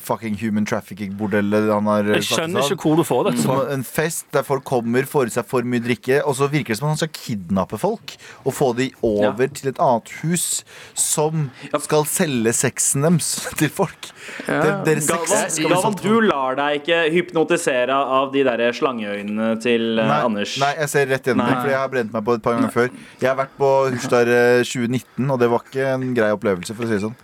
fucking 0.00 0.38
human 0.40 0.64
trafficking-bordellet 0.64 1.68
han 1.72 1.84
har 1.90 2.08
Jeg 2.16 2.24
skjønner 2.30 2.64
ikke 2.64 2.80
hvor 2.86 2.96
du 2.96 3.04
får 3.04 3.24
dette 3.30 3.42
Som 3.44 3.60
fra. 3.60 3.66
en 3.74 3.84
fest 3.84 4.24
der 4.32 4.42
folk 4.46 4.64
kommer, 4.64 5.04
får 5.08 5.26
i 5.28 5.34
seg 5.36 5.44
for 5.50 5.62
mye 5.68 5.82
drikke, 5.84 6.22
og 6.24 6.36
så 6.38 6.48
virker 6.48 6.72
det 6.72 6.78
som 6.80 6.88
han 6.88 6.96
skal 7.00 7.12
kidnappe 7.12 7.78
folk 7.80 8.16
og 8.46 8.54
få 8.56 8.70
de 8.78 8.88
over 9.04 9.48
til 9.52 9.68
et 9.74 9.78
annet 9.82 10.08
hus 10.22 10.62
som 10.94 11.50
skal 11.82 12.06
selge 12.08 12.52
sexen 12.56 13.04
deres 13.04 13.30
til 13.60 13.68
folk. 13.68 14.10
Der- 14.46 14.82
Deres 14.86 15.06
sex 15.08 15.58
Galvan, 15.60 15.92
Galvan, 15.92 16.00
du 16.02 16.20
lar 16.24 16.56
deg 16.58 16.80
ikke 16.80 17.02
hypnotisere 17.14 17.92
av 17.94 18.32
de 18.32 18.42
der 18.46 18.64
slangeøynene 18.76 19.52
til 19.62 19.98
eh, 19.98 20.06
Nei, 20.08 20.18
Anders. 20.26 20.56
nei, 20.62 20.72
jeg 20.80 20.88
ser 20.92 21.06
rett 21.12 21.28
gjennom 21.30 21.46
det. 21.46 21.65
For 21.66 21.74
jeg 21.74 21.82
har 21.82 21.92
brent 21.92 22.12
meg 22.14 22.26
på 22.26 22.36
et 22.38 22.44
par 22.44 22.56
ganger 22.56 22.74
før. 22.74 22.90
Jeg 23.20 23.28
har 23.28 23.38
vært 23.38 23.54
på 23.60 23.70
Hustar 23.92 24.30
eh, 24.30 24.64
2019, 24.64 25.30
og 25.30 25.40
det 25.42 25.48
var 25.52 25.64
ikke 25.66 25.88
en 25.94 26.10
grei 26.16 26.34
opplevelse, 26.36 26.76
for 26.76 26.86
å 26.86 26.90
si 26.90 26.96
det 26.98 27.04
sånn. 27.04 27.16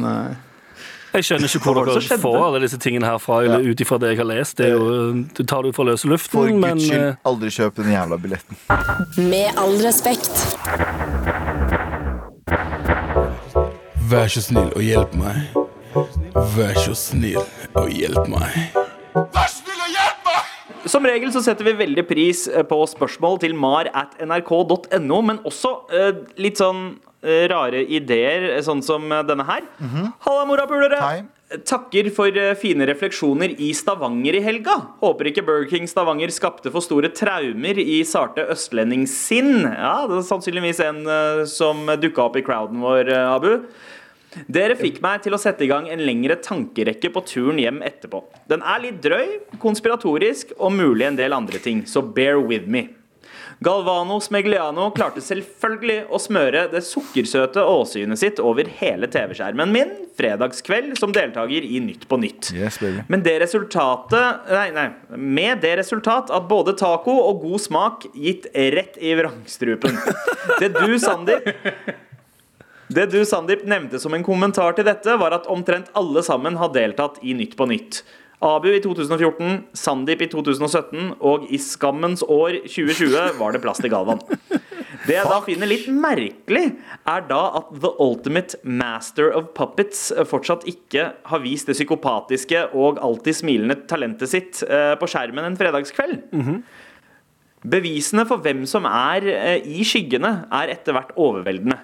Nei. 0.00 0.30
Jeg 1.10 1.26
skjønner 1.26 1.50
ikke 1.50 1.72
hvor 1.74 1.88
dere 1.88 2.18
får 2.22 2.36
alle 2.38 2.60
disse 2.62 2.78
tingene 2.78 3.08
herfra, 3.08 3.40
eller 3.42 3.64
ut 3.66 3.80
ifra 3.82 3.98
det 3.98 4.12
jeg 4.12 4.20
har 4.20 4.28
lest. 4.30 4.60
Det 4.60 4.68
er 4.68 4.76
jo, 4.76 5.24
du 5.34 5.42
tar 5.42 5.64
det 5.66 5.72
jo 5.72 5.76
fra 5.80 5.86
løse 5.88 6.06
For 6.06 6.12
luften, 6.14 6.60
men 6.62 6.78
guds 6.78 6.86
skyld, 6.86 7.06
eh, 7.08 7.16
aldri 7.26 7.50
kjøp 7.56 7.80
den 7.80 7.90
jævla 7.96 8.20
billetten. 8.22 8.60
Med 9.32 9.58
all 9.58 9.74
respekt. 9.82 10.44
Vær 14.10 14.30
så 14.30 14.42
snill 14.42 14.70
og 14.74 14.86
hjelp 14.86 15.18
meg. 15.18 15.58
Vær 16.54 16.78
så 16.78 16.94
snill 16.98 17.42
og 17.74 17.90
hjelp 17.90 18.30
meg. 18.30 18.89
Som 20.90 21.06
regel 21.06 21.30
så 21.30 21.42
setter 21.44 21.68
vi 21.68 21.76
veldig 21.78 22.02
pris 22.08 22.46
eh, 22.50 22.64
på 22.66 22.80
spørsmål 22.90 23.38
til 23.44 23.54
mar 23.54 23.90
at 23.94 24.16
nrk.no, 24.24 25.20
men 25.22 25.38
også 25.46 25.74
uh, 25.92 26.08
litt 26.40 26.58
sånn 26.58 26.96
eh, 27.22 27.44
rare 27.52 27.84
ideer, 27.86 28.56
sånn 28.66 28.82
som 28.82 29.06
denne 29.28 29.46
her. 29.46 29.68
Halla, 30.26 30.46
morapulere! 30.48 31.28
Takker 31.66 32.06
for 32.14 32.36
fine 32.60 32.86
refleksjoner 32.86 33.56
i 33.58 33.72
Stavanger 33.74 34.36
i 34.38 34.42
helga. 34.44 34.76
Håper 35.02 35.30
ikke 35.30 35.42
Burger 35.46 35.70
King 35.72 35.88
Stavanger 35.90 36.30
skapte 36.30 36.70
for 36.70 36.82
store 36.84 37.10
traumer 37.10 37.78
i 37.82 38.00
sarte 38.06 38.44
østlendingssinn. 38.54 39.64
Ja, 39.66 39.96
det 40.06 40.20
er 40.20 40.28
sannsynligvis 40.28 40.82
en 40.86 41.00
som 41.50 41.90
dukka 41.98 42.28
opp 42.28 42.38
i 42.38 42.44
crowden 42.46 42.78
vår, 42.86 43.10
Abu. 43.32 43.50
Dere 44.46 44.76
fikk 44.78 45.00
meg 45.02 45.24
til 45.24 45.34
å 45.34 45.40
sette 45.42 45.66
i 45.66 45.70
gang 45.70 45.88
en 45.90 46.04
lengre 46.06 46.36
tankerekke 46.42 47.10
på 47.14 47.24
turen 47.26 47.58
hjem 47.58 47.82
etterpå. 47.86 48.22
Den 48.50 48.62
er 48.62 48.84
litt 48.84 49.02
drøy, 49.02 49.40
konspiratorisk 49.62 50.54
og 50.58 50.74
mulig 50.76 51.08
en 51.08 51.18
del 51.18 51.34
andre 51.34 51.58
ting, 51.62 51.84
så 51.86 52.02
bear 52.02 52.38
with 52.38 52.70
me. 52.70 52.88
Galvano 53.60 54.16
Smegliano 54.24 54.86
klarte 54.96 55.20
selvfølgelig 55.20 56.06
å 56.08 56.18
smøre 56.22 56.62
det 56.72 56.80
sukkersøte 56.86 57.60
åsynet 57.68 58.20
sitt 58.22 58.40
over 58.40 58.68
hele 58.78 59.08
TV-skjermen 59.12 59.74
min 59.74 59.92
fredagskveld 60.16 60.94
som 60.96 61.12
deltaker 61.12 61.66
i 61.66 61.82
Nytt 61.84 62.06
på 62.08 62.16
Nytt. 62.22 62.54
Yes. 62.56 62.80
Men 63.12 63.20
det 63.26 63.36
resultatet 63.42 64.48
Nei, 64.48 64.70
nei. 64.72 64.86
Med 65.12 65.60
det 65.60 65.74
resultat 65.82 66.32
at 66.32 66.48
både 66.48 66.72
taco 66.80 67.18
og 67.26 67.44
god 67.44 67.64
smak 67.66 68.08
gitt 68.16 68.48
rett 68.54 68.96
i 68.96 69.12
vrangstrupen. 69.18 69.98
Det 70.56 70.72
du, 70.78 70.96
Sandeep 71.02 71.52
det 72.90 73.06
du, 73.12 73.20
Sandeep, 73.26 73.62
nevnte 73.70 74.00
som 74.02 74.14
en 74.16 74.24
kommentar 74.26 74.74
til 74.74 74.86
dette, 74.88 75.14
var 75.20 75.36
at 75.36 75.46
omtrent 75.52 75.92
alle 75.98 76.24
sammen 76.26 76.56
har 76.58 76.72
deltatt 76.74 77.20
i 77.22 77.36
Nytt 77.38 77.54
på 77.58 77.68
Nytt. 77.70 78.02
Abu 78.40 78.70
i 78.72 78.80
2014, 78.80 79.66
Sandeep 79.76 80.24
i 80.24 80.28
2017, 80.32 81.12
og 81.20 81.44
i 81.52 81.60
skammens 81.60 82.24
år 82.24 82.62
2020 82.64 83.36
var 83.38 83.52
det 83.54 83.60
plass 83.62 83.82
til 83.82 83.92
Galvan. 83.92 84.22
Det 85.06 85.14
jeg 85.14 85.28
da 85.28 85.38
finner 85.44 85.68
litt 85.70 85.86
merkelig, 85.92 86.64
er 87.08 87.22
da 87.28 87.40
at 87.60 87.68
The 87.76 87.92
Ultimate 88.02 88.58
Master 88.64 89.30
of 89.36 89.52
Puppets 89.56 90.08
fortsatt 90.28 90.66
ikke 90.68 91.06
har 91.30 91.44
vist 91.44 91.70
det 91.70 91.76
psykopatiske 91.78 92.66
og 92.76 93.00
alltid 93.00 93.38
smilende 93.38 93.78
talentet 93.90 94.32
sitt 94.32 94.64
eh, 94.66 94.96
på 95.00 95.08
skjermen 95.10 95.46
en 95.46 95.60
fredagskveld. 95.60 96.18
Bevisene 97.70 98.26
for 98.28 98.40
hvem 98.44 98.66
som 98.68 98.88
er 98.88 99.30
eh, 99.30 99.68
i 99.68 99.84
skyggene, 99.84 100.34
er 100.48 100.74
etter 100.76 100.96
hvert 100.96 101.14
overveldende. 101.20 101.80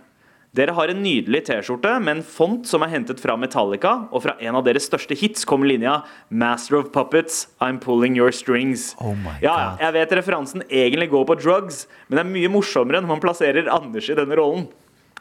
Dere 0.55 0.73
har 0.77 0.89
en 0.89 1.03
nydelig 1.03 1.43
T-skjorte 1.49 1.97
med 2.01 2.19
en 2.19 2.23
font 2.25 2.67
som 2.69 2.85
er 2.85 2.93
hentet 2.93 3.21
fra 3.21 3.35
Metallica, 3.41 4.07
og 4.13 4.23
fra 4.25 4.37
en 4.41 4.57
av 4.57 4.65
deres 4.65 4.87
største 4.89 5.17
hits 5.19 5.45
kommer 5.45 5.67
linja 5.67 6.03
'Master 6.31 6.79
of 6.79 6.93
Puppets, 6.93 7.49
I'm 7.61 7.81
pulling 7.81 8.17
your 8.17 8.31
strings'. 8.31 8.95
Oh 9.01 9.17
ja, 9.43 9.77
jeg 9.81 9.93
vet 9.93 10.13
referansen 10.13 10.63
egentlig 10.71 11.11
går 11.11 11.27
på 11.27 11.41
drugs, 11.43 11.87
men 12.09 12.17
det 12.17 12.25
er 12.25 12.33
mye 12.33 12.53
morsommere 12.53 13.03
når 13.03 13.09
man 13.09 13.21
plasserer 13.21 13.69
Anders 13.69 14.09
i 14.09 14.15
denne 14.15 14.37
rollen. 14.37 14.69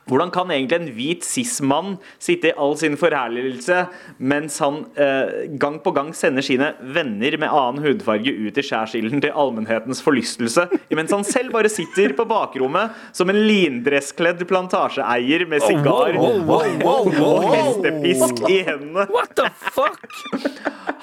Hvordan 0.06 0.30
kan 0.34 0.52
egentlig 0.54 0.78
en 0.78 0.92
hvit 0.94 1.26
cis-mann 1.26 1.96
sitte 2.22 2.52
i 2.52 2.56
all 2.62 2.76
sin 2.78 2.98
forherligelse 3.00 3.86
mens 4.22 4.60
han 4.62 4.84
eh, 5.02 5.48
gang 5.62 5.80
på 5.82 5.94
gang 5.96 6.12
sender 6.14 6.46
sine 6.46 6.72
venner 6.96 7.38
med 7.42 7.50
annen 7.50 7.82
hudfarge 7.82 8.30
ut 8.30 8.60
i 8.62 8.66
skjærsilden 8.66 9.24
til 9.24 9.34
allmennhetens 9.34 10.04
forlystelse, 10.06 10.68
mens 10.96 11.14
han 11.16 11.26
selv 11.28 11.56
bare 11.56 11.72
sitter 11.74 12.14
på 12.18 12.28
bakrommet 12.30 12.94
som 13.18 13.32
en 13.34 13.42
lindresskledd 13.48 14.46
plantasjeeier 14.50 15.48
med 15.50 15.66
sigar 15.66 16.20
og 16.22 17.50
hestepisk 17.50 18.46
i 18.50 18.62
hendene? 18.68 19.08
What 19.10 19.34
the 19.40 19.50
fuck? 19.74 20.06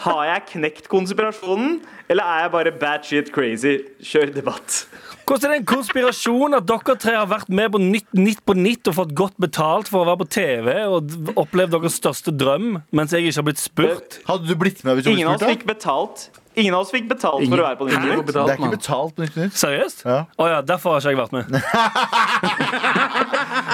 Har 0.03 0.25
jeg 0.27 0.47
knekt 0.55 0.89
konspirasjonen, 0.91 1.81
eller 2.11 2.27
er 2.27 2.47
jeg 2.47 2.55
bare 2.55 2.75
bad 2.79 3.07
shit 3.07 3.35
crazy? 3.35 3.81
Kjør 4.03 4.33
debatt. 4.35 4.85
Hvordan 5.27 5.47
er 5.47 5.51
det 5.55 5.59
en 5.63 5.67
konspirasjon 5.71 6.55
at 6.59 6.65
dere 6.69 6.95
tre 7.01 7.15
har 7.17 7.29
vært 7.31 7.49
med 7.55 7.69
på 7.75 7.79
Nytt, 7.83 8.09
nytt 8.19 8.41
på 8.49 8.53
Nytt 8.59 8.89
og 8.91 8.95
fått 8.99 9.13
godt 9.19 9.37
betalt 9.43 9.87
for 9.93 9.99
å 10.03 10.07
være 10.11 10.21
på 10.25 10.29
TV 10.35 10.67
og 10.91 10.97
opplevd 11.39 11.71
deres 11.79 11.95
største 12.01 12.31
drøm, 12.35 12.69
mens 12.93 13.11
jeg 13.15 13.21
ikke 13.31 13.39
har 13.41 13.47
blitt 13.51 13.63
spurt? 13.63 14.11
Hadde 14.29 14.45
du 14.51 14.55
blitt 14.59 14.81
med 14.87 14.93
hvis 14.99 15.05
du 15.07 15.11
ble 15.13 15.17
Ingen 15.21 15.31
av 15.31 15.35
spurt? 15.39 15.43
oss 15.43 15.47
da? 15.47 15.51
fikk 15.55 15.65
betalt. 15.71 16.17
Ingen 16.53 16.75
av 16.77 16.81
oss 16.85 16.91
fikk 16.93 17.07
betalt 17.09 17.47
for 17.49 17.57
å 17.63 17.65
være 17.65 17.79
på 17.81 17.85
Nytt 17.89 17.97
på 17.97 18.01
Nytt. 18.03 18.27
Det 18.29 18.37
er 18.43 18.59
ikke 18.59 18.75
betalt 18.77 19.13
på 19.17 19.21
Nytt 19.25 19.33
på 19.33 19.41
Nytt. 19.47 19.55
Seriøst? 19.63 19.99
Å 20.05 20.07
Ja. 20.11 20.21
ja. 20.53 20.59
derfor 20.69 20.89
har 20.93 20.99
ikke 21.01 21.13
jeg 21.15 21.21
vært 21.23 21.33
med. 21.33 21.45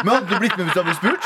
Men 0.05 0.11
hadde 0.15 0.29
du 0.31 0.37
blitt 0.39 0.55
med 0.55 0.63
hvis 0.69 0.75
du 0.77 0.79
hadde 0.79 0.91
blitt 0.93 1.03
spurt? 1.03 1.25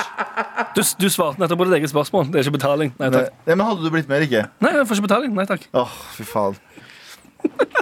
Du, 0.73 0.81
du 1.05 1.09
svarte 1.13 1.37
nettopp 1.43 1.61
på 1.61 1.67
ditt 1.69 1.77
eget 1.83 1.93
spørsmål. 1.93 2.25
Det 2.33 2.37
er 2.41 2.45
ikke 2.47 2.57
betaling. 2.57 2.89
Nei 2.97 3.05
Nei, 3.11 3.19
takk. 3.27 3.35
Nei, 3.45 3.53
men 3.59 3.65
hadde 3.69 3.85
du 3.85 3.91
blitt 3.93 4.09
med 4.09 4.17
eller 4.17 4.25
ikke? 4.31 4.45
Nei, 4.65 4.71
jeg 4.79 4.87
får 4.89 4.97
ikke 4.97 5.07
betaling. 5.11 5.31
Nei 5.37 5.45
takk. 5.51 5.63
Åh, 5.77 5.93
fy 6.17 6.25
faen. 6.31 6.57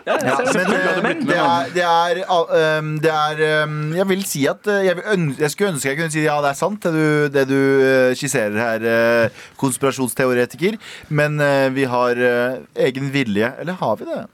Ja, 0.06 0.16
Ja, 0.24 0.36
men 0.54 0.72
eh, 0.72 1.02
med, 1.04 1.20
det 1.28 1.36
er, 1.36 1.70
det 1.74 1.84
er, 1.84 2.20
ah, 2.32 2.78
um, 2.80 2.94
det 3.02 3.10
er 3.12 3.64
um, 3.64 3.92
Jeg 3.94 4.08
vil 4.08 4.24
si 4.26 4.42
at 4.48 4.66
eh, 4.70 4.86
jeg, 4.86 4.96
vil 4.96 5.34
jeg 5.38 5.52
skulle 5.52 5.72
ønske 5.74 5.92
jeg 5.92 5.98
kunne 6.00 6.14
si 6.14 6.24
ja, 6.24 6.38
det 6.42 6.50
er 6.52 6.58
sant, 6.58 6.82
det 6.82 6.92
du, 6.94 7.28
det 7.34 7.44
du 7.50 7.58
uh, 7.58 8.10
skisserer 8.16 8.56
her, 8.58 8.86
uh, 9.26 9.44
konspirasjonsteoretiker. 9.60 10.78
Men 11.08 11.40
uh, 11.40 11.68
vi 11.74 11.86
har 11.90 12.20
eh, 12.20 12.60
egen 12.88 13.10
vilje. 13.12 13.52
Eller 13.60 13.78
har 13.80 13.96
vi 14.00 14.08
det? 14.08 14.24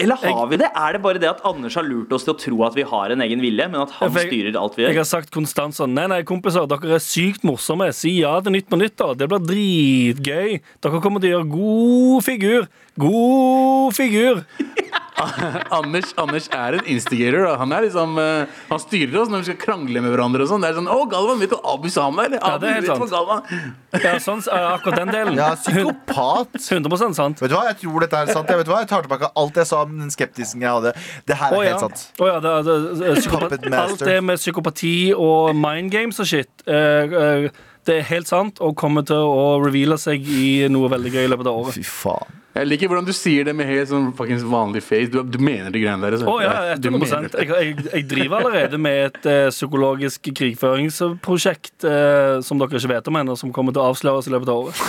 Eller 0.00 0.16
har 0.16 0.46
vi 0.50 0.56
det? 0.60 0.70
Er 0.74 0.92
det 0.96 1.02
bare 1.04 1.20
det 1.22 1.28
at 1.30 1.40
Anders 1.44 1.74
har 1.78 1.84
lurt 1.86 2.12
oss 2.16 2.24
til 2.24 2.34
å 2.34 2.38
tro 2.40 2.62
at 2.66 2.74
vi 2.78 2.82
har 2.82 3.10
en 3.14 3.20
egen 3.26 3.40
vilje, 3.44 3.66
men 3.70 3.80
at 3.82 3.90
han 3.98 4.12
jeg- 4.12 4.28
styrer 4.30 4.56
alt 4.60 4.76
vi 4.76 4.82
gjør? 4.84 4.88
Jeg 4.94 4.96
har 5.02 5.04
sagt 5.04 5.30
konstant 5.30 5.74
sånn 5.76 5.92
Nei, 5.94 6.06
nei, 6.06 6.22
kompiser, 6.22 6.66
dere 6.68 6.94
er 6.96 7.02
sykt 7.04 7.42
morsomme. 7.44 7.92
Si 7.94 8.20
ja 8.20 8.40
til 8.40 8.52
Nytt 8.52 8.68
på 8.70 8.78
Nytt, 8.80 8.96
da. 8.96 9.12
Det 9.14 9.28
blir 9.28 9.44
dritgøy. 9.50 10.60
Dere 10.80 11.00
kommer 11.00 11.20
til 11.20 11.30
å 11.30 11.38
gjøre 11.38 11.50
god 11.50 12.24
figur. 12.24 12.68
God 12.98 13.94
figur. 13.94 14.44
Anders, 15.78 16.14
Anders 16.20 16.48
er 16.54 16.78
en 16.78 16.86
instigator. 16.90 17.44
Da. 17.46 17.54
Han 17.60 17.74
er 17.76 17.86
liksom 17.86 18.18
uh, 18.18 18.60
Han 18.70 18.82
styrer 18.82 19.16
oss 19.22 19.30
når 19.32 19.42
vi 19.42 19.50
skal 19.50 19.58
krangle 19.64 20.02
med 20.04 20.14
hverandre. 20.14 20.44
Og 20.44 20.50
sånn. 20.52 20.64
Det 20.64 20.72
er 20.72 20.78
sånn 20.78 20.90
'Å, 20.90 20.98
Galvan, 21.10 21.40
vet 21.42 21.52
du 21.52 21.56
hva 21.58 21.74
Abu 21.74 21.88
sa 21.92 22.06
om 22.10 22.20
deg?' 22.20 22.36
Ja, 22.38 22.56
det 22.60 22.70
er 22.70 22.78
helt 22.80 22.90
sant. 23.10 23.52
Ja, 24.00 24.14
sånn, 24.22 24.42
akkurat 24.46 25.00
den 25.02 25.14
delen. 25.14 25.40
Ja, 25.40 25.52
psykopat. 25.58 26.60
100 26.70 27.14
sant. 27.18 27.42
Vet 27.42 27.52
du 27.52 27.56
hva, 27.56 27.66
Jeg 27.70 27.80
tror 27.82 28.06
dette 28.06 28.20
er 28.20 28.32
sant. 28.32 28.50
Jeg, 28.50 28.62
vet 28.62 28.70
hva? 28.70 28.82
jeg 28.84 28.90
tar 28.92 29.06
tilbake 29.06 29.30
alt 29.42 29.60
jeg 29.60 29.70
sa 29.70 29.82
om 29.86 29.96
den 30.02 30.12
skeptisken 30.14 30.64
jeg 30.64 30.76
hadde. 30.78 30.94
Det 31.28 31.38
her 31.40 31.54
er 31.54 31.58
oh, 31.58 31.64
ja. 31.64 31.74
helt 31.74 31.86
sant. 31.86 32.06
Oh, 32.20 32.28
ja, 32.28 32.38
det, 32.44 32.54
det, 32.68 32.76
det, 33.00 33.16
psykopat, 33.20 33.48
Puppet 33.50 33.70
master. 33.70 33.96
alt 33.96 34.06
det 34.10 34.18
med 34.24 34.40
psykopati 34.40 34.94
og 35.16 35.56
mind 35.56 35.92
games 35.92 36.20
og 36.22 36.30
shit, 36.30 36.50
eh, 36.66 37.18
eh, 37.22 37.66
det 37.88 37.96
er 38.00 38.06
helt 38.10 38.28
sant 38.28 38.60
og 38.64 38.76
kommer 38.78 39.04
til 39.06 39.24
å 39.24 39.56
reveale 39.62 39.96
seg 40.00 40.26
i 40.28 40.68
noe 40.72 40.90
veldig 40.92 41.12
gøy 41.14 41.24
i 41.24 41.30
løpet 41.32 41.48
av 41.50 41.62
året. 41.62 41.78
Fy 41.78 41.86
faen. 41.86 42.36
Jeg 42.50 42.66
liker 42.66 42.90
hvordan 42.90 43.06
du 43.06 43.12
sier 43.14 43.46
det 43.46 43.52
med 43.54 43.68
helt 43.68 43.88
sånn 43.88 44.08
fuckings 44.18 44.42
vanlig 44.50 44.82
face. 44.82 45.08
Du, 45.12 45.20
du 45.22 45.38
mener 45.38 45.70
de 45.70 45.84
greiene 45.84 46.02
der. 46.02 46.16
altså. 46.18 46.26
Oh, 46.28 46.40
ja, 46.42 46.74
100 46.74 47.38
jeg, 47.38 47.46
jeg, 47.46 47.76
jeg 47.86 48.06
driver 48.10 48.40
allerede 48.40 48.80
med 48.82 49.04
et 49.06 49.28
eh, 49.30 49.44
psykologisk 49.54 50.32
krigføringsprosjekt 50.40 51.86
eh, 51.86 52.40
som 52.44 52.58
dere 52.60 52.80
ikke 52.80 52.90
vet 52.96 53.12
om 53.12 53.20
ennå, 53.22 53.38
som 53.38 53.54
kommer 53.54 53.76
til 53.76 53.84
å 53.84 53.92
avsløres 53.92 54.26
i 54.26 54.34
løpet 54.34 54.50
av 54.50 54.66
året. 54.66 54.82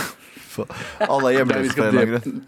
Alle 1.07 1.29
er 1.31 1.37
hjemløse 1.37 1.91
en 1.91 2.41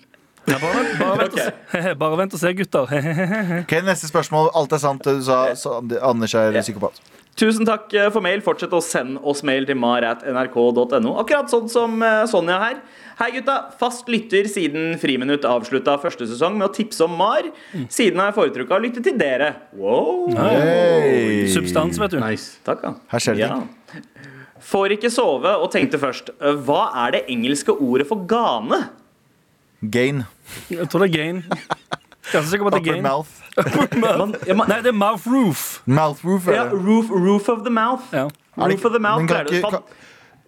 Ja, 0.43 0.57
bare, 0.59 0.83
bare, 0.99 1.17
vent 1.21 1.35
og 1.37 1.39
se, 1.39 1.81
bare 2.03 2.19
vent 2.19 2.33
og 2.35 2.41
se, 2.41 2.53
gutter. 2.57 2.93
Ok, 3.63 3.75
Neste 3.87 4.09
spørsmål. 4.09 4.51
Alt 4.59 4.75
er 4.75 4.81
sant, 4.83 5.03
det 5.05 5.19
du 5.21 5.27
sa. 5.27 5.43
Så 5.55 5.77
Anders 6.03 6.35
er 6.35 6.57
psykopat. 6.59 6.99
Tusen 7.39 7.65
takk 7.65 7.93
eh, 7.97 8.09
for 8.13 8.21
mail. 8.21 8.43
Fortsett 8.45 8.73
å 8.75 8.81
sende 8.83 9.21
oss 9.25 9.41
mail 9.47 9.65
til 9.65 9.79
mar.nrk.no. 9.79 11.15
Akkurat 11.21 11.49
sånn 11.49 11.69
som 11.71 11.95
eh, 12.05 12.25
Sonja 12.29 12.59
her. 12.61 12.81
Hei, 13.17 13.29
gutta. 13.37 13.55
Fast 13.79 14.09
lytter 14.11 14.49
siden 14.51 14.97
Friminutt 15.01 15.47
avslutta 15.47 15.95
første 16.01 16.27
sesong 16.29 16.59
med 16.59 16.67
å 16.67 16.73
tipse 16.75 17.05
om 17.05 17.15
Mar. 17.17 17.47
Siden 17.93 18.21
har 18.21 18.31
jeg 18.31 18.37
foretrukket 18.37 18.77
å 18.77 18.81
lytte 18.83 19.03
til 19.05 19.17
dere. 19.17 19.53
Wow. 19.77 20.33
Hey. 20.37 21.47
Substans, 21.53 22.01
vet 22.01 22.17
du. 22.17 22.19
Nice. 22.21 22.59
Takk, 22.67 22.83
ja. 22.85 22.97
Her 23.13 23.25
skjer 23.25 23.39
det 23.39 23.47
Ja. 23.47 23.61
Får 24.63 24.93
ikke 24.95 25.09
sove 25.11 25.51
og 25.59 25.73
tenkte 25.73 25.99
først 25.99 26.29
eh, 26.37 26.53
Hva 26.65 26.85
er 27.03 27.17
det 27.17 27.25
engelske 27.33 27.73
ordet 27.73 28.07
for 28.09 28.23
gane? 28.29 28.79
Gain. 29.91 30.23
Jeg 30.69 30.89
tror 30.89 30.99
det 31.05 31.09
er 31.09 31.17
gain. 31.17 31.43
Ganske 32.31 32.49
sikker 32.49 32.63
på 32.63 32.71
at 32.71 32.73
det 32.73 32.81
Upper 32.81 32.91
er 32.91 32.93
gain. 32.93 33.03
mouth. 33.03 33.29
mouth. 34.05 34.47
ja, 34.47 34.53
man, 34.53 34.67
Nei, 34.69 34.77
det 34.81 34.87
er 34.93 34.97
mouth 34.97 35.27
roof. 35.27 35.81
Mouth 35.85 36.23
roof. 36.25 36.47
ja, 36.47 36.63
Er 36.65 36.69
det. 36.69 36.79
roof, 36.87 37.09
roof 37.11 37.49
of 37.49 37.59
the 37.65 37.69
mouth. 37.73 38.03
Ja. 38.13 38.27
Er 38.57 38.67
det 38.67 38.77
Roof 38.77 38.85
of 38.85 38.91
the 38.91 38.99
mouth. 38.99 39.17
men 39.19 39.27
kan 39.27 39.37
er 39.37 39.43
det. 39.43 39.59
ikke- 39.63 39.83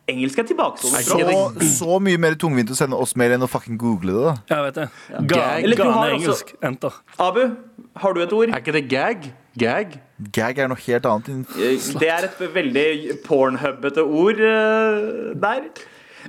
Engelsk 0.08 0.38
er 0.40 0.44
tilbakestående 0.44 1.02
språk. 1.04 1.56
Så, 1.62 1.78
så 1.80 2.00
mye 2.00 2.18
mer 2.22 2.36
tungvint 2.38 2.70
å 2.70 2.76
sende 2.78 2.94
oss 3.02 3.16
mail 3.18 3.32
enn 3.34 3.42
å 3.42 3.48
fucking 3.50 3.78
google 3.82 4.14
det. 4.14 4.36
da 4.50 4.56
Jeg 4.56 4.64
vet 4.68 4.76
det. 4.76 4.90
Gag. 5.10 5.28
Gane, 5.28 5.64
Eller 5.64 5.76
du 5.76 5.84
har 5.84 6.10
også- 6.12 6.20
engelsk. 6.20 6.54
Enter. 6.64 6.94
Abu, 7.20 7.56
har 7.98 8.14
du 8.14 8.22
et 8.22 8.34
ord? 8.34 8.50
Er 8.50 8.60
ikke 8.62 8.72
det 8.72 8.88
gag? 8.90 9.32
Gag? 9.58 10.00
Gag 10.32 10.60
er 10.60 10.68
noe 10.68 10.78
helt 10.78 11.06
annet. 11.06 11.26
enn- 11.26 11.46
Eh, 11.58 12.00
Det 12.00 12.10
er 12.10 12.24
et 12.30 12.54
veldig 12.54 13.24
pornhubbete 13.26 14.04
ord 14.06 14.40
eh, 14.40 15.34
der. 15.42 15.62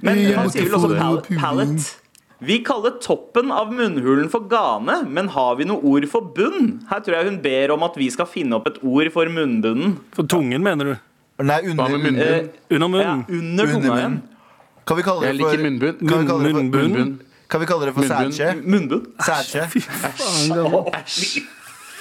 Men 0.02 0.24
han 0.32 0.50
sier 0.50 0.62
vel 0.64 0.72
også 0.74 0.96
pal 0.98 1.22
pallet. 1.38 1.96
Vi 2.41 2.59
kaller 2.64 2.91
toppen 3.01 3.49
av 3.51 3.70
munnhulen 3.72 4.28
for 4.28 4.41
gane, 4.51 4.99
men 5.09 5.28
har 5.32 5.55
vi 5.57 5.64
noe 5.64 5.80
ord 5.89 6.05
for 6.12 6.20
bunn? 6.37 6.82
Her 6.91 7.01
tror 7.01 7.16
jeg 7.16 7.24
hun 7.30 7.39
ber 7.41 7.72
om 7.72 7.82
at 7.87 7.97
vi 7.97 8.11
skal 8.12 8.26
finne 8.28 8.59
opp 8.59 8.66
et 8.68 8.76
ord 8.84 9.09
for 9.14 9.24
munnbunnen. 9.32 9.95
For 10.12 10.28
tungen, 10.28 10.61
mener 10.62 10.84
du? 10.84 10.95
Nei, 11.41 11.61
Hva 11.62 11.74
med 11.76 11.80
under, 11.80 11.99
munnbunn? 11.99 12.20
Eh, 12.20 12.76
Under 12.76 13.01
ja, 13.01 13.14
under 13.28 13.32
Under 13.39 13.66
tunga 13.72 13.95
munnen. 13.95 14.18
kan 14.87 14.97
vi 14.97 15.03
kalle 15.03 15.22
Jeg 15.26 15.32
det 15.37 15.41
for 15.41 15.51
liker 15.51 15.64
munnbunn. 15.64 15.97
Kan 16.09 16.18
vi 16.20 16.26
kalle 16.26 16.43
det 16.45 16.53
for, 16.53 16.61
Munnbunn? 16.62 16.93
Munnbunn. 16.93 17.20
kan 17.49 17.61
vi 17.61 17.66
kalle 17.66 17.84
det 17.87 17.95
for 17.95 18.01
Munnbunn. 18.05 18.32
sædkje? 18.32 18.49
Munnbunn? 18.64 19.05
Sædskje? 19.20 19.62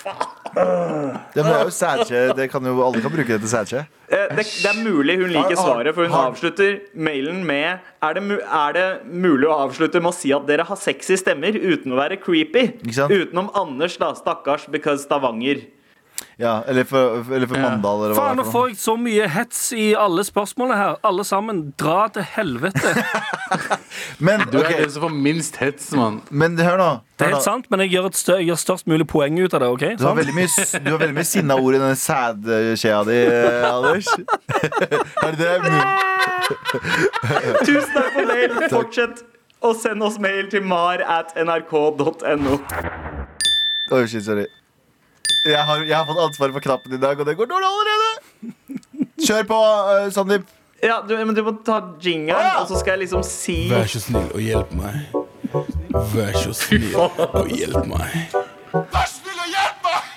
Ja, 0.06 0.12
men 0.14 0.35
det 0.56 1.44
er 1.44 1.64
jo 1.66 1.70
sædkje 1.74 2.22
Det 2.38 2.48
kan 2.52 2.66
jo, 2.66 2.76
alle 2.88 3.02
kan 3.04 3.12
bruke 3.12 3.28
det 3.34 3.42
til 3.44 3.50
sædkje. 3.52 3.82
Eh, 4.10 4.28
Det, 4.38 4.46
det 4.64 4.70
er 4.72 4.80
mulig 4.86 5.18
hun 5.20 5.30
liker 5.34 5.56
svaret, 5.60 5.94
for 5.96 6.04
hun 6.08 6.12
har- 6.12 6.30
avslutter 6.32 6.80
mailen 6.96 7.44
med 7.46 7.80
er 8.04 8.14
det, 8.14 8.24
mu- 8.24 8.42
er 8.68 8.72
det 8.74 8.88
mulig 9.12 9.48
å 9.50 9.58
avslutte 9.68 10.02
med 10.02 10.12
å 10.14 10.16
si 10.16 10.32
at 10.32 10.46
dere 10.48 10.64
har 10.64 10.76
sexy 10.78 11.16
stemmer 11.18 11.52
uten 11.56 11.92
å 11.92 12.00
være 12.00 12.18
creepy? 12.22 12.66
Ikke 12.86 12.94
sant? 12.94 13.12
Utenom 13.12 13.50
Anders, 13.56 13.98
da. 13.98 14.14
Stakkars 14.14 14.68
because 14.72 15.04
Stavanger. 15.04 15.66
Ja, 16.38 16.64
eller 16.68 16.84
for, 16.84 17.22
eller 17.32 17.48
for 17.48 17.56
Mandal, 17.64 18.02
eller 18.06 18.16
Faen, 18.18 18.36
nå 18.36 18.44
er 18.44 18.52
får 18.52 18.66
jeg 18.68 18.78
så 18.82 18.96
mye 19.00 19.28
hets 19.32 19.60
i 19.72 19.86
alle 19.96 20.24
spørsmålene 20.28 20.76
her. 20.76 20.98
Alle 21.08 21.24
sammen. 21.24 21.62
Dra 21.80 22.08
til 22.12 22.26
helvete. 22.28 22.92
Men, 24.26 24.44
Du 24.52 24.58
er 24.60 24.66
okay. 24.66 24.82
den 24.82 24.92
som 24.92 25.06
får 25.06 25.14
minst 25.16 25.56
hets, 25.62 25.92
mann. 25.96 26.18
men 26.30 26.58
hør 26.60 26.78
nå. 26.82 26.90
Det 27.16 27.26
er 27.26 27.32
helt 27.32 27.38
nå. 27.40 27.44
sant, 27.46 27.70
men 27.72 27.80
jeg 27.86 27.90
gjør, 27.94 28.06
et 28.10 28.18
stø 28.20 28.34
jeg 28.42 28.48
gjør 28.50 28.60
størst 28.60 28.88
mulig 28.92 29.06
poeng 29.08 29.38
ut 29.40 29.54
av 29.56 29.62
det. 29.64 29.70
ok? 29.72 29.86
Du 30.00 30.04
har 30.08 30.18
veldig 30.18 30.34
mye, 30.36 30.66
du 30.84 30.90
har 30.92 31.00
veldig 31.00 31.16
mye 31.16 31.28
sinna 31.30 31.56
ord 31.56 31.78
i 31.78 31.80
denne 31.80 31.96
sædskjea 32.00 33.00
di, 33.08 33.20
eh, 33.32 33.68
Anders. 33.70 34.10
Er 35.24 35.32
det 35.32 35.40
det? 35.40 35.56
Mun- 35.64 35.96
Tusen 37.70 37.96
takk 37.96 38.12
for 38.18 38.28
mail. 38.34 38.58
Fortsett 38.74 39.24
å 39.64 39.72
sende 39.80 40.10
oss 40.10 40.20
mail 40.22 40.50
til 40.52 40.66
mar 40.68 41.00
at 41.02 41.32
nrk.no. 41.40 42.60
Oi, 43.96 44.04
shit, 44.12 44.26
sorry. 44.28 44.48
Jeg 45.46 45.62
har, 45.62 45.82
jeg 45.86 45.94
har 45.94 46.06
fått 46.08 46.22
ansvaret 46.24 46.56
for 46.56 46.66
knappen 46.66 46.96
i 46.98 47.00
dag, 47.02 47.20
og 47.22 47.28
det 47.28 47.36
går 47.38 47.50
dårlig 47.52 47.68
allerede. 47.70 48.10
Kjør 49.22 49.44
på, 49.52 49.60
uh, 49.62 50.08
Sandeep. 50.14 50.48
Ja, 50.84 51.00
du, 51.06 51.14
men 51.18 51.36
du 51.38 51.42
må 51.46 51.54
ta 51.66 51.78
jingeren, 52.02 52.42
ja. 52.42 52.56
og 52.62 52.68
så 52.70 52.80
skal 52.82 52.96
jeg 52.96 53.06
liksom 53.06 53.22
si 53.26 53.56
Vær 53.72 53.88
så 53.90 54.02
snill 54.04 54.28
og 54.28 54.42
hjelp 54.44 54.74
meg. 54.78 55.16
Vær 56.14 56.36
så 56.38 56.52
snill 56.58 56.92
og 56.98 57.54
hjelp 57.54 57.88
meg. 57.90 58.36
Vær 58.74 59.08
snill 59.10 59.40
og 59.40 59.54
hjelp 59.54 59.88
meg 59.88 60.12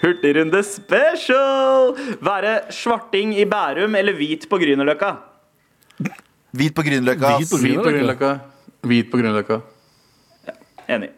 Hurtigrunde 0.00 0.62
special! 0.66 1.92
Være 2.24 2.56
svarting 2.74 3.34
i 3.36 3.46
Bærum 3.50 3.94
eller 3.98 4.16
hvit 4.16 4.48
på 4.50 4.58
Grünerløkka? 4.62 5.12
Hvit 6.56 6.74
på 6.76 6.86
Grünerløkka. 6.86 7.36
Hvit 7.36 7.52
på 7.52 7.58
ass. 7.58 8.42
Hvit 8.86 9.12
på 9.12 9.20
Grünerløkka. 9.20 9.62
Ja. 10.46 10.58
Enig. 10.96 11.12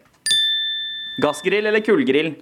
Gassgrill 1.22 1.66
eller 1.66 1.80
kullgrill? 1.84 2.34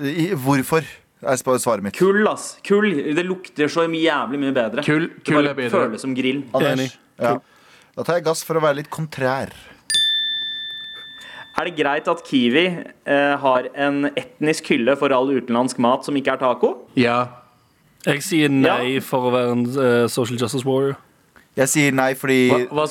I- 0.00 0.32
Hvorfor? 0.34 0.84
er 1.22 1.36
svaret 1.36 1.82
mitt. 1.82 1.94
Kull, 1.94 2.26
ass. 2.28 2.56
Kull. 2.66 2.90
Det 3.14 3.24
lukter 3.24 3.68
så 3.70 3.84
jævlig 3.86 4.40
mye 4.42 4.52
bedre. 4.52 4.82
Kull, 4.82 5.08
Det 5.08 5.24
kull 5.24 5.44
bare 5.44 5.50
er 5.50 5.54
bedre. 5.54 5.70
føles 5.70 6.00
som 6.00 6.14
grill. 6.14 6.42
Anders. 6.52 6.72
Enig. 6.72 6.96
Ja. 7.20 7.36
Da 7.96 8.02
tar 8.02 8.14
jeg 8.18 8.24
gass 8.24 8.42
for 8.42 8.54
å 8.58 8.62
være 8.62 8.76
litt 8.80 8.90
kontrær. 8.90 9.52
Er 11.60 11.64
det 11.68 11.76
greit 11.76 12.08
at 12.08 12.22
Kiwi 12.24 12.64
eh, 13.06 13.36
har 13.36 13.68
en 13.76 14.06
etnisk 14.16 14.70
hylle 14.72 14.96
for 14.96 15.12
all 15.12 15.28
utenlandsk 15.28 15.78
mat 15.78 16.04
som 16.04 16.16
ikke 16.16 16.32
er 16.32 16.40
taco? 16.40 16.70
Ja. 16.96 17.26
Jeg 18.06 18.22
sier 18.24 18.48
nei 18.50 18.98
for 19.04 19.28
å 19.28 19.32
være 19.34 19.52
en 19.52 19.66
uh, 19.76 20.08
social 20.10 20.40
justice 20.40 20.64
warrior. 20.66 20.96
Jeg 21.54 21.68
sier 21.68 21.92
nei 21.94 22.14
fordi 22.18 22.48
Hva, 22.48 22.62
hva, 22.72 22.86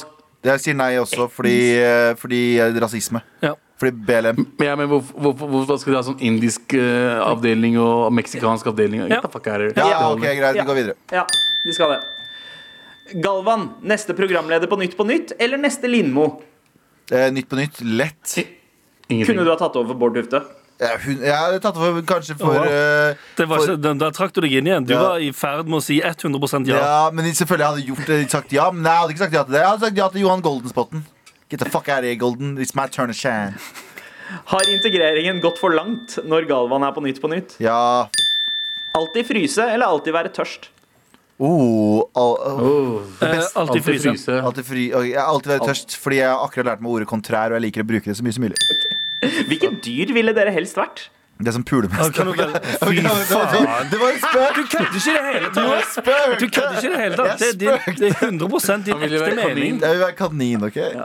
Jeg 0.45 0.61
sier 0.63 0.77
nei 0.77 0.93
også 1.01 1.25
fordi, 1.33 1.57
eh, 1.81 2.13
fordi 2.21 2.41
eh, 2.61 2.77
rasisme. 2.79 3.19
Ja. 3.41 3.55
Fordi 3.81 3.91
BLM. 4.05 4.43
ja, 4.61 4.75
men 4.77 4.85
hvorfor, 4.91 5.17
hvorfor, 5.25 5.49
hvorfor 5.55 5.79
skal 5.81 5.95
de 5.95 5.97
ha 5.97 6.03
sånn 6.05 6.19
indisk 6.29 6.75
uh, 6.77 7.17
avdeling 7.25 7.79
og 7.81 8.11
meksikansk 8.13 8.67
avdeling? 8.69 9.07
Ja. 9.09 9.23
Fuck 9.25 9.47
er 9.49 9.63
det? 9.65 9.71
Ja, 9.79 9.87
Ja, 9.95 10.01
ok, 10.13 10.21
greit, 10.37 10.59
vi 10.59 10.65
går 10.69 10.77
videre. 10.83 10.95
Ja, 11.15 11.23
de 11.65 11.73
skal 11.73 11.95
det. 11.95 12.01
Galvan, 13.25 13.65
neste 13.83 14.13
programleder 14.15 14.69
på 14.71 14.77
Nytt 14.79 14.93
på 14.99 15.03
Nytt 15.09 15.33
eller 15.41 15.57
neste 15.59 15.89
Lindmo? 15.89 16.29
Eh, 17.11 17.27
nytt 17.33 17.49
på 17.51 17.57
nytt. 17.59 17.81
Lett. 17.83 18.37
Ingenting. 19.09 19.25
Kunne 19.33 19.43
du 19.43 19.51
ha 19.51 19.57
tatt 19.59 19.75
over 19.75 19.89
for 19.91 19.99
Bård 19.99 20.15
Tufte? 20.15 20.39
Ja, 20.81 20.93
hun, 21.03 21.17
jeg 21.21 21.35
hadde 21.35 21.59
tatt 21.61 21.75
over 21.77 22.01
kanskje 22.07 22.33
for 22.39 22.55
uh, 22.57 23.11
Det 23.37 23.45
var 23.49 23.59
For- 23.59 23.67
ikke, 23.73 23.81
den, 23.83 23.99
der 24.01 24.13
trakk 24.15 24.31
du 24.33 24.39
deg 24.45 24.53
inn 24.61 24.69
igjen. 24.69 24.85
Du 24.87 24.93
Ja. 24.95 25.01
var 25.09 25.19
i 25.21 25.27
ferd 25.35 25.67
med 25.67 25.81
å 25.81 25.83
si 25.83 25.99
100% 26.01 26.69
ja. 26.71 26.77
ja. 26.79 27.01
Men 27.13 27.27
selvfølgelig 27.33 27.67
hadde 27.67 27.81
jeg 27.83 27.89
gjort 27.91 28.07
det, 28.13 28.21
sagt 28.31 28.55
ja. 28.55 28.69
Men 28.71 28.87
jeg 28.87 29.01
hadde 29.01 29.13
ikke 29.17 29.23
sagt 29.25 29.35
ja 29.35 29.43
til 29.43 29.57
det. 29.57 29.59
Jeg 29.65 29.69
hadde 29.73 29.85
sagt 29.89 29.99
ja 29.99 30.07
til 30.15 30.23
Johan 30.23 30.41
Goldenspotten. 30.47 31.03
Get 31.51 31.59
the 31.59 31.69
fuck 31.69 31.89
out 31.89 31.99
of 31.99 32.05
here, 32.05 32.15
Golden. 32.15 32.57
It's 32.57 32.73
my 32.73 32.87
turn 32.87 33.07
to 33.11 33.13
shine. 33.13 33.57
Har 34.45 34.61
integreringen 34.71 35.41
gått 35.43 35.57
for 35.59 35.73
langt 35.75 36.15
når 36.23 36.45
Galvan 36.47 36.85
er 36.87 36.93
på 36.95 37.01
Nytt 37.03 37.19
på 37.19 37.27
Nytt? 37.27 37.57
Ja. 37.59 38.07
Alltid 38.95 39.27
fryse 39.27 39.65
eller 39.73 39.91
alltid 39.91 40.15
være 40.15 40.31
tørst? 40.31 40.69
Oh, 41.41 42.05
al, 42.15 42.35
oh. 42.39 42.61
Oh, 42.61 43.01
Eh, 43.25 43.43
alltid 43.59 43.83
fryse. 43.83 44.37
Alltid 44.39 44.65
fry, 44.65 44.85
okay, 44.95 45.11
alltid 45.19 45.51
vært 45.57 45.67
tørst, 45.73 45.95
fordi 45.99 46.21
jeg 46.21 46.29
har 46.31 46.43
akkurat 46.45 46.69
lært 46.69 46.83
meg 46.85 46.91
ordet 46.95 47.09
kontrær, 47.11 47.51
og 47.51 47.57
jeg 47.59 47.65
liker 47.67 47.83
å 47.83 47.87
bruke 47.91 48.07
det 48.07 48.15
så 48.19 48.23
mye 48.23 48.35
som 48.37 48.45
mulig. 48.45 48.59
Hvilke 49.49 49.71
dyr 49.83 50.13
ville 50.15 50.35
dere 50.37 50.53
helst 50.55 50.77
vært? 50.79 51.09
Det 51.41 51.51
som 51.55 51.63
puler 51.67 51.89
mest. 51.91 52.13
Okay, 52.13 52.31
vel- 52.37 52.59
Fy 52.85 52.95
det 53.01 53.03
var- 53.09 53.25
faen. 53.27 53.89
Det 53.91 53.99
var 53.99 54.13
en 54.13 54.21
spøk! 54.21 54.53
Du 54.55 54.63
kødder 54.71 54.99
ikke 55.01 55.09
i 55.09 55.17
det 55.17 55.25
hele 55.33 55.49
tatt! 55.57 55.89
Spøk! 55.97 56.35
Du 56.39 56.45
kødder 56.47 56.77
ikke 56.77 56.85
i 56.85 56.93
det 56.93 57.01
hele 57.01 57.17
tatt. 57.19 57.47
Det, 57.57 57.67
er 57.67 58.29
100 58.29 58.85
din 58.85 59.09
ekte 59.09 59.35
mening. 59.41 59.81
Jeg 59.81 59.97
vil 59.97 60.05
være 60.05 60.15
kanin, 60.21 60.69
OK? 60.69 60.79
Vil 60.79 61.01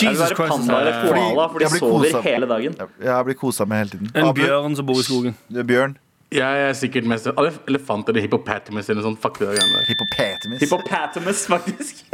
Jesus 0.00 0.32
Christ. 0.32 0.50
panda 0.52 0.80
eller 0.80 0.98
Fordi 1.06 1.20
koala, 1.20 1.46
for 1.52 1.58
de 1.58 1.64
jeg 1.64 1.70
blir 1.74 1.82
sover 1.84 2.10
kosa. 2.10 2.20
hele 2.28 2.46
dagen. 2.50 2.76
Jeg 3.04 3.24
blir 3.28 3.38
kosa 3.40 3.64
med 3.68 3.76
hele 3.82 3.90
tiden. 3.94 4.10
En 4.14 4.34
bjørn 4.34 4.76
som 4.76 4.86
bor 4.88 5.00
i 5.00 5.06
skogen. 5.06 5.36
er 5.54 5.62
Bjørn. 5.68 5.96
Jeg 6.34 6.62
er 6.68 6.72
sikkert 6.74 7.06
mest 7.06 7.28
elefant 7.68 8.08
eller 8.10 8.20
hippopotamus 8.24 8.88
eller 8.90 9.02
noe 9.02 9.10
sånt. 9.12 9.20
Fuck 9.22 9.38
det 9.38 9.46
der 9.48 9.60
greiene 9.60 9.78
der. 9.78 9.84
Hippopotamus. 9.92 10.60
Hippopotamus, 10.64 11.44
faktisk. 11.46 12.04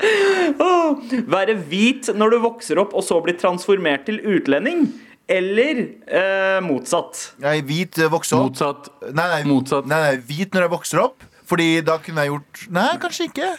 oh, 0.64 0.98
være 1.30 1.54
hvit 1.70 2.10
når 2.16 2.34
du 2.34 2.38
vokser 2.46 2.80
opp 2.82 2.94
og 2.96 3.04
så 3.06 3.20
blir 3.24 3.36
transformert 3.40 4.06
til 4.08 4.20
utlending. 4.24 4.88
Eller 5.30 5.84
eh, 6.10 6.58
motsatt. 6.66 7.34
Nei, 7.38 7.60
hvit 7.62 8.00
vokser 8.10 8.40
opp. 8.40 8.48
Motsatt. 8.50 8.88
Nei, 9.14 9.26
nei, 9.30 9.42
Motsatt. 9.46 9.86
Nei, 9.86 10.00
nei, 10.08 10.16
hvit 10.26 10.56
når 10.56 10.66
jeg 10.66 10.72
vokser 10.72 11.02
opp. 11.04 11.22
Fordi 11.50 11.68
da 11.86 11.96
kunne 12.02 12.24
jeg 12.24 12.30
gjort 12.32 12.64
Nei, 12.74 12.88
kanskje 13.02 13.26
ikke. 13.30 13.50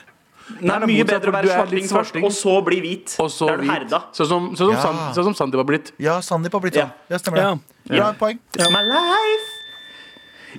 Det 0.60 0.70
er 0.70 0.80
det 0.80 0.84
er 0.84 0.88
mye 0.92 1.06
bedre 1.08 1.32
å 1.32 1.36
være 1.36 1.48
svarting 1.52 1.88
først, 1.90 2.18
og 2.24 2.32
så 2.32 2.54
bli 2.66 2.80
hvit. 2.82 3.16
Og 3.20 3.30
så 3.32 3.50
er 3.50 3.58
du 3.58 3.64
herda. 3.70 4.00
Sånn 4.14 4.28
som, 4.28 4.50
så 4.56 4.66
som, 4.68 4.74
Ja. 4.74 4.82
Sand- 4.82 5.16
så 5.16 5.24
som 5.24 5.34
Sandeep 5.34 5.62
har 5.64 5.70
blitt. 5.72 5.92
Ja, 6.00 6.20
Sandeep 6.22 6.54
har 6.54 6.62
blitt 6.62 6.74
sånn. 6.76 6.92
Ja, 7.10 7.18
stemmer 7.18 7.38
det. 7.42 7.98
Bra 7.98 8.14
poeng. 8.20 8.40
My 8.72 8.84
life. 8.84 9.48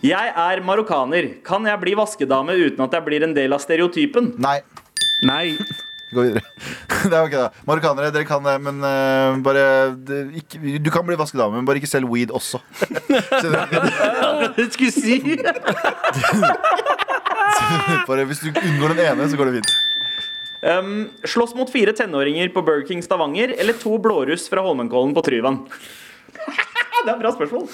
Jeg 0.03 0.33
er 0.37 0.61
marokkaner. 0.65 1.43
Kan 1.45 1.65
jeg 1.69 1.81
bli 1.81 1.95
vaskedame 1.95 2.55
uten 2.57 2.81
at 2.81 2.91
jeg 2.93 3.05
blir 3.05 3.23
en 3.23 3.35
del 3.35 3.53
av 3.53 3.61
stereotypen? 3.61 4.35
Nei. 4.39 4.61
Nei. 5.25 5.59
Vi 6.13 6.19
går 6.19 6.27
videre. 6.29 6.43
Det 7.09 7.17
er 7.17 7.25
ok, 7.25 7.33
da. 7.35 7.47
Marokkanere, 7.67 8.13
dere 8.15 8.27
kan 8.29 8.45
det, 8.45 8.53
men 8.63 8.77
uh, 8.85 9.39
bare 9.43 9.63
det, 10.07 10.19
ikke, 10.43 10.79
Du 10.85 10.91
kan 10.93 11.07
bli 11.07 11.17
vaskedame, 11.19 11.57
men 11.57 11.67
bare 11.67 11.81
ikke 11.81 11.89
selg 11.91 12.07
weed 12.07 12.31
også. 12.31 12.61
det 14.59 14.69
skulle 14.77 14.93
si 14.93 15.17
bare, 18.07 18.27
hvis 18.29 18.43
du 18.45 18.53
unngår 18.53 18.93
den 18.93 19.03
ene, 19.07 19.27
så 19.31 19.41
går 19.41 19.51
det 19.51 19.63
fint. 19.63 19.73
Um, 20.63 21.09
slåss 21.27 21.57
mot 21.59 21.73
fire 21.73 21.97
tenåringer 21.97 22.53
på 22.55 22.63
Burger 22.63 22.87
King 22.87 23.03
Stavanger 23.03 23.57
eller 23.57 23.75
to 23.81 23.97
blåruss 23.99 24.47
fra 24.53 24.63
Holmenkollen 24.63 25.17
på 25.17 25.25
Tryvann? 25.27 25.65
det 26.37 27.09
er 27.09 27.17
et 27.17 27.25
bra 27.25 27.33
spørsmål. 27.35 27.67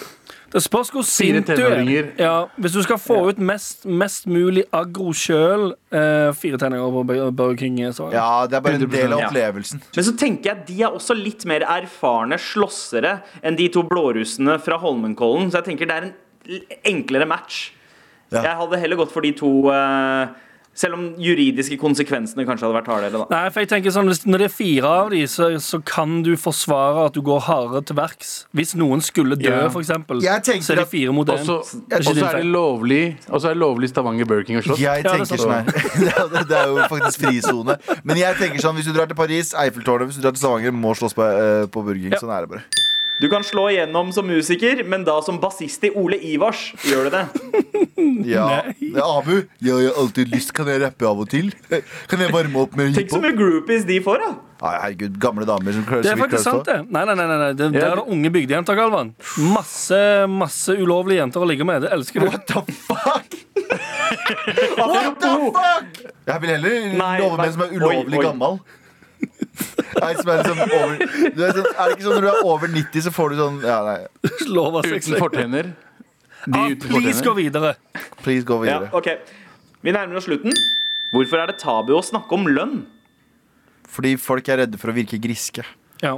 Det 0.49 0.62
spørs 0.64 0.88
hvor 0.94 1.05
sint 1.05 1.46
du 1.46 1.61
er. 1.61 2.07
Ja, 2.16 2.46
hvis 2.57 2.72
du 2.72 2.80
skal 2.82 2.96
få 3.03 3.18
ut 3.28 3.40
mest, 3.40 3.84
mest 3.84 4.26
mulig 4.30 4.64
aggro 4.72 5.12
sjøl, 5.12 5.74
eh, 5.92 6.30
fire 6.32 6.57
tenninger 6.61 6.94
på 6.94 7.03
Bur- 7.11 7.30
Burger 7.36 7.59
King. 7.61 7.76
Så. 7.92 8.09
Ja, 8.14 8.46
det 8.49 8.57
er 8.57 8.64
bare 8.64 8.78
en 8.78 8.86
100%, 8.86 8.96
del 8.96 9.12
av 9.12 9.20
ja. 9.20 9.28
opplevelsen. 9.28 9.82
Men 9.96 10.05
så 10.09 10.16
tenker 10.16 10.51
jeg 10.55 10.66
de 10.70 10.78
er 10.82 10.96
også 10.96 11.16
litt 11.18 11.44
mer 11.44 11.66
erfarne 11.68 12.40
slåssere 12.40 13.18
enn 13.42 13.57
de 13.61 13.68
to 13.68 13.84
blårussene 13.84 14.57
fra 14.64 14.78
Holmenkollen. 14.80 15.53
Så 15.53 15.61
jeg 15.61 15.68
tenker 15.72 15.90
det 15.90 15.96
er 15.99 16.09
en 16.09 16.76
enklere 16.94 17.28
match. 17.28 17.72
Ja. 18.32 18.42
Jeg 18.42 18.57
hadde 18.57 18.80
heller 18.80 18.96
gått 19.01 19.12
for 19.12 19.24
de 19.24 19.32
to 19.36 19.53
eh, 19.72 20.28
Selv 20.79 20.95
om 20.95 21.05
juridiske 21.18 21.74
konsekvensene 21.81 22.45
kanskje 22.47 22.68
hadde 22.68 22.76
vært 22.76 22.87
hardere. 22.93 23.18
da 23.18 23.26
Nei, 23.35 23.51
for 23.51 23.64
jeg 23.64 23.68
tenker 23.72 23.91
sånn, 23.91 24.07
hvis, 24.07 24.20
Når 24.31 24.39
det 24.45 24.47
er 24.47 24.55
fire 24.55 24.87
av 25.01 25.11
de, 25.11 25.22
så, 25.26 25.49
så 25.59 25.81
kan 25.85 26.20
du 26.22 26.37
forsvare 26.39 27.07
at 27.09 27.16
du 27.16 27.22
går 27.26 27.41
hardere 27.49 27.83
til 27.89 27.97
verks. 27.99 28.31
Hvis 28.55 28.76
noen 28.79 29.03
skulle 29.03 29.35
dø, 29.41 29.51
Ja. 29.51 29.68
for 29.74 29.83
eksempel, 29.83 30.22
Jeg 30.22 30.45
tenker 30.47 30.62
så 30.68 30.72
er 30.76 30.76
det 30.76 30.87
at- 30.87 30.93
fire 30.95 31.12
mot 31.12 31.29
Og 31.29 31.39
én. 31.39 31.45
så 31.45 31.57
er 31.91 31.99
og 31.99 32.05
så 32.05 32.26
er 32.31 32.37
det 32.39 32.47
lovlig 32.47 33.16
Og 33.29 33.41
så 33.43 33.51
er 33.51 33.55
det 33.55 33.61
lovlig 33.64 33.89
Stavanger 33.91 34.24
Burger 34.24 34.45
King 34.47 34.59
å 34.59 34.62
slåss. 34.62 34.79
Jeg 34.79 35.03
det 35.03 35.11
er 35.12 35.18
tenker 35.18 35.43
sånn 35.43 35.53
her 35.53 35.64
det, 36.05 36.14
er, 36.14 36.29
det- 36.37 36.49
det 36.49 36.57
er 36.62 36.66
jo 36.70 36.76
faktisk 36.95 37.26
frisone. 37.26 37.79
Men 38.05 38.16
jeg 38.16 38.37
tenker 38.37 38.62
sånn 38.62 38.76
hvis 38.79 38.87
du 38.87 38.93
drar 38.95 39.07
til 39.11 39.16
Paris, 39.18 39.53
Eiffeltårnet, 39.55 40.07
hvis 40.12 40.16
du 40.16 40.22
drar 40.22 40.31
til 40.39 40.43
Stavanger, 40.47 40.70
må 40.72 40.95
slåss 40.95 41.14
på, 41.18 41.26
eh, 41.26 41.66
på 41.66 41.83
Burger 41.83 42.01
King. 42.07 42.12
Ja. 42.14 42.22
Sånn 42.22 42.31
er 42.39 42.47
det 42.47 42.51
bare. 42.55 42.62
Du 43.21 43.27
kan 43.29 43.43
slå 43.43 43.64
igjennom 43.73 44.12
som 44.14 44.27
musiker, 44.31 44.85
men 44.87 45.03
da 45.07 45.16
som 45.27 45.41
bassist 45.43 45.83
i 45.89 45.91
Ole 45.99 46.19
Ivars 46.23 46.69
gjør 46.87 47.09
du 47.09 47.16
det. 47.16 47.25
Ja. 48.29 48.45
Det 48.79 48.99
er 48.99 49.05
Abu, 49.05 49.33
jeg 49.62 49.75
har 49.75 49.97
alltid 50.01 50.31
lyst. 50.31 50.53
Kan 50.55 50.69
jeg 50.71 50.81
rappe 50.83 51.07
av 51.07 51.19
og 51.23 51.29
til? 51.31 51.49
Kan 52.11 52.23
jeg 52.23 52.31
varme 52.35 52.61
opp 52.62 52.77
med 52.79 52.95
Tenk 52.95 53.11
så 53.11 53.19
mye 53.23 53.35
groupies 53.37 53.85
de 53.89 53.97
får, 54.05 54.23
da. 54.23 54.29
Nei, 54.62 54.73
herregud, 54.83 55.19
gamle 55.23 55.47
damer 55.47 55.75
som 55.75 55.85
klarer 55.87 56.07
Det 56.07 56.12
er 56.12 56.19
faktisk 56.19 56.47
sant, 56.47 56.66
det. 56.66 56.77
Nei, 56.95 57.03
nei, 57.07 57.14
nei, 57.19 57.27
nei, 57.31 57.51
Det, 57.59 57.69
Det, 57.75 57.83
er 57.83 57.99
det 58.01 58.05
unge 58.14 58.33
bygdejenter, 58.35 58.79
Galvan. 58.79 59.12
Masse, 59.55 60.01
masse 60.31 60.75
ulovlige 60.79 61.21
jenter 61.23 61.43
å 61.43 61.51
ligge 61.51 61.66
med. 61.69 61.87
Det 61.87 61.93
elsker 61.99 62.23
du. 62.23 62.31
What 62.31 62.47
the 62.51 62.62
fuck? 62.87 63.39
What 64.79 65.21
the 65.23 65.35
fuck? 65.59 66.03
Jeg 66.29 66.43
vil 66.45 66.55
heller 66.55 66.77
love 67.23 67.39
med 67.39 67.47
en 67.47 67.55
som 67.55 67.64
er 67.66 67.71
Oi, 67.73 67.79
ulovlig 67.83 68.19
oi. 68.21 68.25
gammel. 68.27 68.59
Nei, 70.03 70.12
som 70.18 70.30
er 70.32 70.40
liksom 70.42 70.61
over 70.64 70.96
du 71.36 71.42
er, 71.44 71.53
sånn, 71.57 71.68
Er 71.74 71.84
det 71.88 71.96
ikke 71.96 72.07
sånn 72.07 72.16
når 72.18 72.24
du 72.26 72.30
er 72.30 72.40
over 72.53 72.68
90, 72.74 73.05
så 73.07 73.12
får 73.14 73.30
du 73.34 73.36
sånn 73.42 73.59
Ja, 73.66 73.78
nei. 73.86 73.99
Lov 74.49 74.72
meg. 74.78 74.88
Uten 74.99 75.18
fortenner. 75.22 75.70
De 76.49 76.59
Ah, 76.59 76.68
uten 76.70 76.88
please 76.88 77.20
gå 77.22 77.32
fortenner. 77.32 77.38
videre. 77.42 77.74
Please, 78.22 78.44
gå 78.46 78.59
Ja, 78.66 78.78
videre. 78.78 78.90
ok 78.94 79.09
Vi 79.82 79.92
nærmer 79.94 80.16
oss 80.20 80.26
slutten. 80.28 80.55
Hvorfor 81.12 81.40
er 81.42 81.46
det 81.53 81.59
tabu 81.62 81.94
å 81.96 82.03
snakke 82.05 82.32
om 82.36 82.46
lønn? 82.46 82.80
Fordi 83.88 84.16
folk 84.20 84.49
er 84.53 84.59
redde 84.64 84.78
for 84.78 84.92
å 84.92 84.94
virke 84.96 85.18
griske. 85.22 85.64
Ja. 86.03 86.16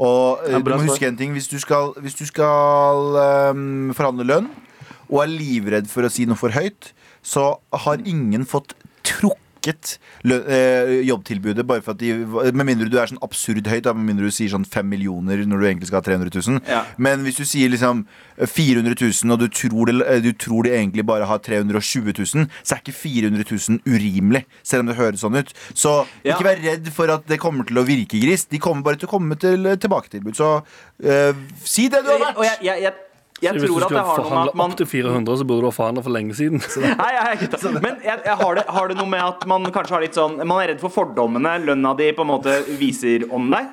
Og 0.00 0.40
eh, 0.48 0.56
du 0.58 0.64
bra 0.66 0.76
må 0.80 0.88
huske 0.88 1.06
en 1.06 1.16
ting 1.16 1.34
Hvis 1.36 1.46
du 1.52 1.58
skal, 1.62 1.92
hvis 2.02 2.16
du 2.18 2.24
skal 2.26 3.14
ehm, 3.20 3.92
forhandle 3.94 4.24
lønn 4.26 4.48
og 5.12 5.20
er 5.22 5.28
livredd 5.30 5.86
for 5.92 6.02
å 6.02 6.10
si 6.10 6.24
noe 6.26 6.34
for 6.40 6.48
høyt, 6.50 6.88
så 7.22 7.58
har 7.84 8.00
ingen 8.08 8.46
fått 8.48 8.72
trukket 9.04 9.43
lø 10.28 10.36
eh, 10.48 10.92
jobbtilbudet 11.08 11.64
bare 11.66 11.82
for 11.84 11.94
at 11.94 12.00
de 12.02 12.12
Med 12.52 12.66
mindre 12.66 12.88
du 12.90 12.98
er 13.00 13.10
sånn 13.10 13.20
absurd 13.24 13.66
høyt, 13.70 13.86
med 13.94 14.08
mindre 14.10 14.28
du 14.28 14.34
sier 14.34 14.52
sånn 14.52 14.66
5 14.68 14.86
millioner 14.88 15.44
når 15.48 15.60
du 15.60 15.66
egentlig 15.68 15.88
skal 15.90 16.00
ha 16.02 16.06
300 16.06 16.30
000. 16.34 16.60
Ja. 16.68 16.82
Men 16.98 17.24
hvis 17.24 17.38
du 17.40 17.44
sier 17.48 17.70
liksom 17.72 18.04
400 18.38 18.96
000, 19.00 19.32
og 19.34 19.40
du 19.40 19.48
tror, 19.48 19.90
det, 19.90 19.96
eh, 20.06 20.20
du 20.24 20.32
tror 20.32 20.64
de 20.66 20.74
egentlig 20.74 21.04
bare 21.06 21.28
har 21.30 21.38
320 21.44 22.12
000, 22.12 22.48
så 22.62 22.74
er 22.76 22.82
ikke 22.82 22.96
400 22.96 23.44
000 23.48 23.80
urimelig, 23.86 24.44
selv 24.66 24.84
om 24.84 24.90
det 24.92 24.98
høres 25.00 25.24
sånn 25.24 25.38
ut. 25.38 25.52
Så 25.74 25.94
Ja. 26.24 26.34
ikke 26.34 26.48
vær 26.48 26.62
redd 26.64 26.88
for 26.92 27.10
at 27.14 27.26
det 27.30 27.40
kommer 27.40 27.64
til 27.68 27.78
å 27.78 27.86
virke 27.86 28.20
grist. 28.20 28.50
De 28.50 28.58
kommer 28.58 28.82
bare 28.82 28.96
til 29.00 29.08
å 29.08 29.12
komme 29.14 29.38
til 29.40 29.66
eh, 29.66 29.76
tilbaketilbud. 29.80 30.34
Så 30.36 30.50
eh, 31.04 31.32
si 31.64 31.88
det 31.88 32.02
du 32.04 32.10
har 32.12 32.20
vært! 32.20 32.36
Og 32.40 32.44
jeg, 32.48 32.58
jeg, 32.66 32.82
jeg, 32.88 32.94
jeg 33.44 33.60
tror 33.62 33.84
at 33.86 33.92
det 33.94 34.04
har 34.08 34.22
noe 34.24 34.30
med 34.34 34.50
at 34.50 34.58
man 34.58 34.72
opp 34.72 34.78
til 34.80 34.88
400, 34.90 35.38
så 35.40 35.46
burde 35.48 35.64
du 35.64 35.68
ha 35.68 35.74
forhandla 35.76 36.04
for 36.06 36.14
lenge 36.16 36.36
siden. 36.38 36.62
Nei, 36.84 37.10
jeg 37.16 37.48
jeg. 37.52 37.72
Men 37.78 37.98
jeg, 38.04 38.20
jeg 38.26 38.36
har, 38.42 38.54
det, 38.58 38.64
har 38.76 38.90
det 38.90 38.96
noe 38.98 39.10
med 39.14 39.24
at 39.24 39.44
man 39.50 39.66
kanskje 39.74 39.96
har 39.96 40.04
litt 40.04 40.16
sånn 40.18 40.36
Man 40.42 40.56
er 40.62 40.72
redd 40.72 40.82
for 40.82 40.92
fordommene 40.94 41.56
lønna 41.64 41.94
di 41.98 42.10
på 42.16 42.24
en 42.26 42.32
måte 42.32 42.56
viser 42.80 43.26
om 43.34 43.50
deg? 43.52 43.68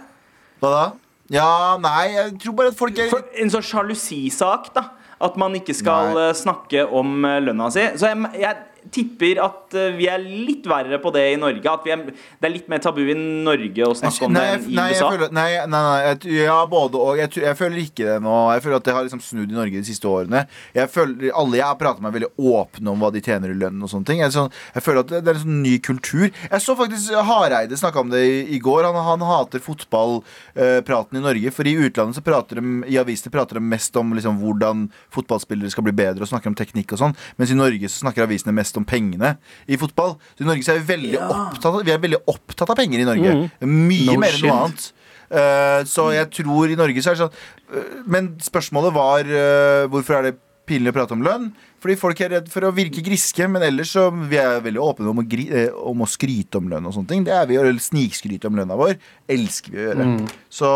Hva 0.62 0.74
da? 0.76 0.84
Ja, 1.32 1.52
nei, 1.80 2.10
jeg 2.18 2.34
tror 2.44 2.58
bare 2.58 2.74
at 2.74 2.80
folk 2.80 2.98
er 3.00 3.12
For 3.14 3.24
en 3.40 3.54
sånn 3.54 3.64
sjalusisak, 3.64 4.72
da. 4.76 4.90
At 5.22 5.36
man 5.38 5.54
ikke 5.56 5.76
skal 5.78 6.16
Nei. 6.16 6.28
eh, 6.32 6.36
snakke 6.36 6.88
om 6.98 7.24
eh, 7.30 7.38
lønna 7.46 7.70
si. 7.74 7.84
Så 8.02 8.10
jeg, 8.10 8.32
jeg 8.42 8.58
tipper 8.92 9.40
at 9.44 9.76
eh, 9.78 9.92
vi 9.98 10.08
er 10.10 10.22
litt 10.24 10.66
verre 10.70 10.98
på 11.04 11.12
det 11.14 11.24
i 11.34 11.38
Norge. 11.40 11.62
At 11.70 11.86
vi 11.86 11.94
er, 11.94 12.04
det 12.12 12.48
er 12.48 12.54
litt 12.54 12.70
mer 12.72 12.82
tabu 12.84 13.02
i 13.04 13.16
Norge 13.16 13.88
å 13.88 13.94
snakke 13.98 14.26
om 14.28 14.34
nei, 14.36 14.42
det 14.42 14.58
enn 14.58 14.66
i 14.72 14.78
nei, 14.80 14.88
jeg 14.92 15.00
USA. 15.00 15.12
føler, 15.14 15.34
nei, 15.38 15.50
nei, 15.70 15.82
nei 15.86 16.36
ja, 16.42 16.58
både 16.70 17.02
og. 17.02 17.20
Jeg, 17.22 17.34
jeg 17.44 17.60
føler 17.60 17.84
ikke 17.84 18.08
det 18.08 18.18
nå. 18.26 18.36
Jeg 18.56 18.66
føler 18.66 18.78
at 18.80 18.88
det 18.90 18.96
har 18.98 19.08
liksom 19.08 19.24
snudd 19.26 19.54
i 19.54 19.58
Norge 19.60 19.78
de 19.78 19.88
siste 19.88 20.10
årene. 20.10 20.46
Jeg 20.78 20.92
føler, 20.94 21.30
Alle 21.38 21.60
jeg 21.62 21.68
har 21.68 21.80
pratet 21.80 22.02
med, 22.04 22.12
er 22.12 22.18
veldig 22.20 22.52
åpne 22.56 22.94
om 22.96 23.06
hva 23.06 23.12
de 23.14 23.24
tjener 23.26 23.54
i 23.54 23.58
lønn. 23.62 23.82
og 23.86 23.92
sånne 23.92 24.10
ting 24.10 24.24
Jeg, 24.24 24.34
sånn, 24.36 24.52
jeg 24.76 24.86
føler 24.86 25.06
at 25.06 25.14
det, 25.14 25.22
er 25.26 25.38
en 25.38 25.44
sånn 25.46 25.62
ny 25.64 25.76
kultur. 25.84 26.28
Jeg 26.32 26.66
så 26.66 26.76
faktisk 26.80 27.14
Hareide 27.32 27.78
snakka 27.80 28.02
om 28.02 28.12
det 28.14 28.24
i, 28.26 28.40
i 28.58 28.62
går. 28.64 28.88
Han, 28.90 28.98
han 29.06 29.28
hater 29.30 29.62
fotballpraten 29.64 31.20
i 31.20 31.24
Norge. 31.24 31.54
For 31.56 31.68
i 31.68 31.76
utlandet 31.78 32.18
så 32.18 32.26
prater 32.26 32.62
de 32.62 32.76
I 32.92 33.00
avisene 33.02 33.34
prater 33.34 33.60
de 33.60 33.64
mest 33.66 33.96
om 34.00 34.14
liksom, 34.18 34.40
hvordan 34.42 34.88
fotballspillere 35.14 35.72
skal 35.74 35.86
bli 35.88 35.96
bedre, 35.96 36.24
og 36.26 36.32
snakker 36.32 36.52
om 36.52 36.58
teknikk 36.58 36.96
og 36.96 37.02
sånn. 37.02 37.16
Mens 37.40 37.54
i 37.54 37.58
Norge 37.58 37.90
så 37.92 38.04
snakker 38.06 38.26
avisene 38.26 38.56
mest 38.56 38.71
om 38.80 38.88
pengene 38.88 39.36
i 39.68 39.80
fotball. 39.82 40.16
Så 40.36 40.46
i 40.46 40.50
Norge 40.50 40.66
så 40.66 40.76
er 40.76 40.82
vi 40.82 40.94
veldig, 40.94 41.18
opptatt, 41.26 41.82
vi 41.88 41.94
er 41.94 42.04
veldig 42.04 42.22
opptatt 42.32 42.74
av 42.74 42.80
penger 42.80 43.04
i 43.04 43.08
Norge. 43.08 43.36
Mye 43.66 44.08
No 44.12 44.20
mer 44.22 44.38
enn 44.38 44.46
noe 44.48 44.60
annet. 44.66 44.88
Uh, 45.32 45.82
så 45.88 46.10
jeg 46.12 46.28
tror 46.42 46.72
i 46.72 46.76
Norge 46.76 47.00
så 47.00 47.14
er 47.14 47.16
det 47.16 47.22
sånn 47.22 47.36
uh, 47.72 47.92
Men 48.04 48.26
spørsmålet 48.44 48.92
var 48.92 49.30
uh, 49.32 49.86
hvorfor 49.88 50.18
er 50.18 50.26
det 50.28 50.34
pinlig 50.68 50.92
å 50.92 50.96
prate 50.98 51.16
om 51.16 51.24
lønn? 51.24 51.46
Fordi 51.82 51.96
folk 51.98 52.20
er 52.22 52.34
redd 52.36 52.50
for 52.52 52.68
å 52.68 52.74
virke 52.76 53.02
griske, 53.04 53.48
men 53.50 53.64
ellers 53.66 53.94
så 53.96 54.10
vi 54.12 54.38
er 54.38 54.60
veldig 54.62 54.82
åpne 54.84 55.10
om 55.10 55.22
å, 55.24 55.26
gri, 55.26 55.48
om 55.88 56.04
å 56.04 56.08
skryte 56.10 56.60
om 56.60 56.68
lønn 56.70 56.86
og 56.86 56.94
sånne 56.94 57.10
ting. 57.10 57.24
Det 57.26 57.34
er 57.34 57.48
vi, 57.50 57.58
eller 57.58 57.80
snikskryte 57.82 58.52
om 58.52 58.60
lønna 58.60 58.78
vår. 58.78 58.94
Elsker 59.32 59.74
vi 59.74 59.82
å 59.82 59.88
gjøre. 59.90 60.08
Så 60.52 60.70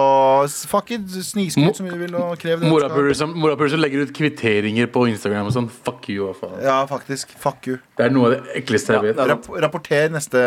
fuck 0.72 0.94
it, 0.96 1.10
snikskryt 1.12 1.74
ut 1.74 1.80
som 1.82 1.88
vi 1.90 1.98
vil, 2.00 2.16
og 2.16 2.38
krev 2.40 2.62
det. 2.64 2.70
Morapuler 2.72 3.16
som, 3.18 3.34
legger 3.82 4.06
ut 4.06 4.14
kvitteringer 4.16 4.88
på 4.92 5.04
Instagram 5.12 5.50
og 5.50 5.56
sånn. 5.56 5.68
Fuck 5.68 6.08
you, 6.14 6.30
faen. 6.40 6.56
Ja, 6.64 6.78
faktisk. 6.90 7.34
Fuck 7.42 7.68
you. 7.68 7.80
Det 8.00 8.08
er 8.08 8.16
noe 8.16 8.30
av 8.30 8.36
det 8.38 8.56
ekleste 8.62 8.96
jeg 8.96 9.10
vet. 9.10 9.20
Rapp, 9.34 9.50
rapporter 9.66 10.14
neste, 10.14 10.42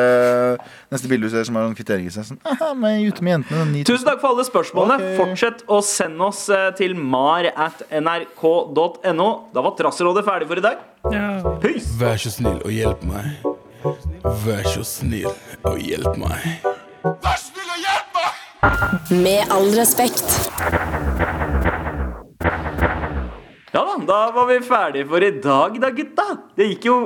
neste 0.92 1.10
bilde 1.12 1.28
du 1.28 1.34
ser 1.34 1.44
som 1.48 1.58
har 1.60 1.68
noen 1.68 1.76
kvitteringer. 1.76 2.14
Sånn, 2.16 2.40
aha, 2.48 2.72
ute 3.04 3.24
med 3.26 3.38
jentene. 3.38 3.84
Tusen 3.88 4.08
takk 4.08 4.22
for 4.24 4.32
alle 4.32 4.48
spørsmålene. 4.48 4.98
Okay. 4.98 5.18
Fortsett 5.20 5.64
å 5.68 5.82
sende 5.84 6.30
oss 6.30 6.46
eh, 6.52 6.70
til 6.78 6.96
mar 6.96 7.48
at 7.52 7.84
nrk.no. 7.92 9.28
Da 9.52 9.64
var 9.64 9.76
Trasserådet 9.78 10.24
ferdig 10.26 10.48
for 10.50 10.62
i 10.62 10.64
dag. 10.64 10.82
Peace! 11.62 11.92
Vær 12.00 12.16
så 12.20 12.32
snill 12.32 12.60
og 12.64 12.72
hjelp 12.72 13.04
meg. 13.08 13.38
Vær 14.44 14.66
så 14.72 14.84
snill 14.86 15.30
og 15.62 15.78
hjelp 15.84 16.16
meg. 16.18 16.77
Med 19.10 19.44
all 19.50 19.70
respekt. 19.74 20.50
Ja 23.72 23.84
da, 23.84 23.96
da 24.06 24.20
var 24.34 24.46
vi 24.48 24.56
ferdige 24.66 25.06
for 25.08 25.22
i 25.22 25.30
dag, 25.42 25.76
da, 25.80 25.90
gutta. 25.94 26.24
Det 26.56 26.66
gikk 26.72 26.88
jo 26.88 26.96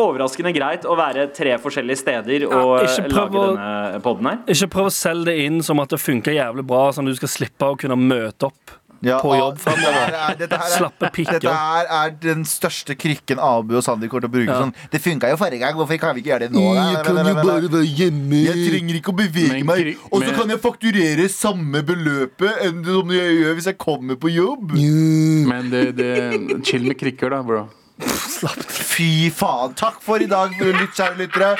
overraskende 0.00 0.52
greit 0.56 0.86
å 0.88 0.94
være 0.96 1.26
tre 1.36 1.56
forskjellige 1.60 1.98
steder 2.00 2.44
og 2.46 2.54
Ja, 2.54 2.84
eh, 2.86 3.08
prøv 3.08 3.16
lage 3.18 3.40
å- 3.40 3.56
denne 3.56 4.00
podden 4.04 4.30
her. 4.30 4.38
Ikke 4.54 4.70
prøv 4.76 4.86
å 4.88 4.94
selge 4.94 5.24
det 5.32 5.38
inn 5.48 5.60
som 5.62 5.80
at 5.80 5.88
det 5.90 5.98
funker 6.00 6.32
jævlig 6.38 6.64
bra, 6.66 6.86
sånn 6.92 7.08
at 7.08 7.16
du 7.16 7.20
skal 7.26 7.28
slippe 7.34 7.66
å 7.72 7.76
kunne 7.76 7.98
møte 7.98 8.46
opp 8.46 8.78
Ja, 9.04 9.18
på 9.20 9.34
jobb 9.36 9.58
dette 9.58 9.92
her 9.92 10.14
er- 10.14 10.34
dette 10.40 10.56
her 10.58 10.64
er- 10.70 10.76
Slappe 10.78 11.10
pikker. 11.12 11.38
Dette 11.40 11.52
her 11.54 11.86
er 11.98 12.10
den 12.20 12.44
største 12.44 12.96
krykken 12.96 13.38
Abu 13.38 13.76
og 13.76 13.84
Sandeep 13.84 14.10
kommer 14.10 14.26
til 14.26 14.30
å 14.30 14.34
bruke. 14.34 14.48
Ja. 14.50 14.60
Sånn, 14.62 14.74
det 14.90 15.00
funka 15.04 15.30
jo 15.30 15.36
forrige 15.36 15.60
gang, 15.60 15.74
hvorfor 15.76 15.98
kan 16.00 16.14
vi 16.14 16.22
ikke 16.22 16.32
gjøre 16.32 16.40
det 16.48 16.52
nå? 16.52 16.64
da?» 16.74 16.86
Jeg 16.94 17.04
kan 17.04 17.16
jo 17.16 17.34
bare 17.34 17.68
være 17.68 17.84
hjemme. 17.84 18.40
Jeg 18.44 18.66
trenger 18.70 18.94
ikke 19.00 19.12
å 19.12 19.16
bevege 19.16 19.52
Men 19.52 19.66
meg, 19.66 19.96
og 20.10 20.22
så 20.22 20.34
kan 20.34 20.48
jeg 20.48 20.60
fakturere 20.64 21.28
samme 21.30 21.82
beløpet 21.84 22.62
enn 22.64 22.82
det 22.82 22.92
som 22.94 23.10
jeg 23.10 23.38
gjør 23.40 23.54
hvis 23.54 23.64
jeg 23.72 23.78
kommer 23.78 24.16
på 24.16 24.32
jobb. 24.34 24.72
Men 24.74 25.70
det, 25.70 25.96
det 25.96 26.64
Chill 26.64 26.82
med 26.86 26.98
krikker, 26.98 27.30
da, 27.30 27.42
bro. 27.42 27.68
Fy 28.00 29.30
faen. 29.30 29.74
Takk 29.74 30.00
for 30.02 30.18
i 30.22 30.26
dag, 30.26 30.50
lytt, 30.58 30.94
kjære 30.96 31.16
lyttere. 31.18 31.56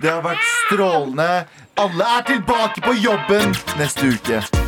Det 0.00 0.10
har 0.10 0.22
vært 0.22 0.44
strålende. 0.68 1.46
Alle 1.78 2.04
er 2.18 2.22
tilbake 2.22 2.82
på 2.82 2.94
jobben 3.02 3.54
neste 3.78 4.10
uke. 4.14 4.67